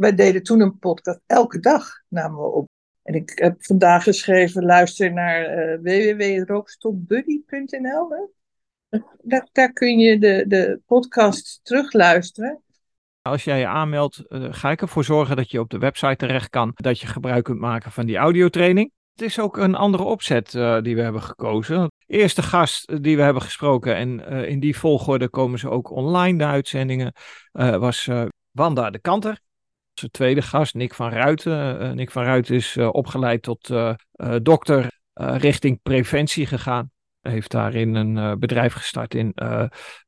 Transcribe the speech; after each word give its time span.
wij 0.00 0.14
deden 0.14 0.42
toen 0.42 0.60
een 0.60 0.78
podcast. 0.78 1.20
Elke 1.26 1.58
dag 1.58 2.00
namen 2.08 2.38
we 2.38 2.46
op. 2.46 2.68
En 3.02 3.14
ik 3.14 3.32
heb 3.34 3.64
vandaag 3.64 4.02
geschreven, 4.02 4.64
luister 4.64 5.12
naar 5.12 5.58
uh. 5.82 5.98
Daar, 9.22 9.48
daar 9.52 9.72
kun 9.72 9.98
je 9.98 10.18
de, 10.18 10.44
de 10.46 10.80
podcast 10.86 11.60
terugluisteren. 11.62 12.62
Als 13.22 13.44
jij 13.44 13.58
je 13.58 13.66
aanmeldt, 13.66 14.24
uh, 14.28 14.46
ga 14.50 14.70
ik 14.70 14.80
ervoor 14.80 15.04
zorgen 15.04 15.36
dat 15.36 15.50
je 15.50 15.60
op 15.60 15.70
de 15.70 15.78
website 15.78 16.16
terecht 16.16 16.48
kan. 16.48 16.70
Dat 16.74 17.00
je 17.00 17.06
gebruik 17.06 17.44
kunt 17.44 17.60
maken 17.60 17.92
van 17.92 18.06
die 18.06 18.16
audiotraining. 18.16 18.92
Het 19.12 19.22
is 19.22 19.38
ook 19.38 19.56
een 19.56 19.74
andere 19.74 20.02
opzet 20.02 20.54
uh, 20.54 20.80
die 20.80 20.94
we 20.94 21.02
hebben 21.02 21.22
gekozen. 21.22 21.92
Eerste 22.06 22.42
gast 22.42 23.02
die 23.02 23.16
we 23.16 23.22
hebben 23.22 23.42
gesproken 23.42 23.96
en 23.96 24.20
in 24.46 24.60
die 24.60 24.78
volgorde 24.78 25.28
komen 25.28 25.58
ze 25.58 25.70
ook 25.70 25.90
online, 25.90 26.38
de 26.38 26.44
uitzendingen, 26.44 27.12
was 27.52 28.08
Wanda 28.50 28.90
de 28.90 28.98
Kanter. 28.98 29.40
Onze 29.94 30.10
tweede 30.10 30.42
gast, 30.42 30.74
Nick 30.74 30.94
van 30.94 31.10
Ruiten. 31.10 31.96
Nick 31.96 32.10
van 32.10 32.24
Ruiten 32.24 32.54
is 32.54 32.76
opgeleid 32.76 33.42
tot 33.42 33.72
dokter 34.42 35.00
richting 35.14 35.82
preventie 35.82 36.46
gegaan 36.46 36.90
heeft 37.20 37.50
daarin 37.50 37.94
een 37.94 38.38
bedrijf 38.38 38.72
gestart 38.72 39.14
in 39.14 39.32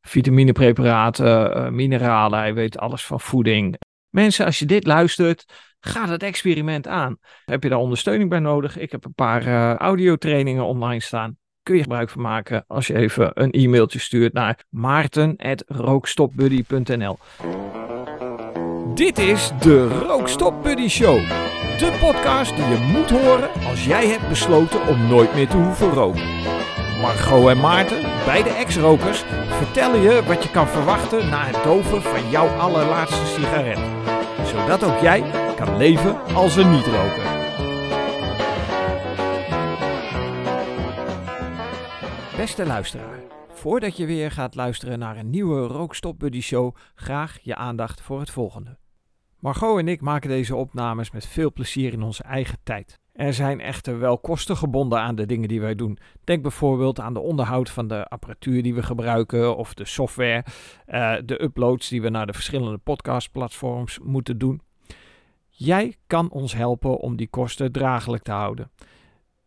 vitaminepreparaten, 0.01 1.75
mineralen. 1.75 2.39
Hij 2.39 2.55
weet 2.55 2.79
alles 2.79 3.05
van 3.05 3.21
voeding. 3.21 3.77
Mensen, 4.09 4.45
als 4.45 4.59
je 4.59 4.67
dit 4.67 4.87
luistert, 4.87 5.45
ga 5.81 6.07
dat 6.07 6.23
experiment 6.23 6.87
aan. 6.87 7.19
Heb 7.45 7.62
je 7.62 7.69
daar 7.69 7.79
ondersteuning 7.79 8.31
bij 8.31 8.39
nodig? 8.39 8.79
Ik 8.79 8.91
heb 8.91 9.05
een 9.05 9.15
paar 9.15 9.77
audiotrainingen 9.77 10.65
online 10.65 11.01
staan. 11.01 11.37
Kun 11.62 11.75
je 11.75 11.83
gebruik 11.83 12.11
van 12.11 12.23
maken 12.23 12.65
als 12.67 12.87
je 12.87 12.95
even 12.95 13.31
een 13.35 13.51
e-mailtje 13.51 13.99
stuurt 13.99 14.33
naar 14.33 14.65
maarten.rookstopbuddy.nl 14.69 17.19
Dit 18.95 19.19
is 19.19 19.53
de 19.61 19.89
Rookstop 19.89 20.63
Buddy 20.63 20.89
Show. 20.89 21.29
De 21.79 21.99
podcast 22.01 22.57
die 22.57 22.65
je 22.65 22.91
moet 22.93 23.11
horen 23.11 23.51
als 23.67 23.84
jij 23.84 24.07
hebt 24.07 24.29
besloten 24.29 24.87
om 24.87 25.07
nooit 25.07 25.34
meer 25.34 25.49
te 25.49 25.57
hoeven 25.57 25.91
roken. 25.91 26.27
Margot 27.01 27.49
en 27.49 27.61
Maarten, 27.61 28.03
beide 28.25 28.51
ex-rokers, 28.51 29.25
vertellen 29.49 30.01
je 30.01 30.23
wat 30.27 30.43
je 30.43 30.51
kan 30.51 30.67
verwachten 30.67 31.29
na 31.29 31.45
het 31.45 31.65
doven 31.65 32.03
van 32.03 32.31
jouw 32.31 32.49
allerlaatste 32.49 33.27
sigaret. 33.27 33.79
Zodat 34.47 34.84
ook 34.84 35.01
jij 35.01 35.25
kan 35.56 35.77
leven 35.77 36.23
als 36.34 36.56
een 36.56 36.71
niet-roker. 36.71 37.25
Beste 42.37 42.67
luisteraar, 42.67 43.21
voordat 43.53 43.97
je 43.97 44.06
weer 44.06 44.31
gaat 44.31 44.55
luisteren 44.55 44.99
naar 44.99 45.17
een 45.17 45.31
nieuwe 45.31 45.67
Rookstop 45.67 46.19
Buddy 46.19 46.41
Show, 46.41 46.77
graag 46.95 47.39
je 47.43 47.56
aandacht 47.56 48.01
voor 48.01 48.21
het 48.21 48.31
volgende. 48.31 48.81
Margot 49.43 49.79
en 49.79 49.89
ik 49.89 50.01
maken 50.01 50.29
deze 50.29 50.57
opnames 50.57 51.11
met 51.11 51.27
veel 51.27 51.53
plezier 51.53 51.93
in 51.93 52.03
onze 52.03 52.23
eigen 52.23 52.59
tijd. 52.62 53.01
Er 53.12 53.35
zijn 53.35 53.61
echter 53.61 53.99
wel 53.99 54.19
kosten 54.19 54.57
gebonden 54.57 55.01
aan 55.01 55.15
de 55.15 55.27
dingen 55.27 55.49
die 55.49 55.61
wij 55.61 55.75
doen. 55.75 55.99
Denk 56.25 56.43
bijvoorbeeld 56.43 57.01
aan 57.01 57.15
de 57.15 57.21
onderhoud 57.21 57.71
van 57.71 57.89
de 57.89 58.05
apparatuur 58.09 58.62
die 58.62 58.75
we 58.75 58.83
gebruiken 58.83 59.57
of 59.57 59.75
de 59.75 59.84
software, 59.84 60.45
uh, 60.89 61.15
de 61.25 61.43
uploads 61.43 61.89
die 61.89 62.03
we 62.03 62.09
naar 62.09 62.27
de 62.27 62.33
verschillende 62.33 62.79
podcastplatforms 62.79 63.99
moeten 64.03 64.39
doen. 64.39 64.61
Jij 65.49 65.97
kan 66.06 66.31
ons 66.31 66.55
helpen 66.55 66.99
om 66.99 67.17
die 67.17 67.29
kosten 67.29 67.73
draaglijk 67.73 68.23
te 68.23 68.33
houden. 68.33 68.71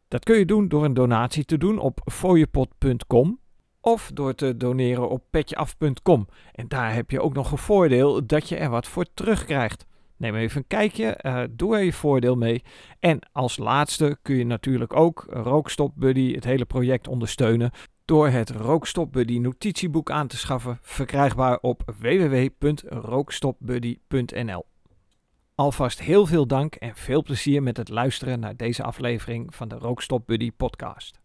Dat 0.08 0.24
kun 0.24 0.38
je 0.38 0.46
doen 0.46 0.68
door 0.68 0.86
een 0.86 0.94
donatie 0.94 1.46
te 1.46 1.58
doen 1.58 1.80
op 1.80 2.02
fooiepot.com 2.12 3.40
of 3.86 4.12
door 4.14 4.36
te 4.36 4.58
doneren 4.58 5.10
op 5.10 5.24
petjeaf.com. 5.30 6.28
En 6.52 6.68
daar 6.68 6.94
heb 6.94 7.12
je 7.12 7.22
ook 7.22 7.34
nog 7.34 7.52
een 7.52 7.58
voordeel 7.58 8.26
dat 8.26 8.50
je 8.50 8.56
er 8.56 8.70
wat 8.70 8.88
voor 8.88 9.06
terugkrijgt. 9.14 9.86
Neem 10.18 10.36
even 10.36 10.58
een 10.58 10.68
kijkje, 10.68 11.20
uh, 11.22 11.44
doe 11.52 11.76
er 11.76 11.84
je 11.84 11.94
voordeel 11.94 12.36
mee. 12.36 12.64
En 13.00 13.20
als 13.32 13.58
laatste 13.58 14.18
kun 14.22 14.36
je 14.36 14.46
natuurlijk 14.46 14.96
ook 14.96 15.26
Rookstop 15.30 15.92
Buddy, 15.96 16.34
het 16.34 16.44
hele 16.44 16.66
project 16.66 17.08
ondersteunen 17.08 17.72
door 18.06 18.28
het 18.28 18.50
Rookstop 18.50 19.12
Buddy 19.12 19.38
notitieboek 19.38 20.12
aan 20.12 20.28
te 20.28 20.38
schaffen, 20.38 20.80
verkrijgbaar 20.82 21.58
op 21.62 21.94
www.rookstopbuddy.nl. 22.00 24.66
Alvast 25.56 26.02
heel 26.02 26.26
veel 26.26 26.48
dank 26.48 26.76
en 26.76 26.96
veel 26.96 27.24
plezier 27.24 27.64
met 27.64 27.78
het 27.78 27.90
luisteren 27.90 28.40
naar 28.40 28.56
deze 28.56 28.84
aflevering 28.84 29.56
van 29.56 29.68
de 29.68 29.76
Rookstop 29.76 30.28
Buddy 30.28 30.52
podcast. 30.52 31.24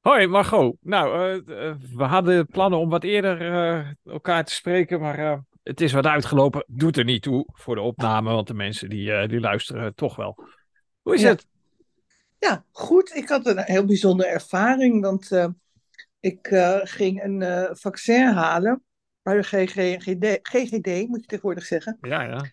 Hoi 0.00 0.26
Margot, 0.26 0.76
nou, 0.80 1.38
uh, 1.46 1.74
we 1.96 2.04
hadden 2.04 2.46
plannen 2.46 2.78
om 2.78 2.88
wat 2.88 3.04
eerder 3.04 3.40
uh, 3.42 3.88
elkaar 4.04 4.44
te 4.44 4.54
spreken, 4.54 5.00
maar 5.00 5.44
het 5.62 5.80
is 5.80 5.92
wat 5.92 6.06
uitgelopen. 6.06 6.64
Doet 6.66 6.96
er 6.96 7.04
niet 7.04 7.22
toe 7.22 7.46
voor 7.52 7.74
de 7.74 7.80
opname, 7.80 8.32
want 8.32 8.46
de 8.46 8.54
mensen 8.54 8.88
die, 8.88 9.28
die 9.28 9.40
luisteren 9.40 9.94
toch 9.94 10.16
wel. 10.16 10.44
Hoe 11.02 11.14
is 11.14 11.20
ja. 11.20 11.28
het? 11.28 11.46
Ja, 12.38 12.64
goed. 12.72 13.14
Ik 13.14 13.28
had 13.28 13.46
een 13.46 13.62
heel 13.62 13.84
bijzondere 13.84 14.28
ervaring, 14.28 15.02
want 15.02 15.30
ik 16.20 16.48
ging 16.82 17.22
een 17.22 17.68
vaccin 17.76 18.26
halen 18.26 18.84
bij 19.22 19.36
de 19.36 19.42
GGD, 19.42 20.38
GGD, 20.42 21.08
moet 21.08 21.20
je 21.20 21.26
tegenwoordig 21.26 21.64
zeggen. 21.64 21.98
Ja, 22.00 22.22
ja. 22.22 22.44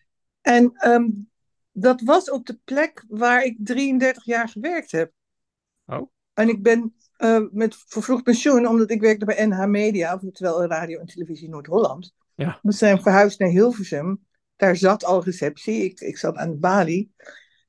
En 0.41 0.89
um, 0.89 1.29
dat 1.71 2.01
was 2.01 2.31
op 2.31 2.45
de 2.45 2.59
plek 2.63 3.03
waar 3.07 3.43
ik 3.43 3.57
33 3.59 4.25
jaar 4.25 4.49
gewerkt 4.49 4.91
heb. 4.91 5.11
Oh. 5.85 6.09
En 6.37 6.49
ik 6.49 6.63
ben 6.63 6.93
met 7.51 7.75
vervroegd 7.87 8.23
pensioen, 8.23 8.67
omdat 8.67 8.91
ik 8.91 9.01
werkte 9.01 9.25
bij 9.25 9.45
NH 9.45 9.65
Media, 9.65 10.13
oftewel 10.13 10.65
Radio 10.65 10.99
en 10.99 11.05
Televisie 11.05 11.49
Noord-Holland. 11.49 12.13
Ja. 12.35 12.59
We 12.61 12.71
zijn 12.71 13.01
verhuisd 13.01 13.39
naar 13.39 13.49
Hilversum. 13.49 14.25
Daar 14.55 14.75
zat 14.75 15.05
al 15.05 15.23
receptie. 15.23 15.83
Ik, 15.83 15.99
ik 15.99 16.17
zat 16.17 16.35
aan 16.35 16.49
de 16.49 16.57
balie. 16.57 17.13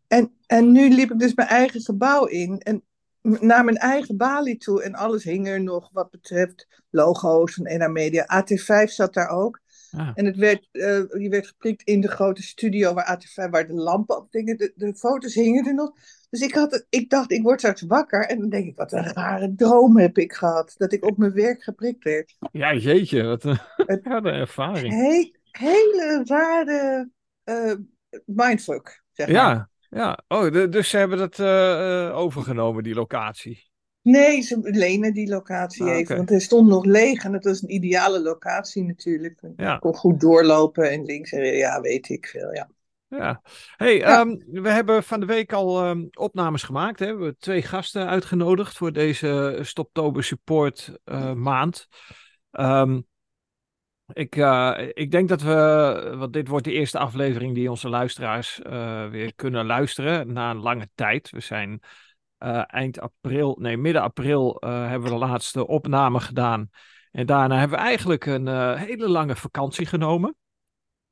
En, 0.06 0.32
en 0.46 0.72
nu 0.72 0.88
liep 0.88 1.10
ik 1.10 1.18
dus 1.18 1.34
mijn 1.34 1.48
eigen 1.48 1.80
gebouw 1.80 2.24
in. 2.24 2.58
En 2.58 2.82
naar 3.22 3.64
mijn 3.64 3.76
eigen 3.76 4.16
balie 4.16 4.56
toe. 4.56 4.82
En 4.82 4.94
alles 4.94 5.24
hing 5.24 5.48
er 5.48 5.62
nog 5.62 5.90
wat 5.92 6.10
betreft 6.10 6.66
logo's 6.90 7.54
van 7.54 7.78
NA 7.78 7.88
Media. 7.88 8.44
AT5 8.44 8.84
zat 8.84 9.14
daar 9.14 9.28
ook. 9.28 9.60
Ah. 9.90 10.10
En 10.14 10.24
het 10.24 10.36
werd, 10.36 10.68
uh, 10.72 10.82
je 11.22 11.28
werd 11.28 11.46
geprikt 11.46 11.82
in 11.82 12.00
de 12.00 12.08
grote 12.08 12.42
studio 12.42 12.94
waar 12.94 13.18
AT5, 13.18 13.50
waar 13.50 13.66
de 13.66 13.74
lampen 13.74 14.16
op 14.16 14.32
dingen. 14.32 14.56
De, 14.56 14.72
de 14.74 14.94
foto's 14.94 15.34
hingen 15.34 15.66
er 15.66 15.74
nog. 15.74 15.92
Dus 16.30 16.40
ik, 16.40 16.54
had, 16.54 16.86
ik 16.88 17.10
dacht, 17.10 17.32
ik 17.32 17.42
word 17.42 17.58
straks 17.58 17.82
wakker. 17.82 18.26
En 18.26 18.38
dan 18.40 18.48
denk 18.48 18.66
ik, 18.66 18.76
wat 18.76 18.92
een 18.92 19.12
rare 19.12 19.54
droom 19.54 19.98
heb 19.98 20.18
ik 20.18 20.32
gehad. 20.32 20.74
Dat 20.76 20.92
ik 20.92 21.04
op 21.04 21.18
mijn 21.18 21.32
werk 21.32 21.62
geprikt 21.62 22.04
werd. 22.04 22.36
Ja, 22.52 22.74
jeetje, 22.74 23.22
wat 23.22 23.44
een, 23.44 23.58
wat 23.86 24.24
een 24.24 24.26
ervaring. 24.26 24.92
He, 24.94 25.32
hele 25.50 26.22
rare 26.24 27.10
uh, 27.44 27.74
mindfuck, 28.24 29.02
zeg 29.12 29.28
ja, 29.28 29.54
maar. 29.54 29.68
Ja, 29.90 30.18
oh, 30.28 30.52
de, 30.52 30.68
dus 30.68 30.88
ze 30.88 30.96
hebben 30.96 31.18
dat 31.18 31.38
uh, 31.38 32.16
overgenomen, 32.16 32.82
die 32.82 32.94
locatie. 32.94 33.66
Nee, 34.02 34.40
ze 34.40 34.58
lenen 34.62 35.12
die 35.12 35.28
locatie 35.28 35.82
Ah, 35.84 35.96
even. 35.96 36.16
Want 36.16 36.28
hij 36.28 36.40
stond 36.40 36.68
nog 36.68 36.84
leeg 36.84 37.24
en 37.24 37.32
het 37.32 37.44
was 37.44 37.62
een 37.62 37.74
ideale 37.74 38.20
locatie 38.20 38.82
natuurlijk. 38.84 39.40
Ik 39.42 39.52
Ja. 39.56 39.78
kon 39.78 39.94
goed 39.94 40.20
doorlopen 40.20 40.90
en 40.90 41.04
links 41.04 41.32
en 41.32 41.44
ja, 41.56 41.80
weet 41.80 42.08
ik 42.08 42.26
veel. 42.26 42.54
Ja. 42.54 42.68
Ja. 43.08 43.42
Hey, 43.76 43.96
Ja. 43.96 44.20
ehm, 44.20 44.36
we 44.62 44.68
hebben 44.70 45.04
van 45.04 45.20
de 45.20 45.26
week 45.26 45.52
al 45.52 45.82
ehm, 45.82 46.06
opnames 46.10 46.62
gemaakt. 46.62 46.98
Hè? 46.98 47.04
We 47.04 47.10
hebben 47.12 47.38
twee 47.38 47.62
gasten 47.62 48.08
uitgenodigd 48.08 48.76
voor 48.76 48.92
deze 48.92 49.58
Stoptober 49.62 50.24
Support 50.24 50.98
eh, 51.04 51.32
maand. 51.32 51.86
Ehm, 52.50 53.00
ik, 54.12 54.36
eh, 54.36 54.88
ik 54.92 55.10
denk 55.10 55.28
dat 55.28 55.42
we, 55.42 56.14
want 56.18 56.32
dit 56.32 56.48
wordt 56.48 56.64
de 56.64 56.72
eerste 56.72 56.98
aflevering 56.98 57.54
die 57.54 57.70
onze 57.70 57.88
luisteraars 57.88 58.62
eh, 58.62 59.08
weer 59.08 59.34
kunnen 59.34 59.66
luisteren 59.66 60.32
na 60.32 60.50
een 60.50 60.60
lange 60.60 60.88
tijd. 60.94 61.30
We 61.30 61.40
zijn 61.40 61.80
eind 62.66 63.00
april, 63.00 63.56
nee, 63.60 63.76
midden 63.76 64.02
april 64.02 64.56
hebben 64.60 65.02
we 65.02 65.08
de 65.08 65.26
laatste 65.26 65.66
opname 65.66 66.20
gedaan. 66.20 66.70
En 67.10 67.26
daarna 67.26 67.58
hebben 67.58 67.78
we 67.78 67.84
eigenlijk 67.84 68.26
een 68.26 68.76
hele 68.76 69.08
lange 69.08 69.36
vakantie 69.36 69.86
genomen. 69.86 70.36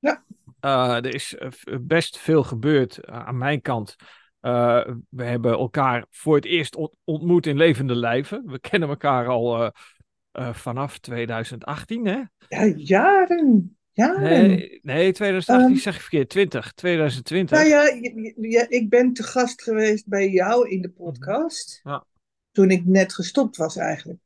Ja. 0.07 0.25
Eh, 0.61 0.97
er 0.97 1.15
is 1.15 1.35
eh, 1.37 1.51
v- 1.51 1.77
best 1.81 2.19
veel 2.19 2.43
gebeurd 2.43 2.99
eh, 2.99 3.27
aan 3.27 3.39
mijn 3.39 3.61
kant. 3.61 3.97
Eh, 4.41 4.89
we 5.09 5.25
hebben 5.25 5.53
elkaar 5.53 6.07
voor 6.11 6.35
het 6.37 6.45
eerst 6.45 6.77
ont- 6.77 6.95
ontmoet 7.05 7.47
in 7.47 7.57
levende 7.57 7.95
lijven. 7.97 8.43
We 8.47 8.61
kennen 8.61 8.89
elkaar 8.89 9.27
al 9.27 9.63
eh, 9.63 9.69
eh, 10.33 10.55
vanaf 10.55 10.99
2018, 10.99 12.07
hè? 12.07 12.21
ja, 12.49 12.65
jaren. 12.77 13.77
Jaren. 13.93 14.23
Nee, 14.23 14.79
nee 14.83 15.13
2018 15.13 15.69
Ehm. 15.71 15.77
zeg 15.81 15.95
ik 15.95 16.01
verkeerd. 16.01 16.29
20, 16.29 16.73
2020. 16.73 17.57
Nou 17.59 17.69
ja, 18.49 18.67
ik 18.69 18.89
ben 18.89 19.13
te 19.13 19.23
gast 19.23 19.63
geweest 19.63 20.09
bij 20.09 20.31
jou 20.31 20.69
in 20.69 20.83
de 20.83 20.91
podcast. 20.91 21.81
Ja. 21.85 22.05
Toen 22.53 22.71
ik 22.71 22.85
net 22.87 23.15
gestopt 23.15 23.57
was 23.57 23.77
eigenlijk. 23.77 24.19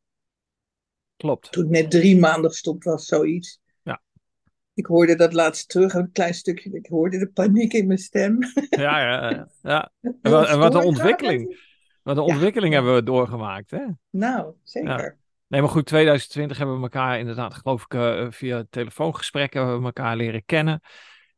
Klopt. 1.16 1.52
Toen 1.52 1.64
ik 1.64 1.70
net 1.70 1.90
drie 1.90 2.18
maanden 2.18 2.50
gestopt 2.50 2.84
was, 2.84 3.06
zoiets. 3.06 3.60
Ja. 4.80 4.86
Ik 4.86 4.86
hoorde 4.86 5.14
dat 5.14 5.32
laatst 5.32 5.68
terug, 5.68 5.94
een 5.94 6.12
klein 6.12 6.34
stukje. 6.34 6.70
Ik 6.72 6.86
hoorde 6.86 7.18
de 7.18 7.28
paniek 7.28 7.72
in 7.72 7.86
mijn 7.86 7.98
stem. 7.98 8.38
Ja, 8.70 9.00
ja, 9.00 9.30
ja. 9.30 9.48
ja. 9.62 9.90
En, 10.22 10.30
wat, 10.30 10.48
en 10.48 10.58
wat 10.58 10.74
een 10.74 10.84
ontwikkeling. 10.84 11.68
Wat 12.02 12.16
een 12.16 12.24
Ja. 12.24 12.32
ontwikkeling 12.32 12.74
hebben 12.74 12.94
we 12.94 13.02
doorgemaakt, 13.02 13.70
hè? 13.70 13.84
Nou, 14.10 14.52
zeker. 14.62 15.18
Nee, 15.48 15.60
maar 15.60 15.70
goed, 15.70 15.86
2020 15.86 16.58
hebben 16.58 16.76
we 16.76 16.82
elkaar 16.82 17.18
inderdaad, 17.18 17.54
geloof 17.54 17.84
ik, 17.84 17.94
eh, 17.94 18.26
via 18.30 18.64
telefoongesprekken 18.70 19.60
hebben 19.60 19.78
we 19.78 19.84
elkaar 19.84 20.16
leren 20.16 20.44
kennen. 20.44 20.80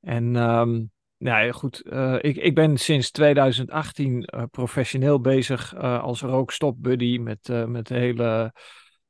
En 0.01 0.37
ehm, 0.37 0.83
nou 1.17 1.51
goed, 1.51 1.83
uh, 1.85 2.17
ik, 2.21 2.37
ik 2.37 2.55
ben 2.55 2.77
sinds 2.77 3.11
2018 3.11 4.29
uh, 4.35 4.43
professioneel 4.51 5.21
bezig 5.21 5.77
als 5.77 6.21
rookstopbuddy 6.21 7.19
met, 7.19 7.67
met 7.67 7.87
de 7.87 7.95
hele, 7.95 8.53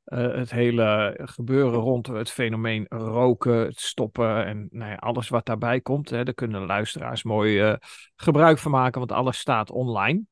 het 0.03 0.51
hele 0.51 1.19
gebeuren 1.23 1.79
rond 1.79 2.07
het 2.07 2.31
fenomeen 2.31 2.85
roken, 2.89 3.57
het 3.57 3.79
stoppen 3.79 4.45
en 4.45 4.67
nou 4.71 4.89
ja, 4.89 4.95
alles 4.95 5.29
wat 5.29 5.45
daarbij 5.45 5.81
komt. 5.81 6.09
Hè, 6.09 6.23
daar 6.23 6.33
kunnen 6.33 6.65
luisteraars 6.65 7.23
mooi 7.23 7.77
gebruik 8.15 8.57
van 8.57 8.71
maken, 8.71 8.99
want 8.99 9.11
alles 9.11 9.37
staat 9.37 9.71
online. 9.71 10.23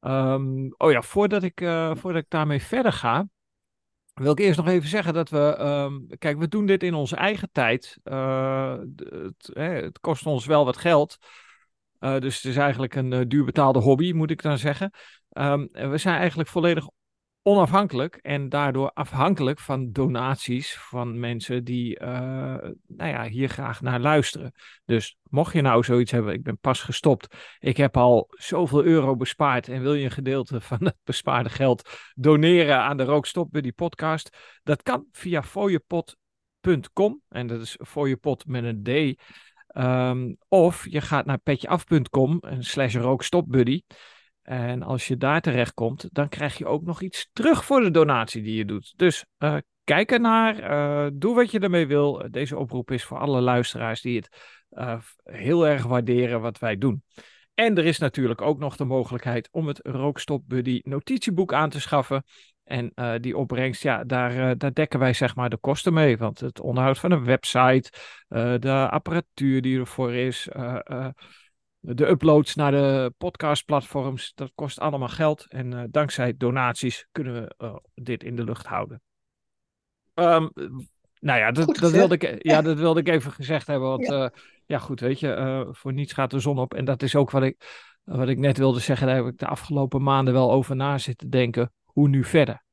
Um, 0.00 0.74
oh 0.76 0.90
ja, 0.90 1.02
voordat 1.02 1.42
ik, 1.42 1.58
voordat 1.92 2.22
ik 2.22 2.26
daarmee 2.28 2.62
verder 2.62 2.92
ga, 2.92 3.26
wil 4.14 4.32
ik 4.32 4.38
eerst 4.38 4.58
nog 4.58 4.68
even 4.68 4.88
zeggen 4.88 5.14
dat 5.14 5.28
we. 5.28 5.58
Um, 5.60 6.06
kijk, 6.18 6.38
we 6.38 6.48
doen 6.48 6.66
dit 6.66 6.82
in 6.82 6.94
onze 6.94 7.16
eigen 7.16 7.48
tijd. 7.52 7.98
Het, 8.02 9.50
het, 9.52 10.00
kost 10.00 10.26
ons 10.26 10.46
wel 10.46 10.64
wat 10.64 10.76
geld. 10.76 11.18
Dus 11.98 12.36
het 12.36 12.44
is 12.44 12.56
eigenlijk 12.56 12.94
een 12.94 13.28
duur 13.28 13.44
betaalde 13.44 13.78
hobby, 13.78 14.12
moet 14.12 14.30
ik 14.30 14.42
dan 14.42 14.58
zeggen. 14.58 14.90
Um, 15.30 15.68
we 15.72 15.98
zijn 15.98 16.18
eigenlijk 16.18 16.48
volledig 16.48 16.88
onafhankelijk 17.42 18.16
en 18.16 18.48
daardoor 18.48 18.90
afhankelijk 18.92 19.60
van 19.60 19.92
donaties 19.92 20.78
van 20.78 21.20
mensen 21.20 21.64
die 21.64 22.00
uh, 22.00 22.08
nou 22.86 23.10
ja, 23.10 23.28
hier 23.28 23.48
graag 23.48 23.80
naar 23.80 24.00
luisteren. 24.00 24.52
Dus 24.84 25.16
mocht 25.22 25.52
je 25.52 25.60
nou 25.60 25.84
zoiets 25.84 26.10
hebben, 26.10 26.32
ik 26.32 26.42
ben 26.42 26.58
pas 26.58 26.80
gestopt, 26.80 27.36
ik 27.58 27.76
heb 27.76 27.96
al 27.96 28.28
zoveel 28.30 28.84
euro 28.84 29.16
bespaard 29.16 29.68
en 29.68 29.82
wil 29.82 29.94
je 29.94 30.04
een 30.04 30.10
gedeelte 30.10 30.60
van 30.70 30.84
het 30.84 30.96
bespaarde 31.04 31.48
geld 31.48 31.88
doneren 32.14 32.78
aan 32.78 32.96
de 32.96 33.04
Rookstop 33.04 33.50
Buddy 33.50 33.72
podcast, 33.72 34.36
dat 34.62 34.82
kan 34.82 35.06
via 35.12 35.42
fooiepot.com 35.42 37.20
en 37.28 37.46
dat 37.46 37.60
is 37.60 37.78
fooiepot 37.84 38.46
met 38.46 38.64
een 38.64 38.82
D. 38.82 39.20
Um, 39.76 40.36
of 40.48 40.86
je 40.88 41.00
gaat 41.00 41.26
naar 41.26 41.38
petjeaf.com 41.38 42.38
en 42.40 42.64
slash 42.64 42.94
rookstopbuddy. 42.94 43.82
En 44.42 44.82
als 44.82 45.06
je 45.06 45.16
daar 45.16 45.40
terecht 45.40 45.74
komt, 45.74 46.08
dan 46.12 46.28
krijg 46.28 46.58
je 46.58 46.66
ook 46.66 46.82
nog 46.82 47.00
iets 47.00 47.28
terug 47.32 47.64
voor 47.64 47.80
de 47.80 47.90
donatie 47.90 48.42
die 48.42 48.56
je 48.56 48.64
doet. 48.64 48.92
Dus 48.96 49.24
uh, 49.38 49.56
kijk 49.84 50.12
ernaar, 50.12 50.70
uh, 50.70 51.10
doe 51.14 51.34
wat 51.34 51.50
je 51.50 51.58
ermee 51.58 51.86
wil. 51.86 52.26
Deze 52.30 52.58
oproep 52.58 52.90
is 52.90 53.04
voor 53.04 53.18
alle 53.18 53.40
luisteraars 53.40 54.00
die 54.00 54.16
het 54.16 54.56
uh, 54.70 54.98
heel 55.22 55.66
erg 55.66 55.82
waarderen 55.82 56.40
wat 56.40 56.58
wij 56.58 56.78
doen. 56.78 57.02
En 57.54 57.76
er 57.78 57.84
is 57.84 57.98
natuurlijk 57.98 58.40
ook 58.40 58.58
nog 58.58 58.76
de 58.76 58.84
mogelijkheid 58.84 59.48
om 59.50 59.66
het 59.66 59.80
Rookstop 59.82 60.42
Buddy 60.46 60.80
notitieboek 60.84 61.52
aan 61.52 61.70
te 61.70 61.80
schaffen. 61.80 62.24
En 62.64 62.92
die 63.20 63.36
opbrengst, 63.36 63.82
ja, 63.82 64.04
daar, 64.04 64.58
daar 64.58 64.72
dekken 64.72 64.98
wij 64.98 65.12
zeg 65.12 65.34
maar 65.34 65.50
de 65.50 65.56
kosten 65.56 65.92
mee. 65.92 66.16
Want 66.18 66.40
het 66.40 66.60
onderhoud 66.60 66.98
van 66.98 67.10
een 67.10 67.24
website, 67.24 67.90
de 68.58 68.88
apparatuur 68.90 69.62
die 69.62 69.78
ervoor 69.78 70.12
is, 70.12 70.48
de 71.84 72.08
uploads 72.08 72.54
naar 72.54 72.70
de 72.70 73.14
podcastplatforms, 73.18 74.32
dat 74.34 74.52
kost 74.54 74.80
allemaal 74.80 75.08
geld. 75.08 75.46
En 75.48 75.72
uh, 75.72 75.82
dankzij 75.90 76.36
donaties 76.36 77.06
kunnen 77.12 77.34
we 77.34 77.54
uh, 77.58 77.76
dit 77.94 78.24
in 78.24 78.36
de 78.36 78.44
lucht 78.44 78.66
houden. 78.66 79.02
Um, 80.14 80.50
nou 81.20 81.38
ja 81.38 81.50
dat, 81.50 81.76
dat, 81.76 81.90
wilde 81.90 82.14
ik, 82.14 82.44
ja, 82.44 82.62
dat 82.62 82.78
wilde 82.78 83.00
ik 83.00 83.08
even 83.08 83.32
gezegd 83.32 83.66
hebben. 83.66 83.88
Want 83.88 84.06
ja, 84.06 84.22
uh, 84.22 84.28
ja 84.66 84.78
goed, 84.78 85.00
weet 85.00 85.20
je, 85.20 85.68
voor 85.70 85.92
niets 85.92 86.12
gaat 86.12 86.30
de 86.30 86.40
zon 86.40 86.58
op. 86.58 86.74
En 86.74 86.84
dat 86.84 87.02
is 87.02 87.16
ook 87.16 87.30
wat 87.30 87.42
ik, 87.42 87.56
wat 88.04 88.28
ik 88.28 88.38
net 88.38 88.58
wilde 88.58 88.80
zeggen. 88.80 89.06
Daar 89.06 89.16
heb 89.16 89.26
ik 89.26 89.38
de 89.38 89.46
afgelopen 89.46 90.02
maanden 90.02 90.34
wel 90.34 90.52
over 90.52 90.76
na 90.76 90.98
zitten 90.98 91.30
denken. 91.30 91.72
Hoe 91.84 92.08
nu 92.08 92.24
verder? 92.24 92.64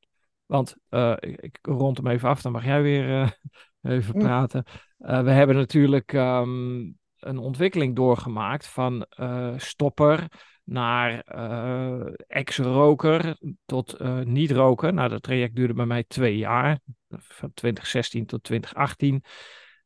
Want 0.46 0.76
ik, 1.20 1.42
ik, 1.42 1.60
rond 1.62 1.98
hem 1.98 2.08
even 2.08 2.30
af, 2.30 2.42
dan 2.42 2.52
mag 2.52 2.66
jij 2.66 2.82
weer 2.82 3.38
even 3.82 4.14
praten. 4.14 4.66
we 4.98 5.32
hebben 5.32 5.56
natuurlijk 5.56 6.14
um, 6.14 6.99
een 7.20 7.38
ontwikkeling 7.38 7.96
doorgemaakt 7.96 8.68
van 8.68 9.06
uh, 9.20 9.54
stopper 9.58 10.28
naar 10.64 11.26
uh, 11.36 12.06
ex-roker 12.28 13.38
tot 13.66 14.02
uh, 14.02 14.20
niet-roker. 14.20 14.94
Nou, 14.94 15.10
dat 15.10 15.24
traject 15.24 15.56
duurde 15.56 15.74
bij 15.74 15.86
mij 15.86 16.04
twee 16.08 16.38
jaar, 16.38 16.80
van 17.10 17.54
2016 17.54 18.26
tot 18.26 18.44
2018. 18.44 19.24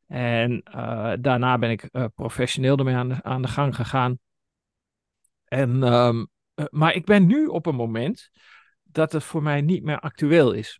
En 0.07 0.63
daarna 1.21 1.57
ben 1.57 1.69
ik 1.69 1.89
professioneel 2.15 2.77
ermee 2.77 2.95
aan 2.95 3.09
de, 3.09 3.24
aan 3.24 3.41
de 3.41 3.47
gang 3.47 3.75
gegaan. 3.75 4.19
En, 5.45 5.83
um, 5.83 6.27
maar 6.69 6.94
ik 6.94 7.06
ben 7.06 7.25
nu 7.25 7.45
op 7.45 7.65
een 7.65 7.75
moment 7.75 8.31
dat 8.83 9.12
het 9.12 9.24
voor 9.24 9.44
mij 9.44 9.62
niet 9.62 9.83
meer 9.83 10.00
actueel 10.00 10.51
is. 10.51 10.80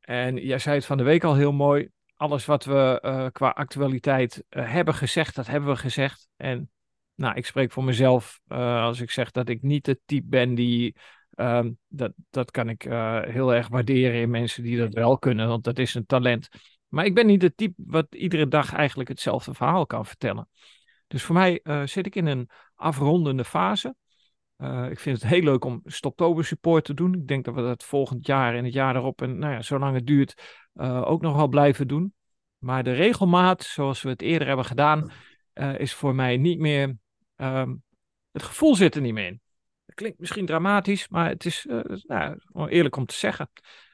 En 0.00 0.36
jij 0.36 0.58
zei 0.58 0.76
het 0.76 0.86
van 0.86 0.96
de 0.96 1.02
week 1.02 1.24
al 1.24 1.34
heel 1.34 1.52
mooi 1.52 1.90
alles 2.22 2.44
wat 2.44 2.64
we 2.64 3.02
uh, 3.04 3.26
qua 3.32 3.48
actualiteit 3.48 4.44
uh, 4.50 4.70
hebben 4.70 4.94
gezegd, 4.94 5.34
dat 5.34 5.46
hebben 5.46 5.70
we 5.70 5.76
gezegd. 5.76 6.28
En 6.36 6.70
nou, 7.14 7.36
ik 7.36 7.46
spreek 7.46 7.72
voor 7.72 7.84
mezelf 7.84 8.40
uh, 8.48 8.82
als 8.82 9.00
ik 9.00 9.10
zeg 9.10 9.30
dat 9.30 9.48
ik 9.48 9.62
niet 9.62 9.86
het 9.86 10.00
type 10.04 10.26
ben 10.28 10.54
die. 10.54 10.96
Um, 11.34 11.78
dat, 11.88 12.12
dat 12.30 12.50
kan 12.50 12.68
ik 12.68 12.82
heel 13.28 13.54
erg 13.54 13.68
waarderen 13.68 14.20
in 14.20 14.30
mensen 14.30 14.62
die 14.62 14.78
dat 14.78 14.92
wel 14.92 15.18
kunnen, 15.18 15.48
want 15.48 15.64
dat 15.64 15.78
is 15.78 15.94
een 15.94 16.06
talent. 16.06 16.48
Maar 16.88 17.04
ik 17.04 17.14
ben 17.14 17.26
niet 17.26 17.42
het 17.42 17.56
type 17.56 17.74
wat 17.76 18.14
iedere 18.14 18.48
dag 18.48 18.72
eigenlijk 18.72 19.08
hetzelfde 19.08 19.54
verhaal 19.54 19.86
kan 19.86 20.06
vertellen. 20.06 20.48
Dus 21.06 21.22
voor 21.22 21.34
mij 21.34 21.60
zit 21.84 22.06
ik 22.06 22.14
in 22.14 22.26
een 22.26 22.48
afrondende 22.74 23.44
fase. 23.44 23.94
Ik 24.90 24.98
vind 24.98 25.22
het 25.22 25.30
heel 25.30 25.42
leuk 25.42 25.64
om 25.64 25.80
Stoptober 25.84 26.44
support 26.44 26.84
te 26.84 26.94
doen. 26.94 27.14
Ik 27.14 27.28
denk 27.28 27.44
dat 27.44 27.54
we 27.54 27.60
dat 27.60 27.84
volgend 27.84 28.26
jaar 28.26 28.54
en 28.54 28.64
het 28.64 28.72
jaar 28.72 28.96
erop 28.96 29.22
en 29.22 29.38
nou 29.38 29.52
ja, 29.52 29.62
zolang 29.62 29.94
het 29.94 30.06
duurt, 30.06 30.60
uh, 30.74 31.10
ook 31.10 31.22
nog 31.22 31.36
wel 31.36 31.48
blijven 31.48 31.88
doen. 31.88 32.14
Maar 32.58 32.84
de 32.84 32.92
regelmaat, 32.92 33.62
zoals 33.62 34.02
we 34.02 34.08
het 34.08 34.22
eerder 34.22 34.46
hebben 34.46 34.64
gedaan, 34.64 35.12
uh, 35.54 35.78
is 35.78 35.94
voor 35.94 36.14
mij 36.14 36.36
niet 36.36 36.58
meer. 36.58 36.96
Um, 37.36 37.82
het 38.30 38.42
gevoel 38.42 38.74
zit 38.74 38.94
er 38.94 39.00
niet 39.00 39.12
meer 39.12 39.26
in. 39.26 39.40
Het 39.84 39.94
klinkt 39.94 40.18
misschien 40.18 40.46
dramatisch, 40.46 41.08
maar 41.08 41.28
het 41.28 41.44
is 41.44 41.66
nou, 42.06 42.38
eerlijk 42.68 42.96
om 42.96 43.06
te 43.06 43.14
zeggen. 43.14 43.50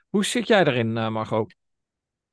Hoe 0.08 0.24
zit 0.24 0.46
jij 0.46 0.64
erin, 0.64 0.92
Margot? 0.92 1.54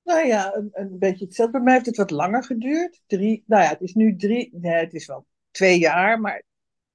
Nou 0.03 0.27
ja, 0.27 0.55
een, 0.55 0.69
een, 0.71 0.99
beetje 0.99 1.25
hetzelfde. 1.25 1.57
Bij 1.57 1.61
mij 1.61 1.73
heeft 1.73 1.85
het 1.85 1.97
wat 1.97 2.11
langer 2.11 2.43
geduurd. 2.43 3.01
Drie, 3.07 3.43
nou 3.47 3.63
ja, 3.63 3.69
het 3.69 3.81
is 3.81 3.93
nu 3.93 4.15
drie, 4.15 4.49
nee, 4.51 4.73
het 4.73 4.93
is 4.93 5.07
wel 5.07 5.25
twee 5.51 5.79
jaar, 5.79 6.19
maar 6.19 6.43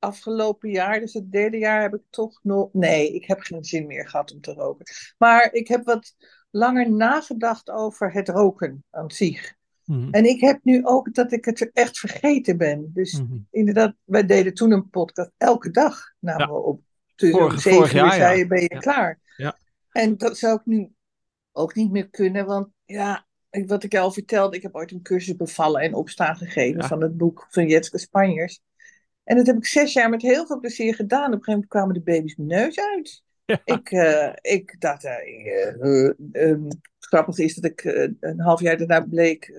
afgelopen 0.00 0.70
jaar, 0.70 1.00
dus 1.00 1.12
het 1.12 1.32
derde 1.32 1.58
jaar, 1.58 1.82
heb 1.82 1.94
ik 1.94 2.02
toch 2.10 2.40
nog. 2.42 2.68
Nee, 2.72 3.14
ik 3.14 3.24
heb 3.24 3.40
geen 3.40 3.64
zin 3.64 3.86
meer 3.86 4.08
gehad 4.08 4.32
om 4.32 4.40
te 4.40 4.52
roken. 4.52 4.86
Maar 5.18 5.52
ik 5.52 5.68
heb 5.68 5.84
wat 5.84 6.14
langer 6.50 6.92
nagedacht 6.92 7.70
over 7.70 8.12
het 8.12 8.28
roken 8.28 8.84
aan 8.90 9.10
zich. 9.10 9.54
Mhm. 9.84 10.08
En 10.10 10.24
ik 10.24 10.40
heb 10.40 10.58
nu 10.62 10.84
ook 10.84 11.14
dat 11.14 11.32
ik 11.32 11.44
het 11.44 11.70
echt 11.72 11.98
vergeten 11.98 12.56
ben. 12.56 12.90
Dus 12.94 13.20
mm-hmm. 13.20 13.46
inderdaad, 13.50 13.94
wij 14.04 14.26
deden 14.26 14.54
toen 14.54 14.72
een 14.72 14.90
podcast 14.90 15.30
elke 15.36 15.70
dag. 15.70 16.12
Namen 16.18 16.46
ja. 16.46 16.52
we 16.52 16.60
op. 16.60 16.80
Vorig, 17.16 17.60
zeven 17.60 17.96
jaar, 17.96 18.12
zei 18.12 18.38
je, 18.38 18.46
ben 18.46 18.60
je 18.60 18.68
klaar. 18.68 19.18
Ja. 19.36 19.56
En 19.90 20.16
dat 20.16 20.38
zou 20.38 20.56
ik 20.56 20.64
nu 20.64 20.92
ook 21.52 21.74
niet 21.74 21.90
meer 21.90 22.08
kunnen. 22.08 22.46
Want 22.46 22.68
ja, 22.84 23.26
wat 23.66 23.82
ik 23.82 23.94
al 23.94 24.12
vertelde, 24.12 24.56
ik 24.56 24.62
heb 24.62 24.74
ooit 24.74 24.90
een 24.90 25.02
cursus 25.02 25.36
bevallen 25.36 25.80
en 25.80 25.94
opstaan 25.94 26.36
gegeven 26.36 26.84
van 26.84 27.02
het 27.02 27.16
boek 27.16 27.46
van 27.50 27.66
Jetske 27.66 27.98
Spanjers. 27.98 28.60
En 29.24 29.36
dat 29.36 29.46
heb 29.46 29.56
ik 29.56 29.66
zes 29.66 29.92
jaar 29.92 30.10
met 30.10 30.22
heel 30.22 30.46
veel 30.46 30.60
plezier 30.60 30.94
gedaan. 30.94 31.26
Op 31.26 31.32
een 31.32 31.44
gegeven 31.44 31.52
moment 31.52 31.70
kwamen 31.70 31.94
de 31.94 32.00
baby's 32.00 32.36
mijn 32.36 32.48
neus 32.48 32.78
uit. 32.80 33.22
Ik, 33.64 33.90
uh, 33.90 34.32
ik 34.40 34.76
dacht, 34.78 35.04
uh, 35.04 36.12
um, 36.32 36.68
grappig 36.98 37.38
is 37.38 37.54
dat 37.54 37.70
ik 37.70 37.84
een 38.20 38.40
half 38.40 38.60
jaar 38.60 38.76
daarna 38.76 39.00
bleek 39.00 39.52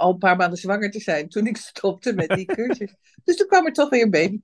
al 0.00 0.12
een 0.12 0.18
paar 0.18 0.36
maanden 0.36 0.58
zwanger 0.58 0.90
te 0.90 1.00
zijn 1.00 1.28
toen 1.28 1.46
ik 1.46 1.56
stopte 1.72 2.14
met 2.14 2.28
die 2.28 2.46
cursus. 2.46 2.94
dus 3.24 3.36
toen 3.36 3.46
kwam 3.46 3.66
er 3.66 3.72
toch 3.72 3.88
weer 3.88 4.02
een 4.02 4.10
baby. 4.10 4.40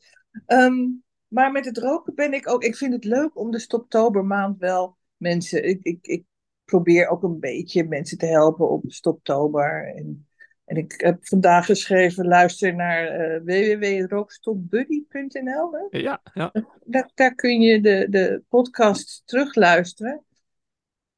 Um, 0.47 1.05
maar 1.29 1.53
met 1.53 1.65
het 1.65 1.79
roken 1.79 2.15
ben 2.15 2.33
ik 2.33 2.49
ook, 2.49 2.65
ik 2.65 2.77
vind 2.77 2.93
het 2.93 3.05
leuk 3.05 3.39
om 3.39 3.51
de 3.51 3.59
stoptobermaand 3.59 4.59
wel 4.59 4.97
mensen, 5.17 5.65
ik, 5.65 5.79
ik, 5.83 6.07
ik 6.07 6.25
probeer 6.65 7.09
ook 7.09 7.23
een 7.23 7.41
beetje 7.41 7.85
mensen 7.85 8.19
te 8.19 8.27
helpen 8.27 8.71
op 8.71 8.83
stoptober. 8.87 9.95
En 9.95 10.29
en 10.67 10.77
ik 10.77 10.95
heb 10.97 11.27
vandaag 11.27 11.67
geschreven, 11.67 12.27
luister 12.27 12.75
naar 12.75 13.21
uh, 13.21 13.41
www.rookstopbuddy.nl. 13.45 15.89
Ja, 15.91 16.21
ja. 16.35 16.53
Daar, 16.85 17.11
daar, 17.15 17.35
kun 17.35 17.61
je 17.61 17.81
de, 17.81 18.07
de 18.11 18.43
podcast 18.49 19.23
terugluisteren. 19.25 20.25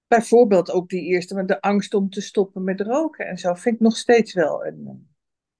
Bijvoorbeeld 0.06 0.70
ook 0.70 0.88
die 0.88 1.02
eerste, 1.02 1.34
met 1.34 1.48
de 1.48 1.60
angst 1.60 1.94
om 1.94 2.10
te 2.10 2.20
stoppen 2.20 2.64
met 2.64 2.80
roken 2.80 3.26
en 3.26 3.38
zo, 3.38 3.54
vind 3.54 3.74
ik 3.74 3.80
nog 3.80 3.96
steeds 3.96 4.34
wel 4.34 4.66
een, 4.66 4.86
een 4.86 5.08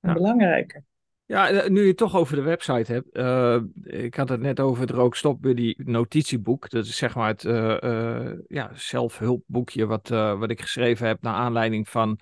ja. 0.01 0.13
belangrijke. 0.13 0.83
Ja, 1.25 1.49
eh, 1.49 1.69
nu 1.69 1.81
je 1.81 1.89
het 1.89 1.97
toch 1.97 2.17
over 2.17 2.37
de 2.37 2.43
website 2.43 2.93
hebt. 2.93 3.17
Uh, 3.17 3.61
ik 3.83 4.15
had 4.15 4.29
het 4.29 4.41
net 4.41 4.61
over 4.61 4.81
het 4.81 4.91
Rookstop 4.91 5.43
Buddy 5.43 5.75
notitieboek. 5.77 6.71
Dat 6.71 6.85
is 6.85 6.97
zeg 6.97 7.15
maar 7.15 7.29
het 7.29 7.45
uh, 7.45 7.77
uh, 7.81 8.33
ja, 8.47 8.71
zelfhulpboekje 8.75 9.87
wat, 9.87 10.09
wat 10.09 10.51
ik 10.51 10.61
geschreven 10.61 11.07
heb 11.07 11.23
naar 11.23 11.35
aanleiding 11.35 11.89
van 11.89 12.21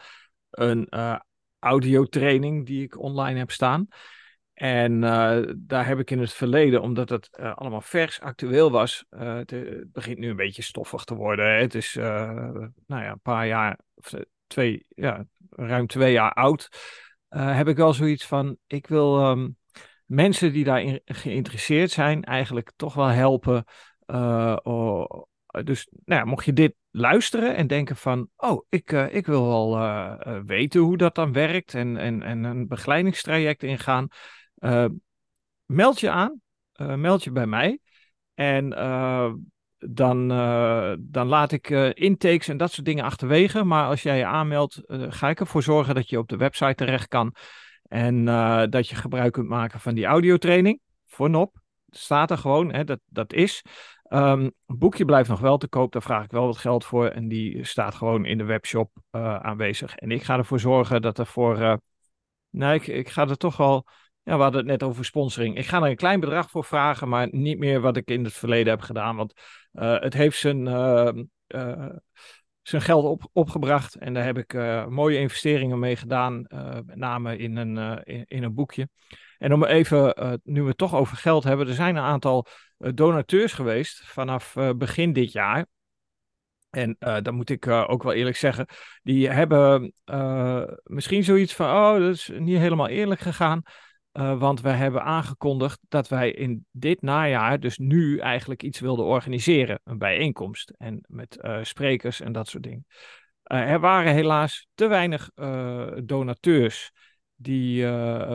een 0.51 0.89
audiotraining 1.67 2.67
die 2.67 2.83
ik 2.83 2.99
online 2.99 3.39
heb 3.39 3.51
staan. 3.51 3.89
En 4.57 4.93
uh, 4.93 5.43
daar 5.57 5.87
heb 5.87 5.99
ik 5.99 6.11
in 6.11 6.19
het 6.19 6.33
verleden, 6.33 6.83
omdat 6.83 7.09
het 7.09 7.29
uh, 7.41 7.55
allemaal 7.55 7.81
vers 7.81 8.21
actueel 8.21 8.71
was, 8.71 9.05
uh, 9.11 9.35
het, 9.35 9.93
begint 9.93 10.19
nu 10.19 10.29
een 10.29 10.37
beetje 10.37 10.63
stoffig 10.63 11.05
te 11.05 11.15
worden. 11.15 11.59
Het 11.59 11.75
is 11.75 11.95
nou 11.95 12.73
ja, 12.87 13.11
een 13.11 13.21
paar 13.21 13.47
jaar, 13.47 13.79
of 13.95 14.13
twee, 14.47 14.87
ja, 14.89 15.27
ruim 15.51 15.87
twee 15.87 16.13
jaar 16.13 16.33
oud. 16.33 16.69
heb 17.29 17.69
ik 17.69 17.77
wel 17.77 17.93
zoiets 17.93 18.27
van, 18.27 18.57
ik 18.67 18.87
wil, 18.87 19.31
um, 19.31 19.57
mensen 20.05 20.53
die 20.53 20.65
daarin 20.65 21.01
geïnteresseerd 21.05 21.91
zijn, 21.91 22.23
eigenlijk 22.23 22.73
toch 22.77 22.95
wel 22.95 23.09
helpen. 23.09 23.65
Dus 25.65 25.89
nou 26.05 26.21
ja, 26.21 26.25
mocht 26.25 26.45
je 26.45 26.53
dit 26.53 26.75
luisteren 26.97 27.57
en 27.57 27.67
denken 27.67 27.97
van, 27.97 28.29
oh, 28.37 28.67
ik, 28.69 28.93
ik 28.93 29.27
wil 29.27 29.47
wel 29.47 29.79
weten 30.47 30.81
hoe 30.81 30.97
dat 30.97 31.15
dan 31.15 31.33
werkt 31.33 31.75
en, 31.75 31.97
en, 31.97 32.23
en 32.23 32.45
een 32.45 32.69
begeleidingstraject 32.69 33.63
ingaan, 33.63 34.09
meld 35.65 36.01
je 36.01 36.11
aan, 36.11 36.41
meld 36.77 37.25
je 37.25 37.31
bij 37.31 37.47
mij. 37.47 37.79
En 38.35 38.69
dan, 39.79 40.29
dan 41.01 41.27
laat 41.27 41.53
ik 41.53 41.71
intakes 41.95 42.49
en 42.49 42.57
dat 42.57 42.73
soort 42.73 42.87
dingen 42.87 43.05
achterwege. 43.05 43.65
Maar 43.65 43.87
als 43.87 44.03
jij 44.03 44.19
je 44.19 44.27
aanmeldt, 44.27 44.83
ga 44.89 45.29
ik 45.29 45.41
ervoor 45.41 45.63
zorgen 45.63 45.95
dat 45.95 46.09
je 46.09 46.19
op 46.19 46.29
de 46.29 46.37
website 46.37 46.75
terecht 46.75 47.09
kan. 47.09 47.35
En 47.83 48.25
dat 48.71 48.89
je 48.89 48.95
gebruik 48.95 49.33
kunt 49.33 49.49
maken 49.49 49.81
van 49.81 49.95
die 49.95 50.05
audiotraining 50.05 50.81
voor 51.07 51.31
NOP. 51.31 51.59
Staat 51.91 52.31
er 52.31 52.39
gewoon, 52.39 52.73
hè, 52.73 52.85
dat, 52.85 53.01
dat 53.07 53.33
is. 53.33 53.63
Um, 54.09 54.41
een 54.67 54.79
boekje 54.79 55.05
blijft 55.05 55.29
nog 55.29 55.41
wel 55.41 55.59
te 55.59 55.69
koop, 55.69 55.93
daar 55.93 56.03
vraag 56.03 56.25
ik 56.25 56.31
wel 56.31 56.47
wat 56.47 56.57
geld 56.57 56.85
voor. 56.85 57.07
En 57.09 57.29
die 57.29 57.65
staat 57.65 57.95
gewoon 57.95 58.25
in 58.25 58.39
de 58.39 58.45
webshop 58.45 58.91
aanwezig. 59.11 59.95
En 59.95 60.11
ik 60.11 60.23
ga 60.23 60.37
ervoor 60.37 60.61
zorgen 60.61 61.03
dat 61.03 61.19
er 61.19 61.27
voor. 61.27 61.81
nee, 62.51 62.75
ik, 62.75 62.87
ik 62.87 63.09
ga 63.09 63.29
er 63.29 63.37
toch 63.37 63.57
wel 63.57 63.87
ja, 64.27 64.37
we 64.37 64.43
hadden 64.43 64.61
het 64.61 64.71
net 64.71 64.83
over 64.83 65.05
sponsoring. 65.05 65.57
Ik 65.57 65.67
ga 65.67 65.83
er 65.83 65.91
een 65.91 65.97
klein 65.97 66.21
bedrag 66.21 66.51
voor 66.51 66.65
vragen, 66.65 67.09
maar 67.09 67.29
niet 67.31 67.59
meer 67.59 67.81
wat 67.81 67.97
ik 67.97 68.11
in 68.11 68.25
het 68.25 68.33
verleden 68.33 68.73
heb 68.73 68.81
gedaan. 68.81 69.17
Want 69.17 69.33
uh, 69.73 70.01
het 70.01 70.15
heeft 70.15 70.39
zijn, 70.39 70.67
uh, 70.67 71.89
zijn 72.63 72.83
geld 72.83 73.05
op, 73.05 73.29
opgebracht. 73.33 73.95
En 73.95 74.15
daar 74.15 74.25
heb 74.25 74.39
ik 74.39 74.53
mooie 74.89 75.19
investeringen 75.19 75.79
mee 75.79 75.97
gedaan. 75.97 76.47
met 76.87 76.97
name 76.97 77.37
in 77.37 77.57
een, 77.57 78.03
in, 78.05 78.43
een 78.43 78.55
boekje. 78.55 78.89
En 79.39 79.53
om 79.53 79.65
even, 79.65 80.41
nu 80.45 80.63
we 80.63 80.69
het 80.69 80.79
toch 80.79 80.95
over 80.95 81.17
geld 81.17 81.45
hebben. 81.45 81.69
Er 81.69 81.75
zijn 81.75 81.97
een 81.97 82.03
aantal 82.03 82.47
donateurs 82.77 83.53
geweest 83.53 84.01
vanaf 84.05 84.57
begin 84.77 85.13
dit 85.13 85.33
jaar. 85.33 85.67
En 86.71 86.97
dan 86.99 87.35
moet 87.35 87.51
ik 87.51 87.67
ook 87.67 88.03
wel 88.03 88.13
eerlijk 88.13 88.37
zeggen, 88.37 88.67
die 89.03 89.29
hebben 89.31 89.93
misschien 90.85 91.25
zoiets 91.25 91.55
van, 91.55 91.67
oh, 91.67 91.99
dat 91.99 92.15
is 92.15 92.31
niet 92.39 92.59
helemaal 92.59 92.89
eerlijk 92.89 93.21
gegaan. 93.21 93.63
Want 94.13 94.61
wij 94.61 94.75
hebben 94.75 95.03
aangekondigd 95.03 95.79
dat 95.89 96.09
wij 96.09 96.31
in 96.31 96.67
dit 96.71 97.03
najaar, 97.03 97.61
dus 97.61 97.79
nu 97.79 98.19
eigenlijk 98.19 98.63
iets 98.63 98.81
wilden 98.81 99.05
organiseren. 99.05 99.81
Een 99.85 99.99
bijeenkomst. 99.99 100.73
En 100.77 101.05
met 101.09 101.39
sprekers 101.63 102.21
en 102.21 102.33
dat 102.33 102.49
soort 102.49 102.63
dingen. 102.63 102.87
Er 103.43 103.81
waren 103.81 104.13
helaas 104.13 104.67
te 104.75 104.87
weinig 104.87 105.31
donateurs. 106.05 106.93
Die, 107.37 107.87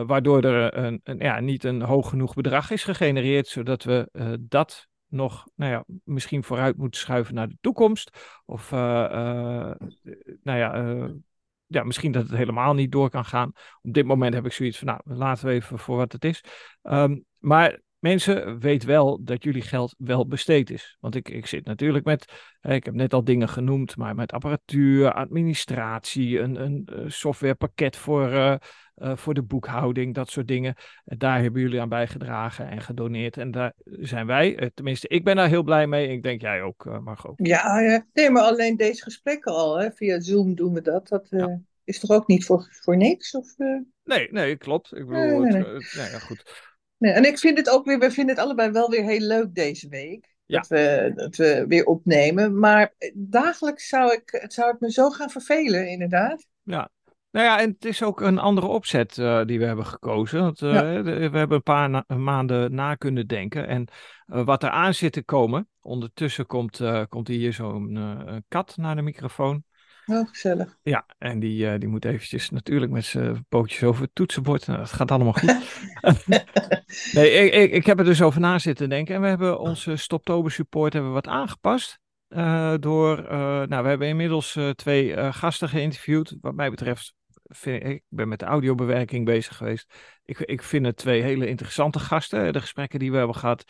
waardoor 0.06 0.42
er 0.42 0.76
een, 0.76 1.00
een, 1.04 1.18
ja, 1.18 1.40
niet 1.40 1.64
een 1.64 1.82
hoog 1.82 2.08
genoeg 2.08 2.34
bedrag 2.34 2.70
is 2.70 2.84
gegenereerd. 2.84 3.46
Zodat 3.46 3.82
we 3.82 4.08
dat 4.40 4.88
nog 5.08 5.46
nou 5.54 5.72
ja, 5.72 5.84
misschien 6.04 6.44
vooruit 6.44 6.76
moeten 6.76 7.00
schuiven 7.00 7.34
naar 7.34 7.48
de 7.48 7.58
toekomst. 7.60 8.18
Of 8.44 8.70
nou 8.70 10.58
ja, 10.58 10.74
ja, 11.72 11.84
misschien 11.84 12.12
dat 12.12 12.22
het 12.22 12.36
helemaal 12.36 12.74
niet 12.74 12.92
door 12.92 13.10
kan 13.10 13.24
gaan. 13.24 13.52
Op 13.82 13.92
dit 13.92 14.06
moment 14.06 14.34
heb 14.34 14.46
ik 14.46 14.52
zoiets 14.52 14.78
van, 14.78 14.86
nou, 14.86 15.00
laten 15.04 15.46
we 15.46 15.52
even 15.52 15.78
voor 15.78 15.96
wat 15.96 16.12
het 16.12 16.24
is. 16.24 16.44
Ehm, 16.82 17.18
maar 17.38 17.80
mensen, 17.98 18.58
weet 18.58 18.84
wel 18.84 19.24
dat 19.24 19.44
jullie 19.44 19.62
geld 19.62 19.94
wel 19.98 20.26
besteed 20.26 20.70
is. 20.70 20.96
Want 21.00 21.14
ik, 21.14 21.28
ik 21.28 21.46
zit 21.46 21.64
natuurlijk 21.64 22.04
met, 22.04 22.32
ik 22.60 22.84
heb 22.84 22.94
net 22.94 23.14
al 23.14 23.24
dingen 23.24 23.48
genoemd, 23.48 23.96
maar 23.96 24.14
met 24.14 24.32
apparatuur, 24.32 25.12
administratie, 25.12 26.40
een, 26.40 26.62
een 26.62 26.86
eh, 26.86 27.04
softwarepakket 27.06 27.96
voor, 27.96 28.58
uh, 28.96 29.08
uh, 29.08 29.16
voor 29.16 29.34
de 29.34 29.42
boekhouding, 29.42 30.14
dat 30.14 30.30
soort 30.30 30.48
dingen. 30.48 30.74
Daar 31.04 31.40
hebben 31.40 31.60
jullie 31.60 31.80
aan 31.80 31.88
bijgedragen 31.88 32.68
en 32.68 32.80
gedoneerd. 32.80 33.36
En 33.36 33.50
daar 33.50 33.72
zijn 33.84 34.26
wij, 34.26 34.70
tenminste, 34.74 35.08
ik 35.08 35.24
ben 35.24 35.36
daar 35.36 35.48
heel 35.48 35.62
blij 35.62 35.86
mee. 35.86 36.08
Ik 36.08 36.22
denk 36.22 36.40
jij 36.40 36.62
ook, 36.62 37.00
Margot. 37.04 37.34
Ja, 37.36 37.80
ja, 37.80 38.06
nee, 38.12 38.30
maar 38.30 38.42
alleen 38.42 38.76
deze 38.76 39.02
gesprekken 39.02 39.52
al, 39.52 39.78
hè, 39.78 39.90
via 39.92 40.20
Zoom 40.20 40.54
doen 40.54 40.74
we 40.74 40.80
dat. 40.80 41.08
Dat 41.08 41.28
is 41.84 41.98
toch 41.98 42.10
ook 42.10 42.26
niet 42.26 42.44
voor, 42.44 42.68
voor 42.70 42.96
niks? 42.96 43.34
Of, 43.34 43.54
Nee, 44.04 44.28
nee, 44.30 44.56
klopt. 44.56 44.96
Ik 44.96 45.06
bedoel, 45.06 45.40
nee, 45.40 45.52
nee, 45.52 45.64
Het, 45.64 45.94
nee, 45.96 46.10
ja, 46.10 46.18
goed. 46.18 46.70
Nee, 46.98 47.12
en 47.12 47.24
ik 47.24 47.38
vind 47.38 47.58
het 47.58 47.70
ook 47.70 47.84
weer, 47.84 47.98
we 47.98 48.10
vinden 48.10 48.34
het 48.34 48.44
allebei 48.44 48.70
wel 48.70 48.90
weer 48.90 49.04
heel 49.04 49.20
leuk 49.20 49.54
deze 49.54 49.88
week. 49.88 50.30
Dat, 50.46 50.66
we, 50.66 51.12
dat 51.14 51.36
we 51.36 51.64
weer 51.68 51.84
opnemen. 51.84 52.58
Maar 52.58 52.94
dagelijks 53.14 53.88
zou 53.88 54.12
ik, 54.12 54.22
het 54.40 54.52
zou 54.52 54.70
het 54.70 54.80
me 54.80 54.92
zo 54.92 55.10
gaan 55.10 55.30
vervelen, 55.30 55.88
inderdaad. 55.88 56.46
Ja, 56.62 56.90
nou 57.32 57.46
ja, 57.46 57.60
en 57.60 57.70
het 57.70 57.84
is 57.84 58.02
ook 58.02 58.20
een 58.20 58.38
andere 58.38 58.66
opzet 58.66 59.16
uh, 59.16 59.44
die 59.44 59.58
we 59.58 59.64
hebben 59.64 59.86
gekozen. 59.86 60.40
Want, 60.40 60.62
uh, 60.62 60.72
ja. 60.72 61.02
We 61.02 61.38
hebben 61.38 61.52
een 61.52 61.62
paar 61.62 61.90
na 61.90 62.04
maanden 62.16 62.74
na 62.74 62.94
kunnen 62.94 63.26
denken. 63.26 63.66
En 63.66 63.88
uh, 64.26 64.44
wat 64.44 64.62
er 64.62 64.70
aan 64.70 64.94
zit 64.94 65.12
te 65.12 65.22
komen. 65.22 65.68
Ondertussen 65.80 66.46
komt, 66.46 66.80
komt 67.08 67.28
hier 67.28 67.52
zo'n 67.52 68.44
kat 68.48 68.76
naar 68.76 68.96
de 68.96 69.02
microfoon. 69.02 69.64
Oh, 70.06 70.28
gezellig. 70.28 70.76
Ja, 70.82 71.06
en 71.18 71.38
die, 71.38 71.78
die 71.78 71.88
moet 71.88 72.04
eventjes 72.04 72.50
natuurlijk 72.50 72.92
met 72.92 73.04
zijn 73.04 73.46
pootjes 73.48 73.82
over 73.82 74.02
het 74.02 74.14
toetsenbord. 74.14 74.66
Nou, 74.66 74.78
dat 74.78 74.92
gaat 74.92 75.10
allemaal 75.10 75.32
goed. 75.32 75.56
nee, 77.12 77.30
ik, 77.30 77.54
ik, 77.54 77.72
ik, 77.72 77.86
heb 77.86 77.98
er 77.98 78.04
dus 78.04 78.22
over 78.22 78.40
na 78.40 78.58
zitten 78.58 78.88
denken. 78.88 79.14
En 79.14 79.20
we 79.20 79.26
hebben 79.26 79.58
onze 79.58 79.96
Stoptober 79.96 80.50
support 80.50 80.92
hebben 80.92 81.10
we 81.10 81.20
wat 81.20 81.32
aangepast. 81.34 82.00
Door, 82.80 83.22
nou, 83.68 83.82
we 83.82 83.88
hebben 83.88 84.08
inmiddels 84.08 84.58
twee 84.74 85.32
gasten 85.32 85.68
geïnterviewd. 85.68 86.36
Wat 86.40 86.54
mij 86.54 86.70
betreft, 86.70 87.14
vind 87.56 87.84
ik, 87.84 88.02
ben 88.08 88.28
met 88.28 88.38
de 88.38 88.44
audiobewerking 88.44 89.24
bezig 89.24 89.56
geweest. 89.56 89.94
Ik, 90.24 90.38
ik 90.38 90.62
vind 90.62 90.86
het 90.86 90.96
twee 90.96 91.22
hele 91.22 91.46
interessante 91.46 91.98
gasten. 91.98 92.52
De 92.52 92.60
gesprekken 92.60 92.98
die 92.98 93.10
we 93.10 93.16
hebben 93.16 93.36
gehad 93.36 93.64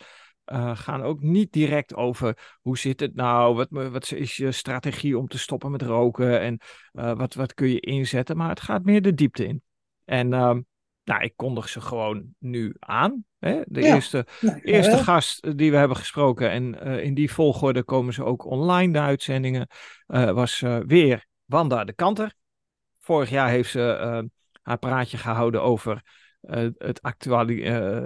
uh, 0.45 0.77
gaan 0.77 1.01
ook 1.01 1.21
niet 1.21 1.51
direct 1.51 1.95
over 1.95 2.57
hoe 2.61 2.77
zit 2.77 2.99
het 2.99 3.15
nou, 3.15 3.55
wat, 3.55 3.67
wat 3.69 4.11
is 4.11 4.37
je 4.37 4.51
strategie 4.51 5.17
om 5.17 5.27
te 5.27 5.37
stoppen 5.37 5.71
met 5.71 5.81
roken 5.81 6.39
en 6.39 6.59
uh, 6.93 7.13
wat, 7.13 7.33
wat 7.33 7.53
kun 7.53 7.69
je 7.69 7.79
inzetten, 7.79 8.37
maar 8.37 8.49
het 8.49 8.61
gaat 8.61 8.83
meer 8.83 9.01
de 9.01 9.13
diepte 9.13 9.45
in. 9.45 9.61
En 10.05 10.31
uh, 10.31 10.55
nou, 11.03 11.23
ik 11.23 11.33
kondig 11.35 11.69
ze 11.69 11.81
gewoon 11.81 12.25
nu 12.39 12.75
aan. 12.79 13.25
Hè? 13.39 13.61
De 13.65 13.81
ja. 13.81 13.95
eerste, 13.95 14.25
ja, 14.39 14.59
eerste 14.61 14.97
gast 14.97 15.57
die 15.57 15.71
we 15.71 15.77
hebben 15.77 15.97
gesproken 15.97 16.49
en 16.49 16.87
uh, 16.87 17.03
in 17.03 17.13
die 17.13 17.31
volgorde 17.31 17.83
komen 17.83 18.13
ze 18.13 18.23
ook 18.23 18.45
online, 18.45 18.93
de 18.93 18.99
uitzendingen, 18.99 19.67
was 20.07 20.59
weer 20.85 21.25
Wanda 21.45 21.83
de 21.83 21.93
Kanter. 21.93 22.35
Vorig 23.03 23.29
jaar 23.29 23.49
heeft 23.49 23.71
ze 23.71 24.29
haar 24.61 24.77
praatje 24.77 25.17
gehouden 25.17 25.61
over 25.61 26.01
uh, 26.41 26.69
het, 26.77 27.25
uh, 27.25 27.37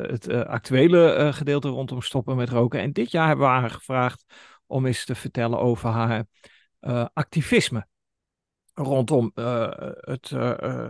het 0.01 0.45
actuele 0.47 1.29
gedeelte 1.33 1.67
rondom 1.67 2.01
stoppen 2.01 2.35
met 2.35 2.49
roken. 2.49 2.79
En 2.79 2.91
dit 2.91 3.11
jaar 3.11 3.27
hebben 3.27 3.45
we 3.45 3.51
haar 3.51 3.69
gevraagd 3.69 4.25
om 4.65 4.85
eens 4.85 5.05
te 5.05 5.15
vertellen 5.15 5.59
over 5.59 5.89
haar 5.89 6.25
activisme 7.13 7.87
rondom 8.73 9.31
het, 9.33 10.29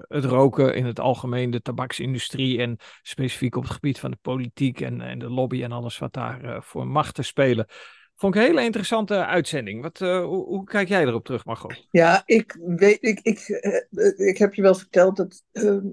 het 0.07 0.25
roken 0.25 0.75
in 0.75 0.85
het 0.85 0.99
algemeen, 0.99 1.51
de 1.51 1.61
tabaksindustrie 1.61 2.61
en 2.61 2.77
specifiek 3.01 3.55
op 3.55 3.63
het 3.63 3.71
gebied 3.71 3.99
van 3.99 4.11
de 4.11 4.17
politiek 4.21 4.81
en, 4.81 5.01
en 5.01 5.19
de 5.19 5.29
lobby 5.29 5.63
en 5.63 5.71
alles 5.71 5.97
wat 5.97 6.13
daar 6.13 6.63
voor 6.63 6.87
macht 6.87 7.15
te 7.15 7.23
spelen. 7.23 7.67
Vond 8.17 8.35
ik 8.35 8.41
een 8.41 8.47
hele 8.47 8.63
interessante 8.63 9.25
uitzending. 9.25 9.81
Wat, 9.81 9.99
hoe, 9.99 10.45
hoe, 10.45 10.63
kijk 10.63 10.87
jij 10.87 11.05
erop 11.05 11.25
terug, 11.25 11.45
Margot? 11.45 11.87
Ja, 11.91 12.23
ik, 12.25 12.57
weet, 12.65 12.97
ik, 12.99 13.19
ik, 13.19 13.39
ik 14.15 14.37
heb 14.37 14.53
je 14.53 14.61
wel 14.61 14.75
verteld 14.75 15.17
dat 15.17 15.43
ehm, 15.51 15.85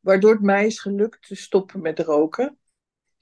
waardoor 0.00 0.32
het 0.32 0.42
mij 0.42 0.66
is 0.66 0.80
gelukt 0.80 1.26
te 1.26 1.34
stoppen 1.34 1.80
met 1.80 1.98
roken, 1.98 2.58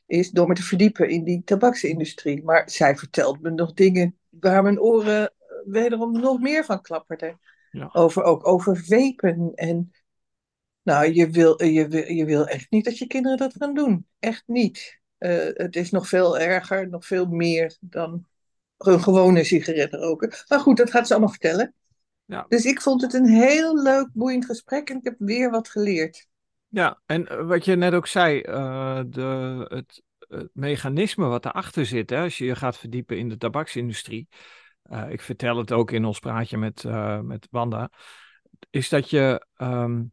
is 0.06 0.30
door 0.30 0.48
me 0.48 0.54
te 0.54 0.62
verdiepen 0.62 1.08
in 1.08 1.24
die 1.24 1.42
tabaksindustrie. 1.44 2.42
Maar 2.42 2.70
zij 2.70 2.96
vertelt 2.96 3.40
me 3.40 3.50
nog 3.50 3.72
dingen 3.72 4.18
waar 4.28 4.62
mijn 4.62 4.80
oren 4.80 5.32
wederom 5.64 6.20
nog 6.20 6.40
meer 6.40 6.64
van 6.64 6.82
klapperden. 6.82 7.40
Ja. 7.70 7.88
Over, 7.92 8.22
ook 8.22 8.46
over 8.46 8.76
vapen. 8.76 9.52
En 9.54 9.92
nou, 10.82 11.12
je 11.12 11.30
wil, 11.30 11.64
je, 11.64 11.88
wil, 11.88 12.12
je 12.12 12.24
wil 12.24 12.46
echt 12.46 12.70
niet 12.70 12.84
dat 12.84 12.98
je 12.98 13.06
kinderen 13.06 13.38
dat 13.38 13.54
gaan 13.58 13.74
doen. 13.74 14.06
Echt 14.18 14.42
niet. 14.46 15.00
Het 15.18 15.76
is 15.76 15.90
nog 15.90 16.08
veel 16.08 16.38
erger, 16.38 16.88
nog 16.88 17.06
veel 17.06 17.26
meer 17.26 17.76
dan 17.80 18.26
een 18.86 19.02
gewone 19.02 19.44
sigaret 19.44 19.92
roken. 19.92 20.32
Maar 20.48 20.60
goed, 20.60 20.76
dat 20.76 20.90
gaat 20.90 21.06
ze 21.06 21.12
allemaal 21.12 21.32
vertellen. 21.32 21.74
Ja. 22.24 22.44
Dus 22.48 22.64
ik 22.64 22.80
vond 22.80 23.02
het 23.02 23.14
een 23.14 23.28
heel 23.28 23.82
leuk, 23.82 24.08
boeiend 24.12 24.44
gesprek 24.44 24.90
en 24.90 24.96
ik 24.96 25.04
heb 25.04 25.14
weer 25.18 25.50
wat 25.50 25.68
geleerd. 25.68 26.28
Ja, 26.68 27.00
en 27.06 27.28
eh, 27.28 27.46
wat 27.46 27.64
je 27.64 27.76
net 27.76 27.94
ook 27.94 28.06
zei, 28.06 28.42
uh, 28.42 29.00
de, 29.06 29.66
het, 29.68 30.02
het, 30.18 30.50
mechanisme 30.52 31.26
wat 31.26 31.44
erachter 31.44 31.86
zit, 31.86 32.10
hè, 32.10 32.22
als 32.22 32.38
je 32.38 32.44
je 32.44 32.56
gaat 32.56 32.78
verdiepen 32.78 33.18
in 33.18 33.28
de 33.28 33.36
tabaksindustrie, 33.36 34.28
uh, 34.90 35.10
ik 35.10 35.20
vertel 35.20 35.56
het 35.56 35.72
ook 35.72 35.90
in 35.90 36.04
ons 36.04 36.18
praatje 36.18 36.58
met, 36.58 36.84
met 37.22 37.48
Wanda, 37.50 37.90
is 38.70 38.88
dat 38.88 39.10
je 39.10 39.46
um, 39.56 40.12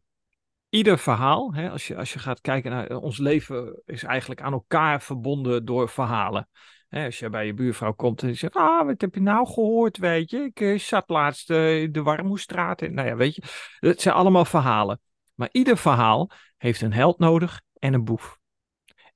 ieder 0.68 0.98
verhaal, 0.98 1.54
hè, 1.54 1.70
als, 1.70 1.86
je, 1.86 1.96
als 1.96 2.12
je 2.12 2.18
gaat 2.18 2.40
kijken 2.40 2.70
naar 2.70 2.96
ons 2.96 3.18
leven, 3.18 3.82
is 3.84 4.02
eigenlijk 4.02 4.40
aan 4.40 4.52
elkaar 4.52 5.02
verbonden 5.02 5.64
door 5.64 5.88
verhalen. 5.88 6.48
Hè, 6.92 7.04
als 7.04 7.18
je 7.18 7.28
bij 7.28 7.46
je 7.46 7.54
buurvrouw 7.54 7.92
komt 7.92 8.22
en 8.22 8.28
je 8.28 8.34
zegt, 8.34 8.56
ah, 8.56 8.86
wat 8.86 9.00
heb 9.00 9.14
je 9.14 9.20
nou 9.20 9.46
gehoord, 9.46 9.96
weet 9.96 10.30
je? 10.30 10.50
Ik 10.54 10.80
zat 10.80 11.08
laatst 11.08 11.50
in 11.50 11.92
de 11.92 12.02
Warmoestraat. 12.02 12.80
Nou 12.80 13.08
ja, 13.08 13.16
weet 13.16 13.34
je, 13.34 13.42
het 13.78 14.00
zijn 14.00 14.14
allemaal 14.14 14.44
verhalen. 14.44 15.00
Maar 15.34 15.48
ieder 15.52 15.76
verhaal 15.76 16.30
heeft 16.56 16.80
een 16.80 16.92
held 16.92 17.18
nodig 17.18 17.60
en 17.78 17.94
een 17.94 18.04
boef. 18.04 18.38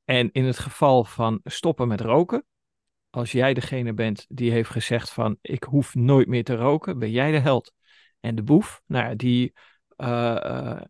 En 0.04 0.33
in 0.33 0.45
het 0.45 0.59
geval 0.59 1.04
van 1.04 1.40
stoppen 1.45 1.88
met 1.88 2.00
roken, 2.00 2.45
als 3.11 3.33
jij 3.33 3.54
degene 3.54 3.95
bent 3.95 4.26
die 4.28 4.50
heeft 4.50 4.71
gezegd 4.71 5.11
van 5.11 5.38
ik 5.40 5.64
hoef 5.64 5.95
nooit 5.95 6.28
meer 6.28 6.45
te 6.45 6.54
roken, 6.54 6.99
ben 6.99 7.11
jij 7.11 7.30
de 7.30 7.38
held. 7.38 7.73
En 8.21 8.35
de 8.35 8.42
boef, 8.42 8.83
nou 8.87 9.09
ja, 9.09 9.14
die, 9.14 9.52
uh, 9.97 10.80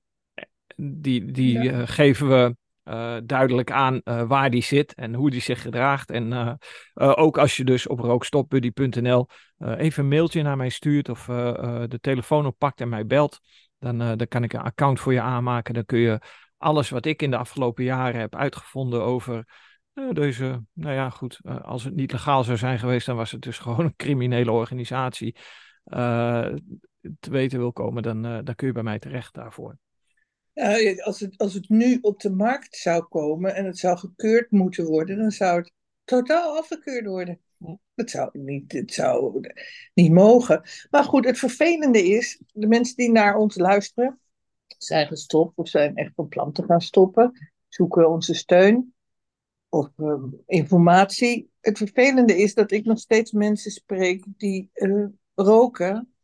die, 0.77 1.25
die 1.33 1.59
uh, 1.59 1.83
geven 1.85 2.29
we 2.29 2.57
uh, 2.89 3.17
duidelijk 3.25 3.71
aan 3.71 4.01
waar 4.05 4.51
die 4.51 4.63
zit 4.63 4.95
en 4.95 5.15
hoe 5.15 5.31
die 5.31 5.41
zich 5.41 5.63
gedraagt. 5.63 6.11
En 6.11 6.59
ook 6.95 7.39
als 7.39 7.57
je 7.57 7.65
dus 7.65 7.87
op 7.87 7.99
rookstopbuddy.nl 7.99 9.27
even 9.59 10.03
een 10.03 10.09
mailtje 10.09 10.43
naar 10.43 10.57
mij 10.57 10.69
stuurt 10.69 11.09
of 11.09 11.25
de 11.87 11.99
telefoon 12.01 12.47
oppakt 12.47 12.81
en 12.81 12.89
mij 12.89 13.07
belt, 13.07 13.41
dan, 13.79 13.99
dan 13.99 14.29
kan 14.29 14.43
ik 14.43 14.53
een 14.53 14.61
account 14.61 15.01
voor 15.01 15.13
je 15.13 15.21
aanmaken. 15.21 15.75
Dan 15.75 15.85
kun 15.85 15.99
je 15.99 16.21
alles 16.57 16.91
wat 16.91 17.07
ik 17.07 17.23
in 17.23 17.31
de 17.31 17.37
afgelopen 17.37 17.85
jaren 17.85 18.21
heb 18.21 18.35
uitgevonden 18.35 19.03
over 19.03 19.45
deze, 20.13 20.65
nou 20.73 20.95
ja, 20.95 21.11
goed, 21.11 21.41
als 21.63 21.85
het 21.85 21.95
niet 21.95 22.13
legaal 22.13 22.45
zou 22.45 22.59
zijn 22.59 22.79
geweest, 22.79 23.07
dan 23.07 23.17
was 23.17 23.31
het 23.31 23.43
dus 23.43 23.59
gewoon 23.69 23.85
een 23.85 23.97
criminele 23.97 24.51
organisatie. 24.51 25.37
te 27.21 27.31
weten 27.31 27.59
wil 27.59 27.73
komen, 27.73 28.03
dan, 28.03 28.23
dan 28.23 28.55
kun 28.55 28.67
je 28.67 28.73
bij 28.73 28.83
mij 28.83 28.99
terecht 28.99 29.35
daarvoor. 29.35 29.79
Ja, 30.57 31.03
als, 31.03 31.21
het, 31.21 31.39
als 31.39 31.55
het 31.55 31.69
nu 31.69 31.99
op 32.01 32.21
de 32.21 32.31
markt 32.31 32.77
zou 32.77 33.05
komen 33.05 33.55
en 33.55 33.65
het 33.65 33.79
zou 33.79 33.99
gekeurd 33.99 34.51
moeten 34.51 34.85
worden, 34.85 35.19
dan 35.19 35.31
zou 35.31 35.59
het 35.59 35.73
totaal 36.05 36.57
afgekeurd 36.57 37.07
worden. 37.07 37.41
Dat 37.95 38.11
zou 38.11 38.31
niet, 38.33 38.73
het 38.73 38.93
zou 38.93 39.41
niet 39.95 40.13
mogen. 40.13 40.63
Maar 40.91 41.05
goed, 41.05 41.25
het 41.25 41.39
vervelende 41.39 42.03
is, 42.03 42.41
de 42.53 42.67
mensen 42.67 42.97
die 42.97 43.11
naar 43.11 43.37
ons 43.37 43.57
luisteren, 43.57 44.21
zijn 44.79 45.07
gestopt 45.07 45.59
of 45.59 45.69
zijn 45.69 45.97
echt 45.97 46.13
van 46.15 46.29
plan 46.29 46.53
te 46.53 46.65
gaan 46.65 46.81
stoppen, 46.81 47.51
zoeken 47.69 48.11
onze 48.11 48.35
steun 48.35 48.95
of 49.69 49.89
uh, 49.97 50.23
informatie. 50.47 51.51
Het 51.61 51.79
vervelende 51.79 52.37
is 52.37 52.55
dat 52.55 52.71
ik 52.71 52.85
nog 52.85 52.99
steeds 52.99 53.33
mensen 53.33 53.71
spreek 53.71 54.25
die 54.37 54.71
uh, 54.75 55.07
roken 55.35 56.16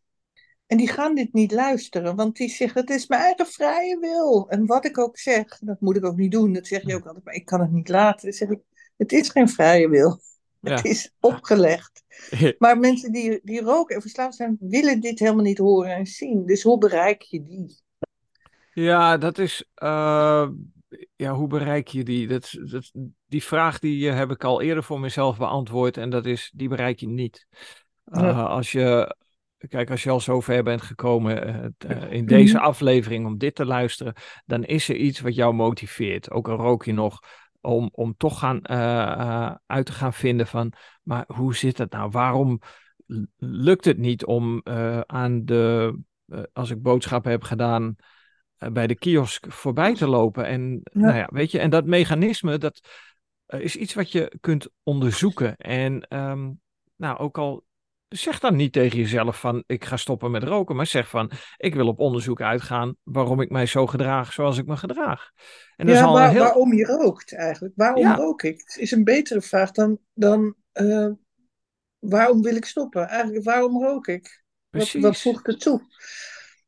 en 0.67 0.77
die 0.77 0.89
gaan 0.89 1.15
dit 1.15 1.33
niet 1.33 1.53
luisteren, 1.53 2.17
want 2.17 2.37
die 2.37 2.49
zeggen: 2.49 2.81
Het 2.81 2.91
is 2.91 3.07
mijn 3.07 3.23
eigen 3.23 3.47
vrije 3.47 3.99
wil. 3.99 4.49
En 4.49 4.67
wat 4.67 4.85
ik 4.85 4.99
ook 4.99 5.19
zeg, 5.19 5.59
dat 5.59 5.81
moet 5.81 5.97
ik 5.97 6.05
ook 6.05 6.17
niet 6.17 6.33
doen. 6.33 6.53
Dat 6.53 6.67
zeg 6.67 6.87
je 6.87 6.95
ook 6.95 7.07
altijd, 7.07 7.25
maar 7.25 7.35
ik 7.35 7.45
kan 7.45 7.61
het 7.61 7.71
niet 7.71 7.89
laten. 7.89 8.23
Dan 8.23 8.33
zeg 8.33 8.49
ik: 8.49 8.61
Het 8.97 9.13
is 9.13 9.29
geen 9.29 9.49
vrije 9.49 9.89
wil. 9.89 10.21
Het 10.63 10.85
is 10.85 11.15
opgelegd. 11.21 12.03
Maar 12.59 12.79
mensen 12.79 13.13
die, 13.13 13.41
die 13.43 13.61
roken 13.61 13.95
en 13.95 14.01
verslaafd 14.01 14.37
zijn, 14.37 14.57
willen 14.61 15.01
dit 15.01 15.19
helemaal 15.19 15.45
niet 15.45 15.59
horen 15.59 15.95
en 15.95 16.07
zien. 16.07 16.47
Dus 16.47 16.63
hoe 16.63 16.79
bereik 16.79 17.23
je 17.23 17.43
die? 17.43 17.81
Ja, 18.73 19.19
dat 19.19 19.39
is. 19.39 19.65
Uh, 19.83 20.49
ja, 21.17 21.35
hoe 21.35 21.47
bereik 21.47 21.89
je 21.89 22.03
die? 22.03 22.29
Dat, 22.29 22.59
dat, 22.71 22.91
die 23.27 23.43
vraag 23.43 23.79
die 23.79 24.11
heb 24.11 24.31
ik 24.31 24.45
al 24.45 24.61
eerder 24.61 24.85
voor 24.85 25.01
mezelf 25.01 25.39
beantwoord. 25.39 25.97
En 25.97 26.11
dat 26.11 26.27
is: 26.27 26.51
die 26.55 26.69
bereik 26.69 27.01
je 27.01 27.09
niet. 27.09 27.47
Uh, 28.07 28.23
ja. 28.23 28.43
Als 28.43 28.73
je 28.73 29.17
Kijk, 29.69 29.91
als 29.91 30.03
je 30.03 30.11
al 30.11 30.21
zover 30.21 30.63
bent 30.63 30.83
gekomen 30.83 31.73
uh, 31.87 32.13
in 32.13 32.27
deze 32.27 32.57
mhm. 32.57 32.65
aflevering 32.65 33.27
om 33.27 33.39
dit 33.39 33.55
te 33.55 33.67
luisteren, 33.67 34.15
dan 34.47 34.65
is 34.65 34.89
er 34.89 34.97
iets 34.97 35.21
wat 35.21 35.35
jou 35.35 35.55
motiveert. 35.55 36.31
Ook 36.31 36.49
al 36.49 36.57
rook 36.57 36.85
je 36.85 36.93
nog, 36.93 37.21
om, 37.61 37.89
om 37.93 38.15
toch 38.17 38.39
gaan, 38.39 38.61
uh, 38.63 39.55
uit 39.67 39.87
te 39.87 39.93
gaan 39.93 40.13
vinden 40.13 40.47
van, 40.47 40.73
maar 41.03 41.25
hoe 41.27 41.55
zit 41.55 41.79
het 41.79 41.93
nou? 41.93 42.11
Waarom 42.11 42.61
lukt 43.37 43.85
het 43.85 43.99
niet 43.99 44.25
om 44.25 44.61
aan 45.07 45.45
de, 45.45 45.99
als 46.53 46.71
ik 46.71 46.83
boodschappen 46.83 47.31
heb 47.31 47.43
gedaan, 47.43 47.97
bij 48.73 48.87
de 48.87 48.95
kiosk 48.95 49.53
voorbij 49.53 49.95
te 49.95 50.07
lopen? 50.07 50.47
En, 50.47 50.81
ja. 50.83 51.01
Nou 51.01 51.17
ja, 51.17 51.29
weet 51.33 51.51
je, 51.51 51.59
en 51.59 51.71
dat 51.71 51.87
mechanisme, 51.87 52.59
dat 52.59 52.81
is 53.47 53.77
iets 53.77 53.95
wat 53.95 54.13
je 54.13 54.37
kunt 54.41 54.69
onderzoeken. 54.83 55.57
En 55.57 56.17
um, 56.17 56.61
nou, 56.97 57.19
ook 57.19 57.39
al 57.39 57.65
zeg 58.13 58.39
dan 58.39 58.57
niet 58.57 58.73
tegen 58.73 58.99
jezelf 58.99 59.41
van 59.41 59.65
ik 59.67 59.85
ga 59.85 59.97
stoppen 59.97 60.31
met 60.31 60.43
roken, 60.43 60.77
maar 60.77 60.87
zeg 60.87 61.09
van 61.09 61.31
ik 61.57 61.75
wil 61.75 61.87
op 61.87 61.99
onderzoek 61.99 62.41
uitgaan 62.41 62.97
waarom 63.03 63.41
ik 63.41 63.51
mij 63.51 63.67
zo 63.67 63.87
gedraag 63.87 64.33
zoals 64.33 64.59
ik 64.59 64.67
me 64.67 64.77
gedraag. 64.77 65.31
En 65.77 65.89
ja, 65.89 66.13
waar, 66.13 66.31
heel... 66.31 66.43
waarom 66.43 66.73
je 66.73 66.85
rookt 66.85 67.35
eigenlijk. 67.35 67.75
Waarom 67.77 68.03
ja. 68.03 68.15
rook 68.15 68.43
ik? 68.43 68.59
Het 68.65 68.77
is 68.77 68.91
een 68.91 69.05
betere 69.05 69.41
vraag 69.41 69.71
dan, 69.71 69.99
dan 70.15 70.55
uh, 70.75 71.11
waarom 71.99 72.43
wil 72.43 72.57
ik 72.57 72.65
stoppen? 72.65 73.09
Eigenlijk 73.09 73.45
waarom 73.45 73.83
rook 73.83 74.07
ik? 74.07 74.45
Wat, 74.71 74.93
wat 74.93 75.21
voegt 75.21 75.47
het 75.47 75.61
toe? 75.61 75.83